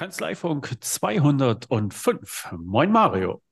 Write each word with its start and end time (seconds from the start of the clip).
Kanzleifunk 0.00 0.78
205. 0.80 2.52
Moin 2.56 2.90
Mario. 2.90 3.42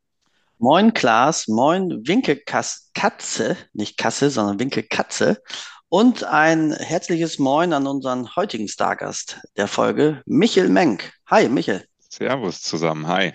Moin 0.56 0.94
Klaas, 0.94 1.46
moin 1.46 2.06
Winkelkatze, 2.06 3.58
nicht 3.74 3.98
Kasse, 3.98 4.30
sondern 4.30 4.58
Winkelkatze. 4.58 5.42
Und 5.90 6.24
ein 6.24 6.72
herzliches 6.72 7.38
Moin 7.38 7.74
an 7.74 7.86
unseren 7.86 8.34
heutigen 8.34 8.66
Stargast 8.66 9.42
der 9.58 9.68
Folge, 9.68 10.22
Michel 10.24 10.70
Menk. 10.70 11.12
Hi, 11.26 11.50
Michel. 11.50 11.86
Servus 12.08 12.62
zusammen, 12.62 13.06
hi. 13.06 13.34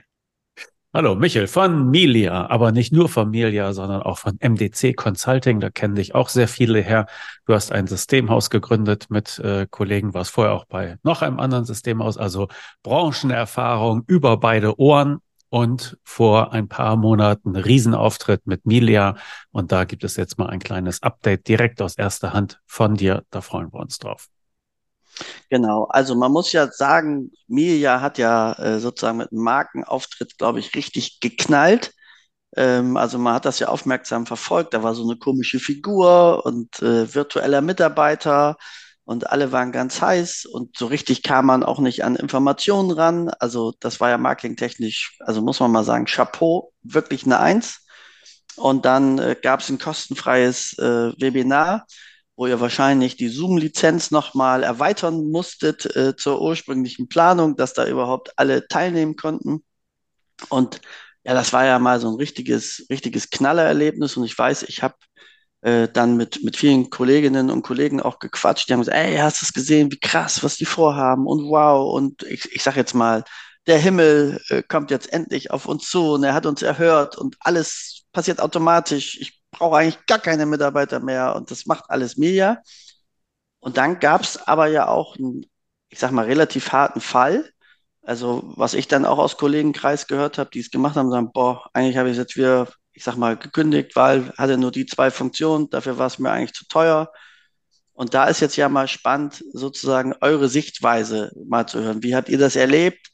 Hallo, 0.95 1.15
Michel 1.15 1.47
von 1.47 1.89
Milia, 1.89 2.51
aber 2.51 2.71
nicht 2.71 2.93
nur 2.93 3.09
von 3.09 3.31
Milia, 3.31 3.73
sondern 3.73 4.03
auch 4.03 4.19
von 4.19 4.37
MDC 4.39 4.95
Consulting. 4.95 5.59
Da 5.59 5.71
kennen 5.71 5.95
dich 5.95 6.13
auch 6.13 6.29
sehr 6.29 6.47
viele 6.47 6.81
her. 6.81 7.07
Du 7.47 7.55
hast 7.55 7.71
ein 7.71 7.87
Systemhaus 7.87 8.51
gegründet 8.51 9.07
mit 9.09 9.39
äh, 9.39 9.65
Kollegen, 9.67 10.13
warst 10.13 10.29
vorher 10.29 10.53
auch 10.53 10.65
bei 10.65 10.97
noch 11.01 11.23
einem 11.23 11.39
anderen 11.39 11.65
Systemhaus, 11.65 12.19
also 12.19 12.47
Branchenerfahrung 12.83 14.03
über 14.05 14.37
beide 14.37 14.79
Ohren 14.79 15.17
und 15.49 15.97
vor 16.03 16.53
ein 16.53 16.67
paar 16.67 16.95
Monaten 16.95 17.55
Riesenauftritt 17.55 18.45
mit 18.45 18.67
Milia. 18.67 19.15
Und 19.49 19.71
da 19.71 19.85
gibt 19.85 20.03
es 20.03 20.15
jetzt 20.15 20.37
mal 20.37 20.49
ein 20.51 20.59
kleines 20.59 21.01
Update 21.01 21.47
direkt 21.47 21.81
aus 21.81 21.95
erster 21.95 22.33
Hand 22.33 22.61
von 22.67 22.93
dir. 22.93 23.23
Da 23.31 23.41
freuen 23.41 23.73
wir 23.73 23.79
uns 23.79 23.97
drauf. 23.97 24.29
Genau, 25.49 25.85
also 25.85 26.15
man 26.15 26.31
muss 26.31 26.51
ja 26.51 26.67
sagen, 26.71 27.31
Mirja 27.47 28.01
hat 28.01 28.17
ja 28.17 28.53
äh, 28.53 28.79
sozusagen 28.79 29.17
mit 29.19 29.31
Markenauftritt, 29.31 30.37
glaube 30.37 30.59
ich, 30.59 30.75
richtig 30.75 31.19
geknallt. 31.19 31.93
Ähm, 32.55 32.97
also 32.97 33.17
man 33.19 33.33
hat 33.35 33.45
das 33.45 33.59
ja 33.59 33.69
aufmerksam 33.69 34.25
verfolgt. 34.25 34.73
Da 34.73 34.83
war 34.83 34.95
so 34.95 35.03
eine 35.03 35.17
komische 35.17 35.59
Figur 35.59 36.45
und 36.45 36.81
äh, 36.81 37.13
virtueller 37.13 37.61
Mitarbeiter 37.61 38.57
und 39.05 39.29
alle 39.31 39.51
waren 39.51 39.71
ganz 39.71 40.01
heiß 40.01 40.45
und 40.45 40.77
so 40.77 40.87
richtig 40.87 41.23
kam 41.23 41.45
man 41.47 41.63
auch 41.63 41.79
nicht 41.79 42.03
an 42.05 42.15
Informationen 42.15 42.91
ran. 42.91 43.29
Also 43.39 43.73
das 43.79 43.99
war 43.99 44.09
ja 44.09 44.17
marketingtechnisch, 44.17 45.17
also 45.21 45.41
muss 45.41 45.59
man 45.59 45.71
mal 45.71 45.83
sagen, 45.83 46.05
Chapeau, 46.05 46.73
wirklich 46.83 47.25
eine 47.25 47.39
Eins. 47.39 47.81
Und 48.55 48.85
dann 48.85 49.17
äh, 49.19 49.35
gab 49.41 49.61
es 49.61 49.69
ein 49.69 49.79
kostenfreies 49.79 50.77
äh, 50.77 51.11
Webinar 51.19 51.85
wo 52.35 52.47
ihr 52.47 52.59
wahrscheinlich 52.59 53.15
die 53.15 53.29
Zoom-Lizenz 53.29 54.11
nochmal 54.11 54.63
erweitern 54.63 55.29
musstet 55.29 55.95
äh, 55.95 56.15
zur 56.15 56.41
ursprünglichen 56.41 57.07
Planung, 57.07 57.55
dass 57.55 57.73
da 57.73 57.87
überhaupt 57.87 58.37
alle 58.37 58.67
teilnehmen 58.67 59.15
konnten. 59.15 59.63
Und 60.49 60.81
ja, 61.23 61.33
das 61.33 61.53
war 61.53 61.65
ja 61.65 61.79
mal 61.79 61.99
so 61.99 62.09
ein 62.09 62.15
richtiges, 62.15 62.85
richtiges 62.89 63.29
Knallererlebnis. 63.29 64.17
Und 64.17 64.25
ich 64.25 64.37
weiß, 64.37 64.63
ich 64.63 64.83
habe 64.83 64.95
äh, 65.61 65.87
dann 65.87 66.17
mit, 66.17 66.43
mit 66.43 66.57
vielen 66.57 66.89
Kolleginnen 66.89 67.49
und 67.49 67.63
Kollegen 67.63 68.01
auch 68.01 68.19
gequatscht. 68.19 68.67
Die 68.67 68.73
haben 68.73 68.81
gesagt, 68.81 68.97
ey, 68.97 69.17
hast 69.17 69.41
du 69.41 69.45
es 69.45 69.53
gesehen, 69.53 69.91
wie 69.91 69.99
krass, 69.99 70.43
was 70.43 70.57
die 70.57 70.65
vorhaben 70.65 71.27
und 71.27 71.49
wow. 71.49 71.93
Und 71.93 72.23
ich, 72.23 72.51
ich 72.51 72.63
sag 72.63 72.75
jetzt 72.75 72.93
mal, 72.93 73.23
der 73.67 73.77
Himmel 73.77 74.41
äh, 74.49 74.63
kommt 74.63 74.91
jetzt 74.91 75.11
endlich 75.13 75.51
auf 75.51 75.65
uns 75.65 75.89
zu 75.89 76.13
und 76.13 76.23
er 76.23 76.33
hat 76.33 76.45
uns 76.45 76.61
erhört 76.61 77.17
und 77.17 77.37
alles 77.39 78.03
passiert 78.11 78.41
automatisch. 78.41 79.17
Ich 79.21 79.42
brauche 79.53 79.77
eigentlich 79.77 80.05
gar 80.05 80.19
keine 80.19 80.45
Mitarbeiter 80.45 80.99
mehr 80.99 81.35
und 81.35 81.51
das 81.51 81.65
macht 81.65 81.85
alles 81.89 82.17
Media. 82.17 82.61
Und 83.59 83.77
dann 83.77 83.99
gab 83.99 84.21
es 84.23 84.47
aber 84.47 84.67
ja 84.67 84.87
auch 84.87 85.15
einen, 85.17 85.45
ich 85.89 85.99
sag 85.99 86.11
mal, 86.11 86.25
relativ 86.25 86.71
harten 86.73 87.01
Fall. 87.01 87.49
Also, 88.01 88.43
was 88.57 88.73
ich 88.73 88.87
dann 88.89 89.05
auch 89.05 89.19
aus 89.19 89.37
Kollegenkreis 89.37 90.07
gehört 90.07 90.37
habe, 90.37 90.49
die 90.51 90.59
es 90.59 90.71
gemacht 90.71 90.97
haben, 90.97 91.09
sagen, 91.09 91.31
boah, 91.31 91.69
eigentlich 91.73 91.97
habe 91.97 92.09
ich 92.09 92.17
jetzt 92.17 92.35
wieder, 92.35 92.67
ich 92.91 93.03
sag 93.03 93.15
mal, 93.15 93.37
gekündigt, 93.37 93.95
weil 93.95 94.33
hatte 94.37 94.57
nur 94.57 94.71
die 94.71 94.85
zwei 94.85 95.11
Funktionen, 95.11 95.69
dafür 95.69 95.97
war 95.97 96.07
es 96.07 96.19
mir 96.19 96.31
eigentlich 96.31 96.53
zu 96.53 96.67
teuer. 96.67 97.09
Und 97.93 98.13
da 98.13 98.25
ist 98.25 98.41
jetzt 98.41 98.57
ja 98.57 98.69
mal 98.69 98.87
spannend, 98.87 99.43
sozusagen 99.53 100.13
eure 100.21 100.49
Sichtweise 100.49 101.31
mal 101.45 101.67
zu 101.67 101.79
hören. 101.81 102.03
Wie 102.03 102.15
habt 102.15 102.29
ihr 102.29 102.39
das 102.39 102.55
erlebt? 102.55 103.11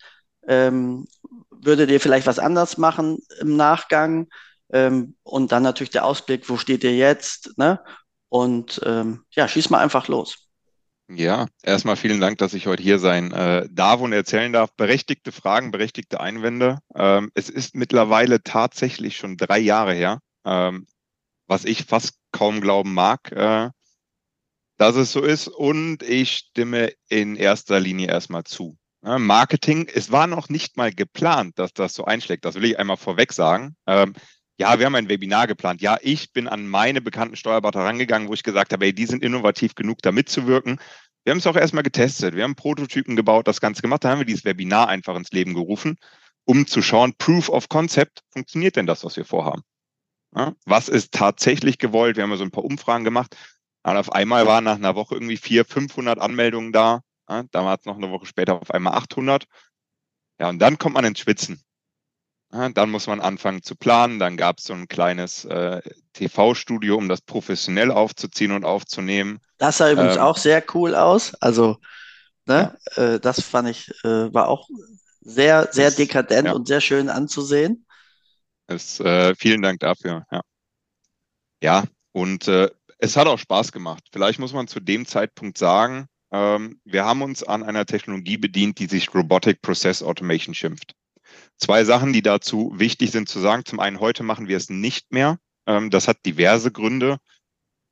Ähm, 0.48 1.06
würdet 1.52 1.92
ihr 1.92 2.00
vielleicht 2.00 2.28
was 2.28 2.40
anders 2.40 2.78
machen 2.78 3.20
im 3.42 3.58
Nachgang? 3.58 4.28
Ähm, 4.72 5.16
und 5.24 5.52
dann 5.52 5.64
natürlich 5.64 5.92
der 5.92 6.06
Ausblick, 6.06 6.50
wo 6.50 6.58
steht 6.58 6.84
ihr 6.84 6.96
jetzt? 6.96 7.58
Ne? 7.58 7.80
Und 8.30 8.82
ähm, 8.86 9.24
ja, 9.32 9.48
schieß 9.48 9.70
mal 9.70 9.80
einfach 9.80 10.08
los. 10.08 10.50
Ja, 11.12 11.48
erstmal 11.64 11.96
vielen 11.96 12.22
Dank, 12.22 12.38
dass 12.38 12.54
ich 12.54 12.68
heute 12.68 12.84
hier 12.84 13.00
sein 13.00 13.32
äh, 13.32 13.68
darf 13.72 14.00
und 14.00 14.14
erzählen 14.14 14.54
darf. 14.54 14.72
Berechtigte 14.76 15.32
Fragen, 15.32 15.72
berechtigte 15.72 16.20
Einwände. 16.20 16.78
Ähm, 16.94 17.32
es 17.34 17.50
ist 17.50 17.74
mittlerweile 17.74 18.44
tatsächlich 18.44 19.18
schon 19.18 19.36
drei 19.36 19.58
Jahre 19.58 19.94
her, 19.94 20.20
ähm, 20.46 20.86
was 21.48 21.66
ich 21.66 21.86
fast 21.86 22.14
kaum 22.32 22.62
glauben 22.62 22.94
mag, 22.94 23.32
äh, 23.32 23.72
dass 24.78 24.96
es 24.96 25.12
so 25.12 25.22
ist. 25.22 25.48
Und 25.48 26.04
ich 26.04 26.32
stimme 26.34 26.94
in 27.08 27.36
erster 27.36 27.80
Linie 27.80 28.10
erstmal 28.10 28.44
zu. 28.44 28.78
Ja, 29.02 29.18
Marketing, 29.18 29.90
es 29.92 30.12
war 30.12 30.28
noch 30.28 30.48
nicht 30.50 30.78
mal 30.78 30.94
geplant, 30.94 31.58
dass 31.58 31.74
das 31.74 31.96
so 31.96 32.06
einschlägt. 32.06 32.46
Das 32.46 32.54
will 32.54 32.66
ich 32.66 32.78
einmal 32.78 32.98
vorweg 32.98 33.34
sagen. 33.34 33.76
Ähm, 33.88 34.14
ja, 34.60 34.78
wir 34.78 34.86
haben 34.86 34.96
ein 34.96 35.08
Webinar 35.08 35.48
geplant. 35.48 35.82
Ja, 35.82 35.98
ich 36.02 36.34
bin 36.34 36.48
an 36.50 36.68
meine 36.68 37.00
bekannten 37.00 37.38
Steuerberater 37.38 37.80
rangegangen, 37.80 38.28
wo 38.28 38.34
ich 38.34 38.44
gesagt 38.44 38.74
habe, 38.74 38.86
ey, 38.86 38.94
die 38.94 39.06
sind 39.06 39.24
innovativ 39.24 39.74
genug, 39.74 40.00
da 40.02 40.12
mitzuwirken. 40.12 40.80
Wir 41.24 41.32
haben 41.32 41.38
es 41.40 41.48
auch 41.48 41.56
erstmal 41.56 41.84
getestet. 41.84 42.36
Wir 42.36 42.44
haben 42.44 42.56
Prototypen 42.56 43.16
gebaut, 43.16 43.48
das 43.48 43.62
Ganze 43.62 43.82
gemacht. 43.82 44.04
Da 44.04 44.10
haben 44.10 44.20
wir 44.20 44.26
dieses 44.26 44.44
Webinar 44.44 44.90
einfach 44.90 45.16
ins 45.16 45.32
Leben 45.32 45.54
gerufen, 45.54 45.98
um 46.44 46.68
zu 46.68 46.82
schauen, 46.82 47.14
Proof 47.18 47.48
of 47.48 47.70
Concept, 47.70 48.22
funktioniert 48.32 48.76
denn 48.76 48.86
das, 48.86 49.06
was 49.06 49.16
wir 49.16 49.26
vorhaben? 49.26 49.62
Ja, 50.36 50.54
was 50.66 50.90
ist 50.90 51.14
tatsächlich 51.14 51.78
gewollt? 51.78 52.18
Wir 52.18 52.24
haben 52.24 52.32
ja 52.32 52.38
so 52.38 52.44
ein 52.44 52.52
paar 52.52 52.66
Umfragen 52.66 53.06
gemacht. 53.06 53.38
Und 53.84 53.96
auf 53.96 54.12
einmal 54.12 54.46
waren 54.46 54.66
nach 54.66 54.76
einer 54.76 54.96
Woche 54.96 55.16
irgendwie 55.16 55.38
400, 55.38 55.72
500 55.72 56.20
Anmeldungen 56.20 56.74
da. 56.74 57.02
Ja, 57.30 57.44
da 57.52 57.64
war 57.64 57.80
es 57.80 57.86
noch 57.86 57.96
eine 57.96 58.12
Woche 58.12 58.26
später 58.26 58.62
auf 58.62 58.72
einmal 58.72 58.94
800. 58.94 59.46
Ja, 60.40 60.50
und 60.50 60.60
dann 60.60 60.78
kommt 60.78 60.96
man 60.96 61.06
ins 61.06 61.20
Schwitzen. 61.20 61.62
Dann 62.52 62.90
muss 62.90 63.06
man 63.06 63.22
anfangen 63.22 63.62
zu 63.62 63.76
planen. 63.76 64.18
Dann 64.18 64.36
gab 64.36 64.58
es 64.58 64.66
so 64.66 64.74
ein 64.74 64.88
kleines 64.88 65.46
äh, 65.46 65.82
TV-Studio, 66.14 66.96
um 66.96 67.08
das 67.08 67.22
professionell 67.22 67.92
aufzuziehen 67.92 68.52
und 68.52 68.66
aufzunehmen. 68.66 69.40
Das 69.60 69.78
sah 69.78 69.92
übrigens 69.92 70.16
ähm, 70.16 70.22
auch 70.22 70.38
sehr 70.38 70.64
cool 70.74 70.96
aus. 70.96 71.36
Also, 71.36 71.78
ne, 72.46 72.76
ja. 72.96 73.04
äh, 73.04 73.20
das 73.20 73.42
fand 73.42 73.70
ich, 73.70 73.90
äh, 74.04 74.34
war 74.34 74.48
auch 74.48 74.68
sehr, 75.22 75.70
sehr 75.72 75.88
das, 75.88 75.96
dekadent 75.96 76.48
ja. 76.48 76.54
und 76.54 76.68
sehr 76.68 76.82
schön 76.82 77.10
anzusehen. 77.10 77.86
Es, 78.68 79.00
äh, 79.00 79.36
vielen 79.36 79.62
Dank 79.62 79.80
dafür. 79.80 80.26
Ja, 80.32 80.42
ja 81.62 81.84
und 82.12 82.48
äh, 82.48 82.70
es 82.98 83.16
hat 83.16 83.28
auch 83.28 83.40
Spaß 83.40 83.72
gemacht. 83.72 84.04
Vielleicht 84.12 84.40
muss 84.40 84.54
man 84.54 84.68
zu 84.68 84.80
dem 84.80 85.06
Zeitpunkt 85.06 85.58
sagen, 85.58 86.08
ähm, 86.32 86.80
wir 86.84 87.06
haben 87.06 87.22
uns 87.22 87.44
an 87.44 87.64
einer 87.64 87.86
Technologie 87.86 88.38
bedient, 88.38 88.80
die 88.80 88.88
sich 88.88 89.14
Robotic 89.14 89.62
Process 89.62 90.04
Automation 90.04 90.54
schimpft. 90.54 90.94
Zwei 91.60 91.84
Sachen, 91.84 92.14
die 92.14 92.22
dazu 92.22 92.74
wichtig 92.76 93.12
sind 93.12 93.30
zu 93.30 93.40
sagen. 93.40 93.66
Zum 93.66 93.80
einen, 93.80 94.00
heute 94.00 94.24
machen 94.24 94.48
wir 94.48 94.58
es 94.58 94.70
nicht 94.70 95.12
mehr. 95.12 95.38
Ähm, 95.68 95.90
das 95.90 96.08
hat 96.08 96.26
diverse 96.26 96.72
Gründe. 96.72 97.18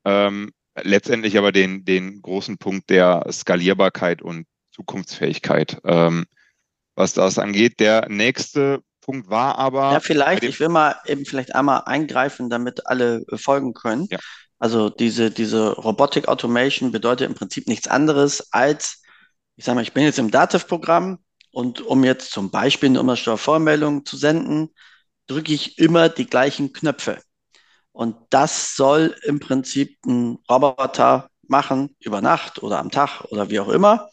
Ähm, 0.06 0.52
letztendlich 0.84 1.38
aber 1.38 1.52
den, 1.52 1.84
den 1.86 2.22
großen 2.22 2.58
Punkt 2.58 2.90
der 2.90 3.26
Skalierbarkeit 3.32 4.22
und 4.22 4.46
Zukunftsfähigkeit. 4.72 5.80
Ähm, 5.84 6.26
was 6.96 7.14
das 7.14 7.38
angeht, 7.38 7.80
der 7.80 8.08
nächste 8.10 8.82
Punkt 9.02 9.30
war 9.30 9.58
aber. 9.58 9.94
Ja, 9.94 10.00
vielleicht, 10.00 10.44
ich 10.44 10.60
will 10.60 10.70
mal 10.70 10.96
eben 11.06 11.26
vielleicht 11.26 11.54
einmal 11.54 11.84
eingreifen, 11.86 12.50
damit 12.50 12.88
alle 12.88 13.26
folgen 13.36 13.74
können. 13.74 14.08
Ja. 14.10 14.20
Also 14.60 14.90
diese, 14.90 15.30
diese 15.30 15.74
Robotic 15.74 16.28
Automation 16.28 16.92
bedeutet 16.92 17.28
im 17.28 17.36
Prinzip 17.36 17.68
nichts 17.68 17.88
anderes 17.88 18.52
als, 18.52 19.04
ich 19.56 19.66
sage 19.66 19.76
mal, 19.76 19.82
ich 19.82 19.94
bin 19.94 20.04
jetzt 20.04 20.20
im 20.20 20.32
Dativ-Programm, 20.32 21.20
und 21.52 21.82
um 21.82 22.04
jetzt 22.04 22.32
zum 22.32 22.52
Beispiel 22.52 22.90
eine 22.90 23.00
Umsatzsteuervormeldung 23.00 24.06
zu 24.06 24.18
senden, 24.18 24.70
drücke 25.28 25.54
ich 25.54 25.78
immer 25.78 26.10
die 26.10 26.26
gleichen 26.26 26.74
Knöpfe. 26.74 27.20
Und 27.92 28.16
das 28.30 28.76
soll 28.76 29.16
im 29.24 29.40
Prinzip 29.40 29.98
ein 30.06 30.38
Roboter 30.50 31.30
machen 31.48 31.96
über 32.00 32.22
Nacht 32.22 32.62
oder 32.62 32.80
am 32.80 32.92
Tag 32.92 33.24
oder 33.32 33.50
wie 33.50 33.60
auch 33.60 33.70
immer. 33.70 34.10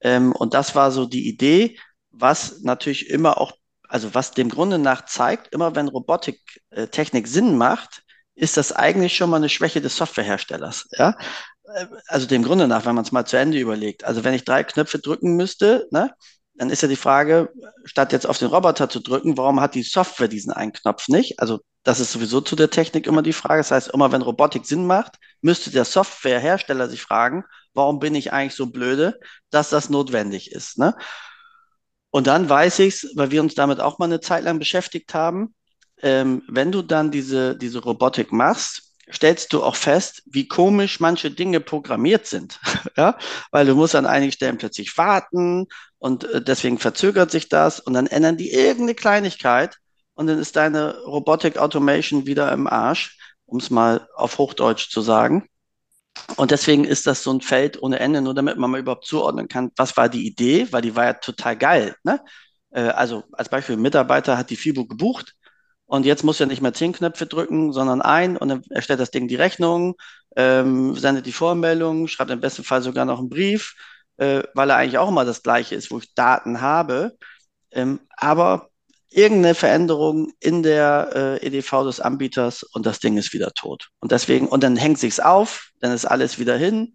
Ähm, 0.00 0.32
und 0.32 0.54
das 0.54 0.74
war 0.74 0.90
so 0.92 1.06
die 1.06 1.28
Idee, 1.28 1.78
was 2.10 2.60
natürlich 2.60 3.10
immer 3.10 3.40
auch, 3.40 3.52
also 3.88 4.14
was 4.14 4.32
dem 4.32 4.48
Grunde 4.48 4.78
nach 4.78 5.06
zeigt, 5.06 5.52
immer 5.52 5.74
wenn 5.74 5.88
Robotiktechnik 5.88 7.26
äh, 7.26 7.28
Sinn 7.28 7.56
macht, 7.56 8.02
ist 8.34 8.56
das 8.56 8.72
eigentlich 8.72 9.16
schon 9.16 9.30
mal 9.30 9.36
eine 9.36 9.48
Schwäche 9.48 9.80
des 9.80 9.96
Softwareherstellers. 9.96 10.88
Ja? 10.92 11.16
Äh, 11.64 11.86
also 12.06 12.26
dem 12.26 12.42
Grunde 12.42 12.68
nach, 12.68 12.86
wenn 12.86 12.94
man 12.94 13.04
es 13.04 13.12
mal 13.12 13.24
zu 13.26 13.36
Ende 13.36 13.58
überlegt. 13.58 14.04
Also 14.04 14.24
wenn 14.24 14.34
ich 14.34 14.44
drei 14.44 14.64
Knöpfe 14.64 14.98
drücken 14.98 15.36
müsste, 15.36 15.88
ne, 15.90 16.14
dann 16.58 16.70
ist 16.70 16.82
ja 16.82 16.88
die 16.88 16.96
Frage, 16.96 17.50
statt 17.84 18.12
jetzt 18.12 18.26
auf 18.26 18.38
den 18.38 18.48
Roboter 18.48 18.88
zu 18.88 19.00
drücken, 19.00 19.36
warum 19.36 19.60
hat 19.60 19.74
die 19.74 19.84
Software 19.84 20.28
diesen 20.28 20.52
einen 20.52 20.72
Knopf 20.72 21.08
nicht? 21.08 21.38
Also 21.40 21.60
das 21.84 22.00
ist 22.00 22.12
sowieso 22.12 22.40
zu 22.40 22.56
der 22.56 22.68
Technik 22.68 23.06
immer 23.06 23.22
die 23.22 23.32
Frage. 23.32 23.60
Das 23.60 23.70
heißt, 23.70 23.88
immer 23.94 24.10
wenn 24.10 24.22
Robotik 24.22 24.66
Sinn 24.66 24.84
macht, 24.86 25.16
müsste 25.40 25.70
der 25.70 25.84
Softwarehersteller 25.84 26.88
sich 26.88 27.00
fragen, 27.00 27.44
warum 27.74 28.00
bin 28.00 28.16
ich 28.16 28.32
eigentlich 28.32 28.56
so 28.56 28.66
blöde, 28.66 29.18
dass 29.50 29.70
das 29.70 29.88
notwendig 29.88 30.50
ist. 30.50 30.78
Ne? 30.78 30.96
Und 32.10 32.26
dann 32.26 32.48
weiß 32.48 32.80
ich 32.80 33.04
es, 33.04 33.12
weil 33.14 33.30
wir 33.30 33.40
uns 33.40 33.54
damit 33.54 33.80
auch 33.80 34.00
mal 34.00 34.06
eine 34.06 34.20
Zeit 34.20 34.42
lang 34.42 34.58
beschäftigt 34.58 35.14
haben, 35.14 35.54
ähm, 36.02 36.42
wenn 36.48 36.72
du 36.72 36.82
dann 36.82 37.12
diese, 37.12 37.56
diese 37.56 37.78
Robotik 37.78 38.32
machst, 38.32 38.87
stellst 39.12 39.52
du 39.52 39.62
auch 39.62 39.76
fest, 39.76 40.22
wie 40.26 40.48
komisch 40.48 41.00
manche 41.00 41.30
Dinge 41.30 41.60
programmiert 41.60 42.26
sind. 42.26 42.60
ja, 42.96 43.18
weil 43.50 43.66
du 43.66 43.74
musst 43.74 43.94
an 43.94 44.06
einigen 44.06 44.32
Stellen 44.32 44.58
plötzlich 44.58 44.96
warten 44.96 45.66
und 45.98 46.24
äh, 46.24 46.42
deswegen 46.42 46.78
verzögert 46.78 47.30
sich 47.30 47.48
das 47.48 47.80
und 47.80 47.94
dann 47.94 48.06
ändern 48.06 48.36
die 48.36 48.52
irgendeine 48.52 48.94
Kleinigkeit 48.94 49.78
und 50.14 50.26
dann 50.26 50.38
ist 50.38 50.56
deine 50.56 50.98
Robotic 51.02 51.58
Automation 51.58 52.26
wieder 52.26 52.52
im 52.52 52.66
Arsch, 52.66 53.16
um 53.46 53.58
es 53.58 53.70
mal 53.70 54.08
auf 54.14 54.38
Hochdeutsch 54.38 54.90
zu 54.90 55.00
sagen. 55.00 55.48
Und 56.36 56.50
deswegen 56.50 56.84
ist 56.84 57.06
das 57.06 57.22
so 57.22 57.32
ein 57.32 57.40
Feld 57.40 57.80
ohne 57.80 58.00
Ende, 58.00 58.20
nur 58.20 58.34
damit 58.34 58.58
man 58.58 58.70
mal 58.70 58.80
überhaupt 58.80 59.06
zuordnen 59.06 59.48
kann, 59.48 59.70
was 59.76 59.96
war 59.96 60.08
die 60.08 60.26
Idee, 60.26 60.66
weil 60.72 60.82
die 60.82 60.96
war 60.96 61.04
ja 61.04 61.12
total 61.14 61.56
geil. 61.56 61.94
Ne? 62.02 62.20
Äh, 62.70 62.88
also 62.88 63.24
als 63.32 63.48
Beispiel, 63.48 63.76
ein 63.76 63.82
Mitarbeiter 63.82 64.36
hat 64.36 64.50
die 64.50 64.56
FIBO 64.56 64.86
gebucht 64.86 65.34
und 65.88 66.04
jetzt 66.04 66.22
muss 66.22 66.38
er 66.38 66.46
nicht 66.46 66.60
mehr 66.60 66.74
zehn 66.74 66.92
Knöpfe 66.92 67.26
drücken, 67.26 67.72
sondern 67.72 68.02
ein 68.02 68.36
und 68.36 68.48
dann 68.48 68.62
erstellt 68.68 69.00
das 69.00 69.10
Ding 69.10 69.26
die 69.26 69.36
Rechnung, 69.36 69.96
ähm, 70.36 70.94
sendet 70.94 71.24
die 71.24 71.32
Vormeldung, 71.32 72.08
schreibt 72.08 72.30
im 72.30 72.40
besten 72.40 72.62
Fall 72.62 72.82
sogar 72.82 73.06
noch 73.06 73.18
einen 73.18 73.30
Brief, 73.30 73.74
äh, 74.18 74.42
weil 74.52 74.68
er 74.68 74.76
eigentlich 74.76 74.98
auch 74.98 75.08
immer 75.08 75.24
das 75.24 75.42
Gleiche 75.42 75.74
ist, 75.74 75.90
wo 75.90 75.98
ich 75.98 76.14
Daten 76.14 76.60
habe. 76.60 77.16
Ähm, 77.72 78.00
aber 78.16 78.68
irgendeine 79.08 79.54
Veränderung 79.54 80.30
in 80.40 80.62
der 80.62 81.38
äh, 81.42 81.46
EDV 81.46 81.84
des 81.84 82.00
Anbieters 82.00 82.62
und 82.64 82.84
das 82.84 82.98
Ding 83.00 83.16
ist 83.16 83.32
wieder 83.32 83.52
tot. 83.52 83.88
Und 84.00 84.12
deswegen, 84.12 84.46
und 84.46 84.62
dann 84.62 84.76
hängt 84.76 84.98
sich's 84.98 85.20
auf, 85.20 85.70
dann 85.80 85.92
ist 85.92 86.04
alles 86.04 86.38
wieder 86.38 86.58
hin 86.58 86.94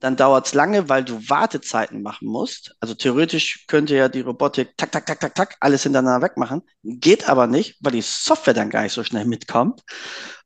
dann 0.00 0.16
dauert 0.16 0.46
es 0.46 0.54
lange, 0.54 0.88
weil 0.88 1.04
du 1.04 1.28
Wartezeiten 1.28 2.02
machen 2.02 2.28
musst. 2.28 2.74
Also 2.80 2.94
theoretisch 2.94 3.66
könnte 3.66 3.96
ja 3.96 4.08
die 4.08 4.20
Robotik 4.20 4.76
tak, 4.76 4.92
tak, 4.92 5.06
tak, 5.06 5.20
tak, 5.20 5.34
tak, 5.34 5.56
alles 5.60 5.82
hintereinander 5.82 6.24
wegmachen. 6.24 6.62
Geht 6.82 7.28
aber 7.28 7.46
nicht, 7.46 7.76
weil 7.80 7.92
die 7.92 8.02
Software 8.02 8.54
dann 8.54 8.70
gar 8.70 8.82
nicht 8.82 8.92
so 8.92 9.04
schnell 9.04 9.24
mitkommt. 9.24 9.82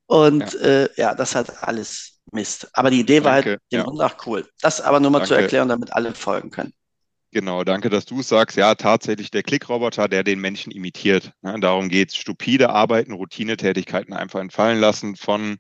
Und 0.07 0.53
ja, 0.55 0.61
äh, 0.61 0.89
ja 0.97 1.15
das 1.15 1.35
hat 1.35 1.63
alles 1.63 2.21
Mist. 2.33 2.69
Aber 2.73 2.91
die 2.91 3.01
Idee 3.01 3.25
war 3.25 3.33
halt 3.33 3.47
dem 3.47 3.59
ja. 3.71 3.83
Grund 3.83 3.99
nach 3.99 4.27
cool. 4.27 4.47
Das 4.61 4.81
aber 4.81 5.01
nur 5.01 5.11
mal 5.11 5.19
danke. 5.19 5.35
zu 5.35 5.41
erklären, 5.41 5.69
damit 5.69 5.93
alle 5.93 6.15
folgen 6.15 6.51
können. 6.51 6.73
Genau, 7.33 7.63
danke, 7.63 7.91
dass 7.91 8.07
du 8.07 8.21
es 8.21 8.29
sagst. 8.29 8.57
Ja, 8.57 8.75
tatsächlich 8.75 9.31
der 9.31 9.45
Klickroboter, 9.45 10.09
der 10.09 10.25
den 10.25 10.41
Menschen 10.41 10.73
imitiert. 10.73 11.33
Ne, 11.43 11.59
darum 11.61 11.89
geht 11.89 12.11
es. 12.11 12.17
Stupide 12.17 12.71
Arbeiten, 12.71 13.13
Routinetätigkeiten 13.13 14.13
einfach 14.13 14.41
entfallen 14.41 14.81
lassen 14.81 15.15
von 15.15 15.59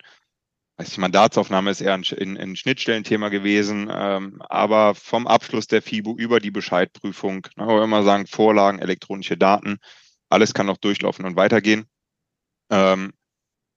weiß 0.80 0.94
die 0.94 1.00
Mandatsaufnahme 1.00 1.70
ist 1.70 1.82
eher 1.82 1.92
ein, 1.92 2.04
ein, 2.18 2.38
ein 2.38 2.56
Schnittstellenthema 2.56 3.28
gewesen, 3.28 3.90
ähm, 3.92 4.40
aber 4.48 4.94
vom 4.94 5.26
Abschluss 5.26 5.66
der 5.66 5.82
FIBU 5.82 6.16
über 6.16 6.40
die 6.40 6.50
Bescheidprüfung, 6.50 7.46
ne, 7.56 7.66
wo 7.66 7.76
wir 7.76 7.84
immer 7.84 8.02
sagen, 8.02 8.26
Vorlagen, 8.26 8.78
elektronische 8.78 9.36
Daten, 9.36 9.78
alles 10.30 10.54
kann 10.54 10.66
noch 10.66 10.78
durchlaufen 10.78 11.26
und 11.26 11.36
weitergehen. 11.36 11.84
Ähm, 12.70 13.12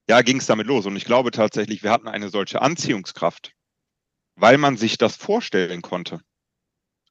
ja, 0.08 0.22
ging 0.22 0.38
es 0.38 0.46
damit 0.46 0.66
los. 0.66 0.86
Und 0.86 0.96
ich 0.96 1.04
glaube 1.04 1.30
tatsächlich, 1.30 1.82
wir 1.82 1.90
hatten 1.90 2.08
eine 2.08 2.30
solche 2.30 2.62
Anziehungskraft, 2.62 3.52
weil 4.36 4.56
man 4.56 4.78
sich 4.78 4.96
das 4.96 5.16
vorstellen 5.16 5.82
konnte. 5.82 6.20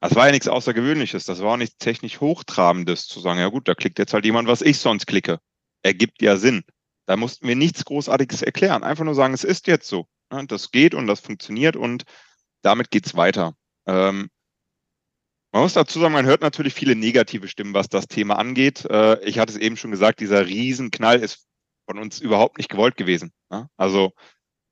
Das 0.01 0.15
war 0.15 0.25
ja 0.25 0.31
nichts 0.31 0.47
Außergewöhnliches, 0.47 1.25
das 1.25 1.39
war 1.41 1.53
auch 1.53 1.57
nichts 1.57 1.77
technisch 1.77 2.19
Hochtrabendes, 2.19 3.05
zu 3.05 3.19
sagen, 3.19 3.39
ja 3.39 3.47
gut, 3.47 3.67
da 3.67 3.75
klickt 3.75 3.99
jetzt 3.99 4.13
halt 4.13 4.25
jemand, 4.25 4.47
was 4.47 4.63
ich 4.63 4.79
sonst 4.79 5.05
klicke. 5.05 5.39
Ergibt 5.83 6.21
ja 6.23 6.35
Sinn. 6.37 6.63
Da 7.05 7.17
mussten 7.17 7.47
wir 7.47 7.55
nichts 7.55 7.85
Großartiges 7.85 8.41
erklären. 8.41 8.83
Einfach 8.83 9.03
nur 9.03 9.15
sagen, 9.15 9.33
es 9.33 9.43
ist 9.43 9.67
jetzt 9.67 9.87
so. 9.87 10.07
Das 10.47 10.71
geht 10.71 10.95
und 10.95 11.05
das 11.07 11.19
funktioniert 11.19 11.75
und 11.75 12.03
damit 12.63 12.89
geht's 12.89 13.15
weiter. 13.15 13.55
Ähm, 13.85 14.29
man 15.51 15.61
muss 15.61 15.73
dazu 15.73 15.99
sagen, 15.99 16.13
man 16.13 16.25
hört 16.25 16.41
natürlich 16.41 16.73
viele 16.73 16.95
negative 16.95 17.47
Stimmen, 17.47 17.75
was 17.75 17.87
das 17.87 18.07
Thema 18.07 18.39
angeht. 18.39 18.85
Äh, 18.85 19.23
ich 19.23 19.37
hatte 19.37 19.53
es 19.53 19.59
eben 19.59 19.77
schon 19.77 19.91
gesagt, 19.91 20.19
dieser 20.19 20.47
Riesenknall 20.47 21.19
ist 21.19 21.45
von 21.85 21.99
uns 21.99 22.19
überhaupt 22.19 22.57
nicht 22.57 22.69
gewollt 22.69 22.97
gewesen. 22.97 23.31
Also 23.77 24.13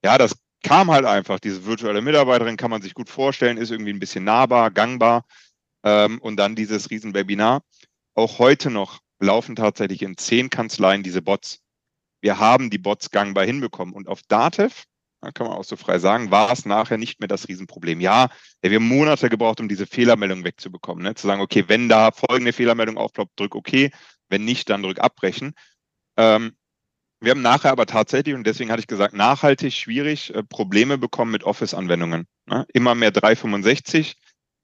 ja, 0.03 0.17
das 0.17 0.35
kam 0.63 0.89
halt 0.89 1.05
einfach. 1.05 1.39
Diese 1.39 1.65
virtuelle 1.65 2.01
Mitarbeiterin 2.01 2.57
kann 2.57 2.71
man 2.71 2.81
sich 2.81 2.95
gut 2.95 3.09
vorstellen, 3.09 3.57
ist 3.57 3.69
irgendwie 3.69 3.93
ein 3.93 3.99
bisschen 3.99 4.23
nahbar, 4.23 4.71
gangbar. 4.71 5.25
Ähm, 5.83 6.19
und 6.19 6.37
dann 6.37 6.55
dieses 6.55 6.89
Riesenwebinar. 6.89 7.61
Auch 8.15 8.39
heute 8.39 8.71
noch 8.71 8.99
laufen 9.19 9.55
tatsächlich 9.55 10.01
in 10.01 10.17
zehn 10.17 10.49
Kanzleien 10.49 11.03
diese 11.03 11.21
Bots 11.21 11.59
wir 12.21 12.39
haben 12.39 12.69
die 12.69 12.77
Bots 12.77 13.11
gangbar 13.11 13.45
hinbekommen. 13.45 13.93
Und 13.93 14.07
auf 14.07 14.21
Datev, 14.27 14.85
kann 15.33 15.47
man 15.47 15.55
auch 15.55 15.63
so 15.63 15.75
frei 15.75 15.99
sagen, 15.99 16.31
war 16.31 16.51
es 16.51 16.65
nachher 16.65 16.97
nicht 16.97 17.19
mehr 17.19 17.27
das 17.27 17.47
Riesenproblem. 17.47 17.99
Ja, 17.99 18.29
wir 18.61 18.75
haben 18.75 18.87
Monate 18.87 19.29
gebraucht, 19.29 19.59
um 19.59 19.67
diese 19.67 19.85
Fehlermeldung 19.85 20.43
wegzubekommen. 20.43 21.03
Ne? 21.03 21.13
Zu 21.13 21.27
sagen, 21.27 21.41
okay, 21.41 21.65
wenn 21.67 21.89
da 21.89 22.11
folgende 22.11 22.53
Fehlermeldung 22.53 22.97
aufploppt, 22.97 23.39
drück 23.39 23.55
OK, 23.55 23.91
wenn 24.29 24.45
nicht, 24.45 24.69
dann 24.69 24.81
drück 24.81 24.99
abbrechen. 24.99 25.53
Ähm, 26.17 26.55
wir 27.19 27.31
haben 27.31 27.43
nachher 27.43 27.71
aber 27.71 27.85
tatsächlich, 27.85 28.33
und 28.33 28.47
deswegen 28.47 28.71
hatte 28.71 28.79
ich 28.79 28.87
gesagt, 28.87 29.13
nachhaltig 29.13 29.73
schwierig 29.73 30.33
äh, 30.33 30.41
Probleme 30.43 30.97
bekommen 30.97 31.31
mit 31.31 31.43
Office-Anwendungen. 31.43 32.25
Ne? 32.47 32.65
Immer 32.73 32.95
mehr 32.95 33.11
365, 33.11 34.15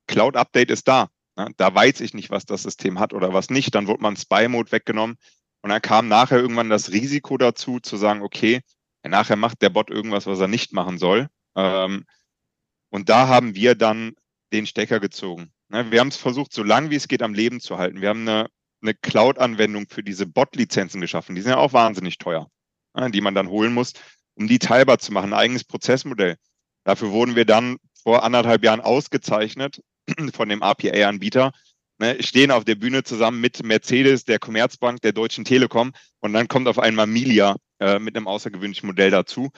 Cloud-Update 0.07 0.71
ist 0.71 0.88
da. 0.88 1.10
Ne? 1.36 1.51
Da 1.57 1.75
weiß 1.75 2.01
ich 2.01 2.15
nicht, 2.15 2.31
was 2.31 2.45
das 2.45 2.63
System 2.63 3.00
hat 3.00 3.13
oder 3.13 3.31
was 3.31 3.51
nicht. 3.51 3.75
Dann 3.75 3.86
wurde 3.86 4.01
man 4.01 4.15
Spy-Mode 4.15 4.71
weggenommen. 4.71 5.18
Und 5.62 5.69
dann 5.69 5.81
kam 5.81 6.07
nachher 6.07 6.39
irgendwann 6.39 6.69
das 6.69 6.92
Risiko 6.92 7.38
dazu, 7.38 7.80
zu 7.80 7.98
sagen, 7.98 8.21
okay, 8.21 8.62
nachher 9.04 9.36
macht 9.36 9.62
der 9.62 9.69
Bot 9.69 9.89
irgendwas, 9.89 10.25
was 10.25 10.39
er 10.39 10.48
nicht 10.48 10.74
machen 10.74 10.98
soll. 10.98 11.27
Ähm, 11.56 12.06
und 12.89 13.09
da 13.09 13.27
haben 13.27 13.56
wir 13.56 13.75
dann 13.75 14.13
den 14.54 14.65
Stecker 14.65 15.00
gezogen. 15.00 15.51
Ne, 15.69 15.92
wir 15.92 16.00
haben 16.00 16.07
es 16.07 16.18
versucht, 16.18 16.54
so 16.54 16.63
lange 16.63 16.89
wie 16.89 16.95
es 16.95 17.07
geht 17.07 17.21
am 17.21 17.33
Leben 17.33 17.59
zu 17.59 17.77
halten. 17.77 18.01
Wir 18.01 18.09
haben 18.09 18.27
eine, 18.27 18.48
eine 18.81 18.94
Cloud-Anwendung 18.94 19.88
für 19.89 20.04
diese 20.04 20.25
Bot-Lizenzen 20.25 21.01
geschaffen. 21.01 21.36
Die 21.36 21.42
sind 21.42 21.51
ja 21.51 21.57
auch 21.57 21.74
wahnsinnig 21.74 22.18
teuer, 22.18 22.50
ne, 22.95 23.12
die 23.12 23.21
man 23.21 23.36
dann 23.36 23.50
holen 23.50 23.74
muss, 23.74 23.94
um 24.36 24.48
die 24.48 24.60
teilbar 24.60 25.00
zu 25.00 25.12
machen. 25.12 25.33
Ein 25.33 25.39
eigenes 25.39 25.63
Prozessmodell. 25.63 26.38
Dafür 26.86 27.12
wurden 27.12 27.36
wir 27.36 27.45
dann 27.45 27.77
vor 28.01 28.24
anderthalb 28.24 28.63
Jahren 28.63 28.80
ausgezeichnet 28.80 29.81
von 30.33 30.48
dem 30.48 30.63
APA-Anbieter, 30.63 31.51
ne, 31.99 32.21
stehen 32.21 32.51
auf 32.51 32.65
der 32.65 32.75
Bühne 32.75 33.03
zusammen 33.03 33.41
mit 33.41 33.63
Mercedes, 33.63 34.23
der 34.25 34.39
Commerzbank, 34.39 35.01
der 35.01 35.13
Deutschen 35.13 35.45
Telekom 35.45 35.94
und 36.19 36.33
dann 36.33 36.47
kommt 36.47 36.67
auf 36.67 36.79
einmal 36.79 37.07
Milia 37.07 37.55
äh, 37.79 37.99
mit 37.99 38.15
einem 38.15 38.27
außergewöhnlichen 38.27 38.88
Modell 38.88 39.11
dazu. 39.11 39.49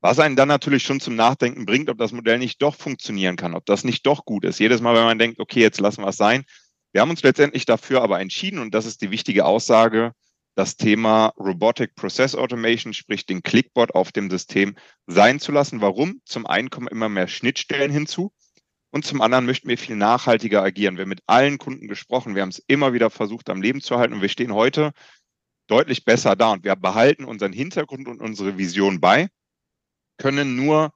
Was 0.00 0.20
einen 0.20 0.36
dann 0.36 0.48
natürlich 0.48 0.84
schon 0.84 1.00
zum 1.00 1.16
Nachdenken 1.16 1.66
bringt, 1.66 1.90
ob 1.90 1.98
das 1.98 2.12
Modell 2.12 2.38
nicht 2.38 2.62
doch 2.62 2.76
funktionieren 2.76 3.36
kann, 3.36 3.54
ob 3.54 3.66
das 3.66 3.82
nicht 3.82 4.06
doch 4.06 4.24
gut 4.24 4.44
ist. 4.44 4.60
Jedes 4.60 4.80
Mal, 4.80 4.94
wenn 4.94 5.04
man 5.04 5.18
denkt, 5.18 5.40
okay, 5.40 5.60
jetzt 5.60 5.80
lassen 5.80 6.02
wir 6.02 6.08
es 6.08 6.16
sein. 6.16 6.44
Wir 6.92 7.00
haben 7.00 7.10
uns 7.10 7.22
letztendlich 7.22 7.66
dafür 7.66 8.02
aber 8.02 8.20
entschieden, 8.20 8.60
und 8.60 8.74
das 8.74 8.86
ist 8.86 9.02
die 9.02 9.10
wichtige 9.10 9.44
Aussage, 9.44 10.12
das 10.54 10.76
Thema 10.76 11.32
Robotic 11.38 11.94
Process 11.94 12.34
Automation, 12.34 12.92
sprich 12.92 13.26
den 13.26 13.42
Clickbot 13.42 13.94
auf 13.94 14.10
dem 14.10 14.30
System 14.30 14.76
sein 15.06 15.38
zu 15.38 15.52
lassen. 15.52 15.80
Warum? 15.80 16.20
Zum 16.24 16.46
einen 16.46 16.70
kommen 16.70 16.88
immer 16.88 17.08
mehr 17.08 17.28
Schnittstellen 17.28 17.92
hinzu. 17.92 18.32
Und 18.90 19.04
zum 19.04 19.20
anderen 19.20 19.46
möchten 19.46 19.68
wir 19.68 19.76
viel 19.76 19.96
nachhaltiger 19.96 20.62
agieren. 20.62 20.96
Wir 20.96 21.02
haben 21.02 21.10
mit 21.10 21.22
allen 21.26 21.58
Kunden 21.58 21.88
gesprochen. 21.88 22.34
Wir 22.34 22.42
haben 22.42 22.48
es 22.48 22.62
immer 22.66 22.92
wieder 22.92 23.10
versucht, 23.10 23.50
am 23.50 23.60
Leben 23.60 23.80
zu 23.80 23.98
halten. 23.98 24.14
Und 24.14 24.22
wir 24.22 24.28
stehen 24.28 24.54
heute 24.54 24.92
deutlich 25.66 26.04
besser 26.04 26.36
da. 26.36 26.52
Und 26.52 26.64
wir 26.64 26.74
behalten 26.74 27.24
unseren 27.24 27.52
Hintergrund 27.52 28.08
und 28.08 28.20
unsere 28.20 28.56
Vision 28.56 29.00
bei, 29.00 29.28
können 30.16 30.56
nur 30.56 30.92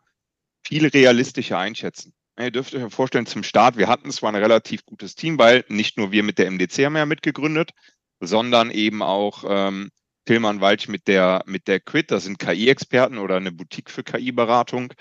viel 0.67 0.87
realistischer 0.87 1.59
einschätzen. 1.59 2.15
Ihr 2.39 2.51
dürft 2.51 2.75
euch 2.75 2.93
vorstellen, 2.93 3.27
zum 3.27 3.43
Start, 3.43 3.77
wir 3.77 3.89
hatten 3.89 4.11
zwar 4.11 4.33
ein 4.33 4.43
relativ 4.43 4.87
gutes 4.87 5.15
Team, 5.15 5.39
weil 5.39 5.65
nicht 5.69 5.99
nur 5.99 6.13
wir 6.13 6.23
mit 6.23 6.39
der 6.39 6.51
MDC 6.51 6.87
haben 6.87 6.97
ja 6.97 7.05
mitgegründet, 7.05 7.73
sondern 8.21 8.71
eben 8.71 9.03
auch 9.03 9.45
ähm, 9.47 9.91
Tilman 10.25 10.61
Walch 10.61 10.89
mit 10.89 11.09
der, 11.09 11.43
mit 11.47 11.69
der 11.69 11.81
Quid, 11.81 12.11
das 12.11 12.25
sind 12.25 12.39
KI-Experten 12.39 13.19
oder 13.19 13.37
eine 13.37 13.53
Boutique 13.53 13.91
für 13.91 14.03
KI-Beratung. 14.03 14.95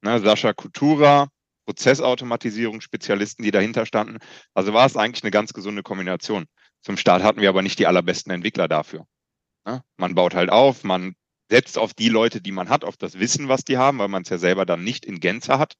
Ne, 0.00 0.20
Sascha 0.20 0.52
Kutura, 0.52 1.28
Prozessautomatisierung, 1.68 2.80
Spezialisten, 2.80 3.42
die 3.42 3.50
dahinter 3.50 3.84
standen. 3.84 4.16
Also 4.54 4.72
war 4.72 4.86
es 4.86 4.96
eigentlich 4.96 5.22
eine 5.22 5.30
ganz 5.30 5.52
gesunde 5.52 5.82
Kombination. 5.82 6.46
Zum 6.80 6.96
Start 6.96 7.22
hatten 7.22 7.42
wir 7.42 7.50
aber 7.50 7.60
nicht 7.60 7.78
die 7.78 7.86
allerbesten 7.86 8.32
Entwickler 8.32 8.68
dafür. 8.68 9.06
Ja, 9.66 9.82
man 9.98 10.14
baut 10.14 10.34
halt 10.34 10.48
auf, 10.48 10.82
man 10.82 11.14
setzt 11.50 11.76
auf 11.76 11.92
die 11.92 12.08
Leute, 12.08 12.40
die 12.40 12.52
man 12.52 12.70
hat, 12.70 12.84
auf 12.84 12.96
das 12.96 13.18
Wissen, 13.18 13.48
was 13.48 13.64
die 13.64 13.76
haben, 13.76 13.98
weil 13.98 14.08
man 14.08 14.22
es 14.22 14.30
ja 14.30 14.38
selber 14.38 14.64
dann 14.64 14.82
nicht 14.82 15.04
in 15.04 15.20
Gänze 15.20 15.58
hat. 15.58 15.74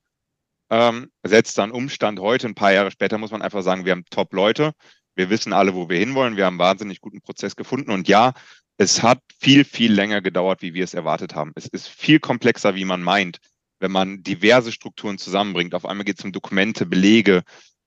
Ähm, 0.68 1.10
setzt 1.22 1.56
dann 1.56 1.70
Umstand 1.70 2.20
heute, 2.20 2.48
ein 2.48 2.54
paar 2.54 2.72
Jahre 2.72 2.90
später 2.90 3.16
muss 3.16 3.30
man 3.30 3.40
einfach 3.40 3.62
sagen, 3.62 3.86
wir 3.86 3.92
haben 3.92 4.04
Top-Leute, 4.10 4.72
wir 5.14 5.30
wissen 5.30 5.54
alle, 5.54 5.74
wo 5.74 5.88
wir 5.88 5.98
hinwollen, 5.98 6.36
wir 6.36 6.44
haben 6.44 6.60
einen 6.60 6.68
wahnsinnig 6.68 7.00
guten 7.00 7.22
Prozess 7.22 7.56
gefunden 7.56 7.90
und 7.92 8.08
ja, 8.08 8.34
es 8.76 9.02
hat 9.02 9.22
viel, 9.40 9.64
viel 9.64 9.90
länger 9.90 10.20
gedauert, 10.20 10.60
wie 10.60 10.74
wir 10.74 10.84
es 10.84 10.92
erwartet 10.92 11.34
haben. 11.34 11.52
Es 11.54 11.66
ist 11.66 11.88
viel 11.88 12.20
komplexer, 12.20 12.74
wie 12.74 12.84
man 12.84 13.02
meint 13.02 13.38
wenn 13.80 13.92
man 13.92 14.22
diverse 14.22 14.72
Strukturen 14.72 15.18
zusammenbringt. 15.18 15.74
Auf 15.74 15.86
einmal 15.86 16.04
geht 16.04 16.18
es 16.18 16.24
um 16.24 16.32
Dokumente, 16.32 16.86
Belege, 16.86 17.42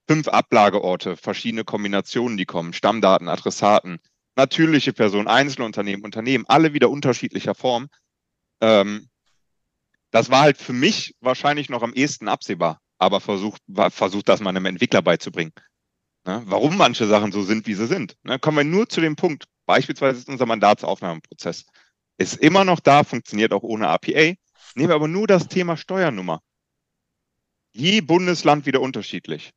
fünf 0.07 0.27
Ablageorte, 0.27 1.17
verschiedene 1.17 1.63
Kombinationen, 1.63 2.37
die 2.37 2.45
kommen, 2.45 2.73
Stammdaten, 2.73 3.27
Adressaten, 3.27 3.99
natürliche 4.35 4.93
Personen, 4.93 5.27
Einzelunternehmen, 5.27 6.03
Unternehmen, 6.03 6.45
alle 6.47 6.73
wieder 6.73 6.89
unterschiedlicher 6.89 7.55
Form. 7.55 7.89
Ähm, 8.61 9.09
das 10.11 10.29
war 10.29 10.41
halt 10.41 10.57
für 10.57 10.73
mich 10.73 11.15
wahrscheinlich 11.21 11.69
noch 11.69 11.83
am 11.83 11.93
ehesten 11.93 12.27
absehbar, 12.27 12.79
aber 12.97 13.21
versucht, 13.21 13.61
versucht 13.89 14.29
das 14.29 14.41
mal 14.41 14.49
einem 14.49 14.65
Entwickler 14.65 15.01
beizubringen. 15.01 15.53
Ne? 16.25 16.43
Warum 16.45 16.77
manche 16.77 17.07
Sachen 17.07 17.31
so 17.31 17.43
sind, 17.43 17.65
wie 17.67 17.73
sie 17.73 17.87
sind. 17.87 18.17
Ne? 18.23 18.37
Kommen 18.37 18.57
wir 18.57 18.63
nur 18.63 18.89
zu 18.89 19.01
dem 19.01 19.15
Punkt. 19.15 19.45
Beispielsweise 19.65 20.19
ist 20.19 20.29
unser 20.29 20.45
Mandatsaufnahmeprozess. 20.45 21.65
Ist 22.17 22.35
immer 22.37 22.65
noch 22.65 22.79
da, 22.79 23.03
funktioniert 23.03 23.53
auch 23.53 23.63
ohne 23.63 23.87
APA 23.87 24.33
Nehmen 24.75 24.89
wir 24.89 24.95
aber 24.95 25.07
nur 25.07 25.27
das 25.27 25.47
Thema 25.47 25.75
Steuernummer. 25.75 26.41
Je 27.73 28.01
Bundesland 28.01 28.65
wieder 28.65 28.81
unterschiedlich. 28.81 29.51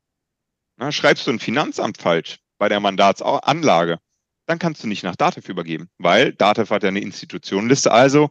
Na, 0.76 0.90
schreibst 0.90 1.26
du 1.26 1.30
ein 1.30 1.38
Finanzamt 1.38 1.98
falsch 1.98 2.40
bei 2.58 2.68
der 2.68 2.80
Mandatsanlage, 2.80 3.98
dann 4.46 4.58
kannst 4.58 4.82
du 4.82 4.88
nicht 4.88 5.04
nach 5.04 5.16
DATEV 5.16 5.48
übergeben, 5.48 5.88
weil 5.98 6.32
DATEV 6.32 6.70
hat 6.70 6.82
ja 6.82 6.88
eine 6.88 7.00
Institutionenliste. 7.00 7.92
Also 7.92 8.28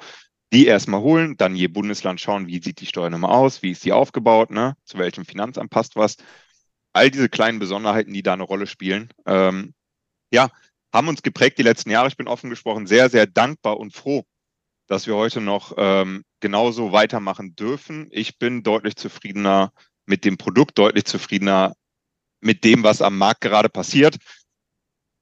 die 0.52 0.68
erstmal 0.68 1.02
holen, 1.02 1.36
dann 1.38 1.56
je 1.56 1.68
Bundesland 1.68 2.22
schauen, 2.22 2.48
wie 2.48 2.62
sieht 2.62 2.80
die 2.80 2.86
Steuernummer 2.86 3.30
aus, 3.30 3.64
wie 3.64 3.72
ist 3.72 3.82
sie 3.82 3.92
aufgebaut, 3.92 4.52
ne? 4.52 4.76
zu 4.86 4.98
welchem 4.98 5.26
Finanzamt 5.26 5.72
passt 5.72 5.96
was. 5.96 6.18
All 6.94 7.10
diese 7.10 7.30
kleinen 7.30 7.60
Besonderheiten, 7.60 8.14
die 8.14 8.22
da 8.22 8.34
eine 8.34 8.44
Rolle 8.44 8.68
spielen, 8.68 9.10
ähm, 9.26 9.74
ja, 10.32 10.52
haben 10.94 11.08
uns 11.08 11.24
geprägt 11.24 11.58
die 11.58 11.64
letzten 11.64 11.90
Jahre. 11.90 12.08
Ich 12.08 12.18
bin 12.18 12.28
offen 12.28 12.52
gesprochen 12.52 12.86
sehr, 12.86 13.10
sehr 13.10 13.26
dankbar 13.26 13.80
und 13.80 13.96
froh, 13.96 14.26
dass 14.88 15.08
wir 15.08 15.16
heute 15.16 15.42
noch 15.42 15.74
ähm, 15.78 16.24
genauso 16.44 16.92
weitermachen 16.92 17.56
dürfen. 17.56 18.10
Ich 18.12 18.38
bin 18.38 18.64
deutlich 18.64 18.98
zufriedener 18.98 19.72
mit 20.06 20.26
dem 20.26 20.38
Produkt, 20.38 20.78
deutlich 20.78 21.06
zufriedener 21.06 21.74
mit 22.42 22.66
dem, 22.66 22.84
was 22.84 23.02
am 23.02 23.18
Markt 23.18 23.40
gerade 23.40 23.70
passiert. 23.70 24.18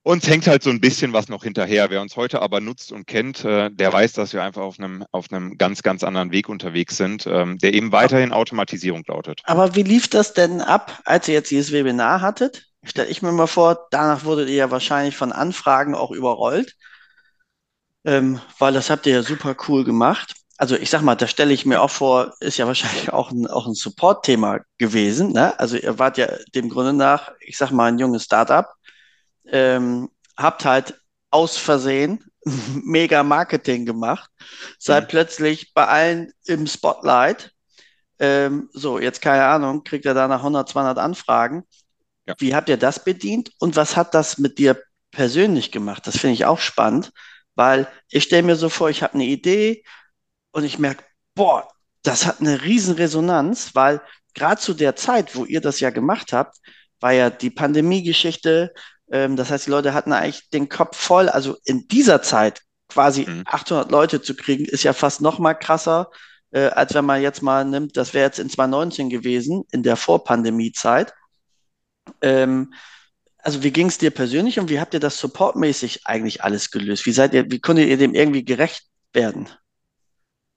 Uns 0.04 0.28
hängt 0.28 0.48
halt 0.48 0.64
so 0.64 0.72
ein 0.72 0.82
bisschen 0.82 1.14
was 1.14 1.30
noch 1.30 1.44
hinterher. 1.44 1.92
Wer 1.92 2.02
uns 2.02 2.16
heute 2.16 2.42
aber 2.42 2.60
nutzt 2.60 2.92
und 2.92 3.06
kennt, 3.06 3.46
äh, 3.46 3.70
der 3.70 3.94
weiß, 3.94 4.14
dass 4.14 4.34
wir 4.34 4.42
einfach 4.42 4.64
auf 4.64 4.80
einem, 4.80 5.06
auf 5.12 5.32
einem 5.32 5.60
ganz, 5.60 5.84
ganz 5.84 6.04
anderen 6.04 6.32
Weg 6.32 6.50
unterwegs 6.50 6.98
sind, 6.98 7.28
ähm, 7.28 7.60
der 7.60 7.76
eben 7.76 7.92
weiterhin 7.92 8.34
Automatisierung 8.34 9.04
lautet. 9.08 9.42
Aber 9.44 9.76
wie 9.76 9.84
lief 9.84 10.08
das 10.08 10.34
denn 10.34 10.60
ab, 10.60 11.00
als 11.06 11.28
ihr 11.28 11.36
jetzt 11.36 11.52
dieses 11.52 11.72
Webinar 11.72 12.22
hattet? 12.22 12.66
Stelle 12.84 13.10
ich 13.10 13.22
mir 13.22 13.32
mal 13.32 13.46
vor, 13.46 13.88
danach 13.92 14.26
wurdet 14.26 14.50
ihr 14.50 14.56
ja 14.56 14.72
wahrscheinlich 14.72 15.16
von 15.16 15.32
Anfragen 15.32 15.94
auch 15.94 16.10
überrollt, 16.10 16.76
ähm, 18.04 18.42
weil 18.58 18.74
das 18.74 18.90
habt 18.90 19.06
ihr 19.06 19.14
ja 19.14 19.22
super 19.22 19.56
cool 19.68 19.84
gemacht. 19.84 20.41
Also 20.62 20.76
ich 20.76 20.92
sag 20.92 21.02
mal, 21.02 21.16
da 21.16 21.26
stelle 21.26 21.54
ich 21.54 21.66
mir 21.66 21.82
auch 21.82 21.90
vor, 21.90 22.36
ist 22.40 22.58
ja 22.58 22.68
wahrscheinlich 22.68 23.12
auch 23.12 23.32
ein, 23.32 23.48
auch 23.48 23.66
ein 23.66 23.74
Support-Thema 23.74 24.60
gewesen. 24.78 25.32
Ne? 25.32 25.60
Also 25.60 25.76
ihr 25.76 25.98
wart 25.98 26.20
ja 26.20 26.28
dem 26.54 26.70
Grunde 26.70 26.94
nach, 26.94 27.32
ich 27.40 27.58
sag 27.58 27.72
mal, 27.72 27.92
ein 27.92 27.98
junges 27.98 28.26
Startup 28.26 28.68
ähm, 29.48 30.12
habt 30.38 30.64
halt 30.64 31.02
aus 31.32 31.58
Versehen 31.58 32.24
mega 32.46 33.24
Marketing 33.24 33.88
gemacht, 33.88 34.30
seid 34.78 35.06
mhm. 35.06 35.08
plötzlich 35.08 35.74
bei 35.74 35.88
allen 35.88 36.32
im 36.46 36.68
Spotlight. 36.68 37.52
Ähm, 38.20 38.70
so, 38.72 39.00
jetzt 39.00 39.20
keine 39.20 39.46
Ahnung, 39.46 39.84
kriegt 39.84 40.06
er 40.06 40.14
da 40.14 40.28
nach 40.28 40.42
100, 40.42 40.70
200 40.70 41.00
Anfragen. 41.00 41.64
Ja. 42.28 42.36
Wie 42.38 42.54
habt 42.54 42.70
ihr 42.70 42.78
das 42.78 43.04
bedient 43.04 43.50
und 43.58 43.76
was 43.78 43.98
hat 43.98 44.14
das 44.14 44.38
mit 44.38 44.60
dir 44.60 44.80
persönlich 45.10 45.72
gemacht? 45.72 46.06
Das 46.06 46.20
finde 46.20 46.36
ich 46.36 46.46
auch 46.46 46.60
spannend, 46.60 47.12
weil 47.56 47.88
ich 48.10 48.26
stelle 48.26 48.44
mir 48.44 48.58
so 48.58 48.70
vor, 48.70 48.92
ich 48.92 49.02
habe 49.02 49.16
eine 49.16 49.26
Idee 49.26 49.84
und 50.52 50.64
ich 50.64 50.80
merke, 50.80 51.04
boah, 51.36 51.68
das 52.04 52.26
hat 52.26 52.42
eine 52.42 52.64
riesen 52.64 52.96
Resonanz, 52.96 53.76
weil 53.76 54.02
gerade 54.34 54.60
zu 54.60 54.74
der 54.74 54.96
Zeit, 54.96 55.36
wo 55.36 55.46
ihr 55.46 55.62
das 55.62 55.80
ja 55.80 55.90
gemacht 55.90 56.34
habt, 56.34 56.58
war 57.00 57.12
ja 57.14 57.30
die 57.30 57.50
Pandemie-Geschichte, 57.50 58.74
ähm, 59.12 59.36
das 59.36 59.52
heißt, 59.52 59.68
die 59.68 59.72
Leute 59.72 59.94
hatten 59.94 60.14
eigentlich 60.14 60.50
den 60.50 60.70
Kopf 60.70 60.98
voll. 60.98 61.30
Also 61.30 61.58
in 61.66 61.88
dieser 61.88 62.22
Zeit 62.22 62.62
quasi 62.90 63.26
mhm. 63.28 63.44
800 63.46 63.92
Leute 63.92 64.22
zu 64.22 64.36
kriegen, 64.36 64.66
ist 64.66 64.84
ja 64.84 64.94
fast 64.94 65.22
noch 65.22 65.40
mal 65.40 65.54
krasser, 65.54 66.10
äh, 66.52 66.68
als 66.68 66.94
wenn 66.94 67.06
man 67.06 67.22
jetzt 67.22 67.42
mal 67.42 67.66
nimmt, 67.66 67.98
das 67.98 68.14
wäre 68.14 68.26
jetzt 68.26 68.40
in 68.40 68.50
2019 68.50 69.10
gewesen, 69.10 69.64
in 69.72 69.84
der 69.84 69.96
Vorpandemie-Zeit. 69.96 71.14
Ähm, 72.22 72.74
also 73.38 73.64
wie 73.64 73.72
ging 73.72 73.88
es 73.88 73.98
dir 73.98 74.12
persönlich 74.12 74.60
und 74.60 74.70
wie 74.70 74.80
habt 74.80 74.94
ihr 74.94 75.00
das 75.00 75.18
supportmäßig 75.18 76.06
eigentlich 76.06 76.44
alles 76.44 76.70
gelöst? 76.72 77.06
Wie 77.06 77.12
seid 77.12 77.34
ihr, 77.34 77.50
wie 77.50 77.60
konntet 77.60 77.88
ihr 77.88 77.98
dem 77.98 78.14
irgendwie 78.14 78.46
gerecht 78.46 78.88
werden? 79.14 79.50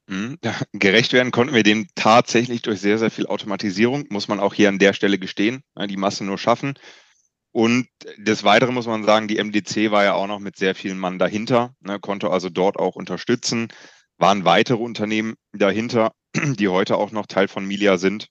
Mhm. 0.07 0.39
Gerecht 0.73 1.13
werden 1.13 1.33
konnten 1.33 1.55
wir 1.55 1.63
dem 1.63 1.87
tatsächlich 1.95 2.63
durch 2.63 2.81
sehr, 2.81 2.99
sehr 2.99 3.11
viel 3.11 3.27
Automatisierung, 3.27 4.07
muss 4.11 4.29
man 4.29 4.41
auch 4.41 4.55
hier 4.55 4.69
an 4.69 4.79
der 4.79 4.93
Stelle 4.93 5.19
gestehen, 5.19 5.63
die 5.89 5.97
Masse 5.97 6.25
nur 6.25 6.39
schaffen. 6.39 6.75
Und 7.53 7.87
des 8.17 8.43
Weiteren 8.43 8.75
muss 8.75 8.87
man 8.87 9.05
sagen, 9.05 9.29
die 9.29 9.39
MDC 9.39 9.93
war 9.93 10.03
ja 10.03 10.15
auch 10.15 10.27
noch 10.27 10.41
mit 10.41 10.57
sehr 10.57 10.75
vielen 10.75 10.99
Mann 10.99 11.21
dahinter, 11.21 11.75
ne, 11.81 12.01
konnte 12.01 12.31
also 12.31 12.51
dort 12.51 12.77
auch 12.77 12.97
unterstützen. 12.97 13.69
Waren 14.19 14.45
weitere 14.45 14.83
Unternehmen 14.83 15.35
dahinter, 15.53 16.13
die 16.35 16.69
heute 16.69 16.97
auch 16.97 17.13
noch 17.13 17.27
Teil 17.27 17.47
von 17.47 17.65
Milia 17.65 17.97
sind, 17.97 18.27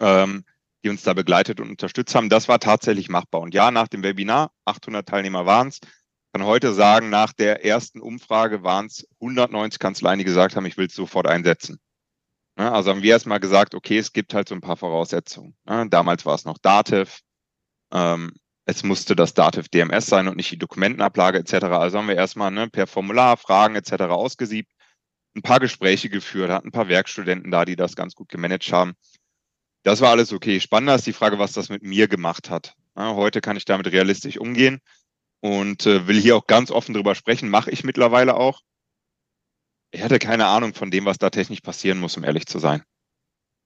ähm, 0.00 0.44
die 0.84 0.88
uns 0.88 1.02
da 1.02 1.14
begleitet 1.14 1.58
und 1.58 1.68
unterstützt 1.68 2.14
haben. 2.14 2.28
Das 2.28 2.46
war 2.46 2.60
tatsächlich 2.60 3.08
machbar. 3.08 3.40
Und 3.40 3.54
ja, 3.54 3.72
nach 3.72 3.88
dem 3.88 4.04
Webinar, 4.04 4.52
800 4.66 5.08
Teilnehmer 5.08 5.44
waren 5.44 5.68
es, 5.68 5.80
kann 6.38 6.46
heute 6.46 6.72
sagen, 6.72 7.10
nach 7.10 7.32
der 7.32 7.64
ersten 7.64 8.00
Umfrage 8.00 8.62
waren 8.62 8.86
es 8.86 9.08
190 9.20 9.80
Kanzleien, 9.80 10.20
die 10.20 10.24
gesagt 10.24 10.54
haben, 10.54 10.66
ich 10.66 10.76
will 10.76 10.86
es 10.86 10.94
sofort 10.94 11.26
einsetzen. 11.26 11.80
Ne, 12.56 12.70
also 12.70 12.90
haben 12.90 13.02
wir 13.02 13.10
erstmal 13.10 13.40
gesagt, 13.40 13.74
okay, 13.74 13.98
es 13.98 14.12
gibt 14.12 14.34
halt 14.34 14.48
so 14.48 14.54
ein 14.54 14.60
paar 14.60 14.76
Voraussetzungen. 14.76 15.56
Ne, 15.64 15.88
damals 15.88 16.24
war 16.26 16.36
es 16.36 16.44
noch 16.44 16.58
Datev, 16.58 17.18
ähm, 17.92 18.32
es 18.66 18.84
musste 18.84 19.16
das 19.16 19.34
Dativ 19.34 19.68
DMS 19.68 20.06
sein 20.06 20.28
und 20.28 20.36
nicht 20.36 20.52
die 20.52 20.58
Dokumentenablage 20.58 21.38
etc. 21.38 21.54
Also 21.64 21.98
haben 21.98 22.06
wir 22.06 22.14
erstmal 22.14 22.52
ne, 22.52 22.68
per 22.68 22.86
Formular 22.86 23.36
Fragen 23.36 23.74
etc. 23.74 24.04
ausgesiebt, 24.04 24.70
ein 25.34 25.42
paar 25.42 25.58
Gespräche 25.58 26.08
geführt, 26.08 26.52
hatten 26.52 26.68
ein 26.68 26.72
paar 26.72 26.88
Werkstudenten 26.88 27.50
da, 27.50 27.64
die 27.64 27.74
das 27.74 27.96
ganz 27.96 28.14
gut 28.14 28.28
gemanagt 28.28 28.70
haben. 28.72 28.92
Das 29.82 30.00
war 30.00 30.10
alles 30.10 30.32
okay. 30.32 30.60
Spannender 30.60 30.94
ist 30.94 31.06
die 31.06 31.12
Frage, 31.12 31.40
was 31.40 31.52
das 31.52 31.68
mit 31.68 31.82
mir 31.82 32.06
gemacht 32.06 32.48
hat. 32.48 32.74
Ja, 32.96 33.14
heute 33.14 33.40
kann 33.40 33.56
ich 33.56 33.64
damit 33.64 33.88
realistisch 33.88 34.38
umgehen 34.38 34.80
und 35.40 35.86
äh, 35.86 36.06
will 36.06 36.20
hier 36.20 36.36
auch 36.36 36.46
ganz 36.46 36.70
offen 36.70 36.94
drüber 36.94 37.14
sprechen. 37.14 37.48
Mache 37.48 37.70
ich 37.70 37.84
mittlerweile 37.84 38.36
auch. 38.36 38.60
Ich 39.90 40.02
hatte 40.02 40.18
keine 40.18 40.46
Ahnung 40.46 40.74
von 40.74 40.90
dem, 40.90 41.04
was 41.06 41.18
da 41.18 41.30
technisch 41.30 41.60
passieren 41.60 41.98
muss, 41.98 42.16
um 42.16 42.24
ehrlich 42.24 42.46
zu 42.46 42.58
sein. 42.58 42.82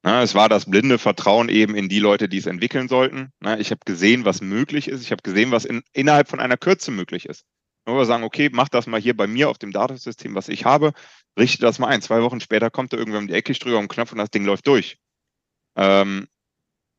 Na, 0.04 0.22
es 0.22 0.34
war 0.34 0.48
das 0.48 0.68
blinde 0.68 0.98
Vertrauen 0.98 1.48
eben 1.48 1.76
in 1.76 1.88
die 1.88 2.00
Leute, 2.00 2.28
die 2.28 2.38
es 2.38 2.46
entwickeln 2.46 2.88
sollten. 2.88 3.32
Na, 3.40 3.58
ich 3.58 3.70
habe 3.70 3.80
gesehen, 3.84 4.24
was 4.24 4.40
möglich 4.40 4.88
ist. 4.88 5.02
Ich 5.02 5.12
habe 5.12 5.22
gesehen, 5.22 5.52
was 5.52 5.64
in, 5.64 5.82
innerhalb 5.92 6.28
von 6.28 6.40
einer 6.40 6.56
Kürze 6.56 6.90
möglich 6.90 7.26
ist. 7.26 7.44
Nur 7.86 7.98
wir 7.98 8.04
sagen, 8.04 8.24
okay, 8.24 8.48
mach 8.52 8.68
das 8.68 8.86
mal 8.86 9.00
hier 9.00 9.16
bei 9.16 9.26
mir 9.26 9.48
auf 9.48 9.58
dem 9.58 9.72
Datasystem, 9.72 10.34
was 10.34 10.48
ich 10.48 10.64
habe, 10.64 10.92
richte 11.38 11.62
das 11.62 11.78
mal 11.78 11.88
ein. 11.88 12.02
Zwei 12.02 12.22
Wochen 12.22 12.40
später 12.40 12.70
kommt 12.70 12.92
da 12.92 12.96
irgendwer 12.96 13.18
um 13.18 13.26
die 13.26 13.34
Ecke, 13.34 13.52
ich 13.52 13.58
drücke 13.58 13.78
auf 13.78 13.88
Knopf 13.88 14.12
und 14.12 14.18
das 14.18 14.30
Ding 14.30 14.44
läuft 14.44 14.66
durch. 14.66 14.98
Ähm, 15.76 16.28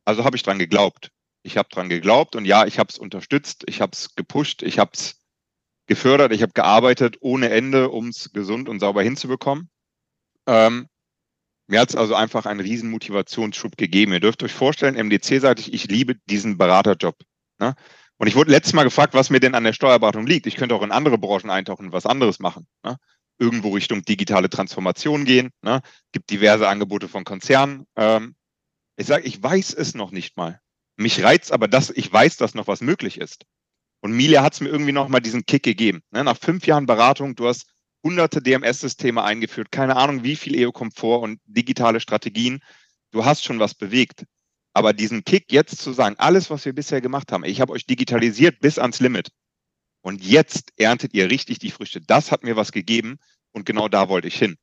also 0.04 0.24
habe 0.24 0.36
ich 0.36 0.42
dran 0.42 0.58
geglaubt. 0.58 1.10
Ich 1.44 1.58
habe 1.58 1.68
dran 1.68 1.90
geglaubt 1.90 2.36
und 2.36 2.46
ja, 2.46 2.66
ich 2.66 2.78
habe 2.78 2.88
es 2.90 2.98
unterstützt, 2.98 3.64
ich 3.66 3.82
habe 3.82 3.92
es 3.92 4.14
gepusht, 4.14 4.62
ich 4.62 4.78
habe 4.78 4.92
es 4.94 5.20
gefördert, 5.86 6.32
ich 6.32 6.40
habe 6.40 6.52
gearbeitet 6.52 7.18
ohne 7.20 7.50
Ende, 7.50 7.90
um 7.90 8.08
es 8.08 8.32
gesund 8.32 8.68
und 8.68 8.80
sauber 8.80 9.02
hinzubekommen. 9.02 9.68
Ähm, 10.46 10.88
mir 11.66 11.80
hat 11.80 11.90
es 11.90 11.96
also 11.96 12.14
einfach 12.14 12.46
einen 12.46 12.60
riesen 12.60 12.90
Motivationsschub 12.90 13.76
gegeben. 13.76 14.12
Ihr 14.12 14.20
dürft 14.20 14.42
euch 14.42 14.52
vorstellen, 14.52 14.96
MDC-seitig, 14.96 15.72
ich 15.72 15.86
liebe 15.86 16.14
diesen 16.30 16.56
Beraterjob. 16.56 17.16
Ne? 17.58 17.74
Und 18.16 18.26
ich 18.26 18.36
wurde 18.36 18.50
letztes 18.50 18.72
Mal 18.72 18.84
gefragt, 18.84 19.12
was 19.12 19.28
mir 19.28 19.40
denn 19.40 19.54
an 19.54 19.64
der 19.64 19.74
Steuerberatung 19.74 20.26
liegt. 20.26 20.46
Ich 20.46 20.56
könnte 20.56 20.74
auch 20.74 20.82
in 20.82 20.92
andere 20.92 21.18
Branchen 21.18 21.50
eintauchen 21.50 21.86
und 21.86 21.92
was 21.92 22.06
anderes 22.06 22.38
machen. 22.38 22.66
Ne? 22.82 22.96
Irgendwo 23.38 23.70
Richtung 23.70 24.02
digitale 24.02 24.48
Transformation 24.48 25.26
gehen. 25.26 25.50
Ne? 25.62 25.82
Gibt 26.12 26.30
diverse 26.30 26.68
Angebote 26.68 27.08
von 27.08 27.24
Konzernen. 27.24 27.86
Ähm, 27.96 28.34
ich 28.96 29.06
sage, 29.06 29.24
ich 29.24 29.42
weiß 29.42 29.74
es 29.74 29.94
noch 29.94 30.10
nicht 30.10 30.36
mal. 30.36 30.60
Mich 30.96 31.22
reizt 31.22 31.52
aber 31.52 31.68
das, 31.68 31.90
ich 31.90 32.12
weiß, 32.12 32.36
dass 32.36 32.54
noch 32.54 32.66
was 32.66 32.80
möglich 32.80 33.20
ist. 33.20 33.44
Und 34.00 34.12
Milia 34.12 34.42
hat 34.42 34.54
es 34.54 34.60
mir 34.60 34.68
irgendwie 34.68 34.92
noch 34.92 35.08
mal 35.08 35.20
diesen 35.20 35.46
Kick 35.46 35.62
gegeben. 35.62 36.02
Ne? 36.10 36.22
Nach 36.24 36.36
fünf 36.36 36.66
Jahren 36.66 36.86
Beratung, 36.86 37.34
du 37.34 37.48
hast 37.48 37.66
hunderte 38.04 38.42
DMS-Systeme 38.42 39.22
eingeführt, 39.22 39.72
keine 39.72 39.96
Ahnung, 39.96 40.22
wie 40.22 40.36
viel 40.36 40.54
EO-Komfort 40.54 41.22
und 41.22 41.40
digitale 41.46 42.00
Strategien. 42.00 42.60
Du 43.12 43.24
hast 43.24 43.44
schon 43.44 43.58
was 43.58 43.74
bewegt. 43.74 44.24
Aber 44.74 44.92
diesen 44.92 45.24
Kick 45.24 45.52
jetzt 45.52 45.78
zu 45.78 45.92
sagen, 45.92 46.16
alles, 46.18 46.50
was 46.50 46.64
wir 46.64 46.74
bisher 46.74 47.00
gemacht 47.00 47.32
haben, 47.32 47.44
ich 47.44 47.60
habe 47.60 47.72
euch 47.72 47.86
digitalisiert 47.86 48.60
bis 48.60 48.78
ans 48.78 49.00
Limit. 49.00 49.30
Und 50.02 50.22
jetzt 50.22 50.72
erntet 50.76 51.14
ihr 51.14 51.30
richtig 51.30 51.60
die 51.60 51.70
Früchte. 51.70 52.00
Das 52.00 52.30
hat 52.30 52.42
mir 52.42 52.56
was 52.56 52.72
gegeben 52.72 53.16
und 53.52 53.64
genau 53.64 53.88
da 53.88 54.08
wollte 54.10 54.28
ich 54.28 54.36
hin. 54.36 54.56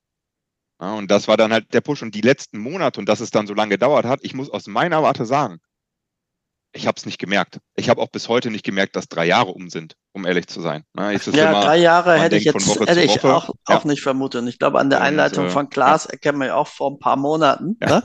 Ja, 0.80 0.94
und 0.94 1.10
das 1.10 1.28
war 1.28 1.38
dann 1.38 1.52
halt 1.52 1.74
der 1.74 1.82
Push. 1.82 2.04
Und 2.04 2.14
die 2.14 2.22
letzten 2.22 2.60
Monate 2.60 3.00
und 3.00 3.08
dass 3.08 3.22
es 3.22 3.32
dann 3.32 3.48
so 3.48 3.54
lange 3.54 3.72
gedauert 3.72 4.06
hat, 4.06 4.20
ich 4.22 4.36
muss 4.36 4.50
aus 4.50 4.68
meiner 4.68 5.02
Warte 5.02 5.26
sagen, 5.26 5.60
ich 6.74 6.88
habe 6.88 6.96
es 6.98 7.06
nicht 7.06 7.20
gemerkt. 7.20 7.60
Ich 7.76 7.90
habe 7.90 8.02
auch 8.02 8.08
bis 8.08 8.30
heute 8.30 8.50
nicht 8.50 8.64
gemerkt, 8.64 8.96
dass 8.96 9.10
drei 9.10 9.26
Jahre 9.26 9.52
um 9.52 9.70
sind, 9.70 9.96
um 10.14 10.26
ehrlich 10.26 10.48
zu 10.48 10.62
sein. 10.62 10.84
Ja, 10.96 11.12
immer, 11.12 11.62
drei 11.62 11.78
Jahre 11.78 12.20
hätte 12.20 12.38
ich 12.38 12.46
jetzt 12.46 12.80
hätte 12.80 13.02
ich 13.02 13.24
auch, 13.24 13.50
ja. 13.68 13.76
auch 13.78 13.84
nicht 13.84 14.02
vermutet. 14.02 14.42
Und 14.42 14.48
ich 14.48 14.58
glaube, 14.58 14.80
an 14.80 14.90
der 14.90 15.02
Einleitung 15.02 15.46
und, 15.46 15.52
von 15.52 15.70
Klaas 15.70 16.06
ja. 16.06 16.12
erkennen 16.12 16.40
wir 16.40 16.48
ja 16.48 16.56
auch 16.56 16.68
vor 16.68 16.92
ein 16.92 17.00
paar 17.00 17.18
Monaten, 17.18 17.78
ne? 17.82 18.04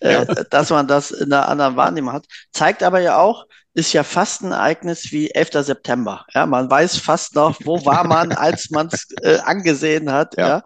äh, 0.00 0.24
dass 0.50 0.70
man 0.70 0.88
das 0.88 1.10
in 1.10 1.32
einer 1.32 1.48
anderen 1.48 1.76
Wahrnehmung 1.76 2.14
hat. 2.14 2.26
Zeigt 2.52 2.82
aber 2.82 3.00
ja 3.00 3.18
auch, 3.18 3.44
ist 3.74 3.92
ja 3.92 4.02
fast 4.02 4.42
ein 4.42 4.52
Ereignis 4.52 5.12
wie 5.12 5.30
11. 5.30 5.64
September. 5.66 6.24
Ja, 6.32 6.46
man 6.46 6.70
weiß 6.70 6.96
fast 6.96 7.34
noch, 7.34 7.58
wo 7.64 7.84
war 7.84 8.04
man, 8.06 8.32
als 8.32 8.70
man 8.70 8.88
es 8.90 9.08
äh, 9.22 9.38
angesehen 9.40 10.10
hat. 10.10 10.36
Ja. 10.38 10.62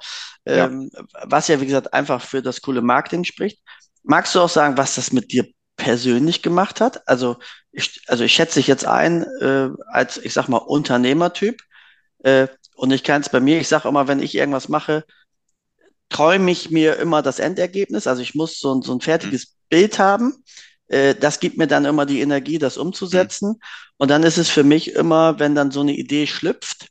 Ähm, 0.46 0.90
was 1.24 1.48
ja, 1.48 1.60
wie 1.60 1.66
gesagt, 1.66 1.92
einfach 1.92 2.22
für 2.22 2.42
das 2.42 2.62
coole 2.62 2.80
Marketing 2.80 3.24
spricht. 3.24 3.60
Magst 4.04 4.34
du 4.34 4.40
auch 4.40 4.48
sagen, 4.48 4.76
was 4.78 4.94
das 4.94 5.12
mit 5.12 5.32
dir 5.32 5.44
persönlich 5.80 6.42
gemacht 6.42 6.82
hat. 6.82 7.08
Also 7.08 7.38
ich, 7.72 8.02
also 8.06 8.22
ich 8.22 8.34
schätze 8.34 8.60
dich 8.60 8.66
jetzt 8.66 8.84
ein 8.84 9.22
äh, 9.40 9.70
als, 9.86 10.18
ich 10.18 10.34
sag 10.34 10.48
mal, 10.48 10.58
Unternehmertyp. 10.58 11.62
Äh, 12.22 12.48
und 12.76 12.92
ich 12.92 13.02
kann 13.02 13.22
es 13.22 13.30
bei 13.30 13.40
mir, 13.40 13.58
ich 13.58 13.68
sage 13.68 13.88
immer, 13.88 14.06
wenn 14.06 14.20
ich 14.20 14.34
irgendwas 14.34 14.68
mache, 14.68 15.04
träume 16.10 16.50
ich 16.50 16.70
mir 16.70 16.96
immer 16.96 17.22
das 17.22 17.38
Endergebnis. 17.38 18.06
Also 18.06 18.20
ich 18.20 18.34
muss 18.34 18.60
so, 18.60 18.82
so 18.82 18.92
ein 18.92 19.00
fertiges 19.00 19.46
mhm. 19.46 19.54
Bild 19.70 19.98
haben. 19.98 20.44
Äh, 20.88 21.14
das 21.14 21.40
gibt 21.40 21.56
mir 21.56 21.66
dann 21.66 21.86
immer 21.86 22.04
die 22.04 22.20
Energie, 22.20 22.58
das 22.58 22.76
umzusetzen. 22.76 23.48
Mhm. 23.48 23.60
Und 23.96 24.10
dann 24.10 24.22
ist 24.22 24.36
es 24.36 24.50
für 24.50 24.64
mich 24.64 24.92
immer, 24.92 25.38
wenn 25.38 25.54
dann 25.54 25.70
so 25.70 25.80
eine 25.80 25.94
Idee 25.94 26.26
schlüpft, 26.26 26.88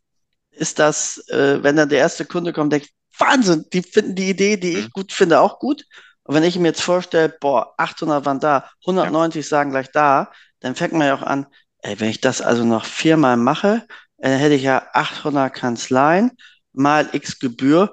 ist 0.50 0.80
das, 0.80 1.20
äh, 1.30 1.62
wenn 1.62 1.76
dann 1.76 1.90
der 1.90 2.00
erste 2.00 2.26
Kunde 2.26 2.54
kommt, 2.54 2.74
denkt, 2.74 2.90
Wahnsinn, 3.20 3.66
die 3.72 3.84
finden 3.84 4.16
die 4.16 4.30
Idee, 4.30 4.58
die 4.58 4.78
ich 4.78 4.86
mhm. 4.86 4.92
gut 4.94 5.12
finde, 5.12 5.42
auch 5.42 5.60
gut. 5.60 5.84
Und 6.30 6.36
wenn 6.36 6.44
ich 6.44 6.60
mir 6.60 6.68
jetzt 6.68 6.84
vorstelle, 6.84 7.36
boah, 7.42 7.74
800 7.78 8.24
waren 8.24 8.40
da, 8.40 8.70
190 8.86 9.44
ja. 9.44 9.50
sagen 9.50 9.72
gleich 9.72 9.90
da, 9.92 10.32
dann 10.60 10.76
fängt 10.76 10.94
man 10.94 11.08
ja 11.08 11.16
auch 11.16 11.24
an, 11.24 11.48
ey, 11.80 12.00
wenn 12.00 12.12
ich 12.12 12.22
das 12.22 12.40
also 12.40 12.64
noch 12.64 12.86
viermal 12.86 13.36
mache, 13.36 13.88
dann 14.20 14.34
hätte 14.34 14.54
ich 14.54 14.62
ja 14.62 14.86
800 14.94 15.52
Kanzleien 15.52 16.30
mal 16.72 17.10
x 17.14 17.40
Gebühr. 17.40 17.92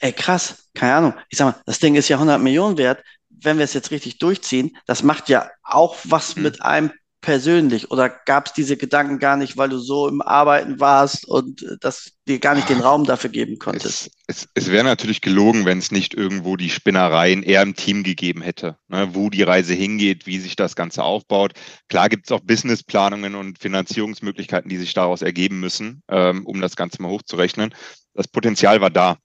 Ey, 0.00 0.12
krass, 0.12 0.68
keine 0.74 0.94
Ahnung. 0.94 1.14
Ich 1.28 1.38
sag 1.38 1.54
mal, 1.54 1.62
das 1.66 1.78
Ding 1.78 1.94
ist 1.94 2.08
ja 2.08 2.16
100 2.16 2.40
Millionen 2.40 2.78
wert. 2.78 3.00
Wenn 3.30 3.58
wir 3.58 3.64
es 3.64 3.74
jetzt 3.74 3.92
richtig 3.92 4.18
durchziehen, 4.18 4.76
das 4.86 5.04
macht 5.04 5.28
ja 5.28 5.48
auch 5.62 5.98
was 6.02 6.34
mhm. 6.34 6.42
mit 6.42 6.62
einem 6.62 6.90
persönlich 7.20 7.90
oder 7.90 8.08
gab 8.08 8.46
es 8.46 8.52
diese 8.52 8.76
Gedanken 8.76 9.18
gar 9.18 9.36
nicht, 9.36 9.56
weil 9.56 9.68
du 9.68 9.78
so 9.78 10.08
im 10.08 10.22
Arbeiten 10.22 10.78
warst 10.78 11.26
und 11.26 11.62
äh, 11.62 11.76
das 11.80 12.12
dir 12.26 12.38
gar 12.38 12.54
nicht 12.54 12.68
den 12.68 12.80
Raum 12.80 13.04
dafür 13.04 13.30
geben 13.30 13.58
konntest? 13.58 14.10
Es, 14.26 14.44
es, 14.44 14.48
es 14.54 14.70
wäre 14.70 14.84
natürlich 14.84 15.20
gelogen, 15.20 15.64
wenn 15.64 15.78
es 15.78 15.90
nicht 15.90 16.14
irgendwo 16.14 16.56
die 16.56 16.70
Spinnereien 16.70 17.42
eher 17.42 17.62
im 17.62 17.74
Team 17.74 18.04
gegeben 18.04 18.40
hätte, 18.42 18.78
ne, 18.88 19.14
wo 19.14 19.30
die 19.30 19.42
Reise 19.42 19.74
hingeht, 19.74 20.26
wie 20.26 20.38
sich 20.38 20.54
das 20.54 20.76
Ganze 20.76 21.02
aufbaut. 21.02 21.54
Klar 21.88 22.08
gibt 22.08 22.26
es 22.26 22.32
auch 22.32 22.40
Businessplanungen 22.40 23.34
und 23.34 23.58
Finanzierungsmöglichkeiten, 23.58 24.68
die 24.68 24.78
sich 24.78 24.94
daraus 24.94 25.22
ergeben 25.22 25.60
müssen, 25.60 26.02
ähm, 26.08 26.46
um 26.46 26.60
das 26.60 26.76
Ganze 26.76 27.02
mal 27.02 27.10
hochzurechnen. 27.10 27.74
Das 28.14 28.28
Potenzial 28.28 28.80
war 28.80 28.90
da, 28.90 29.18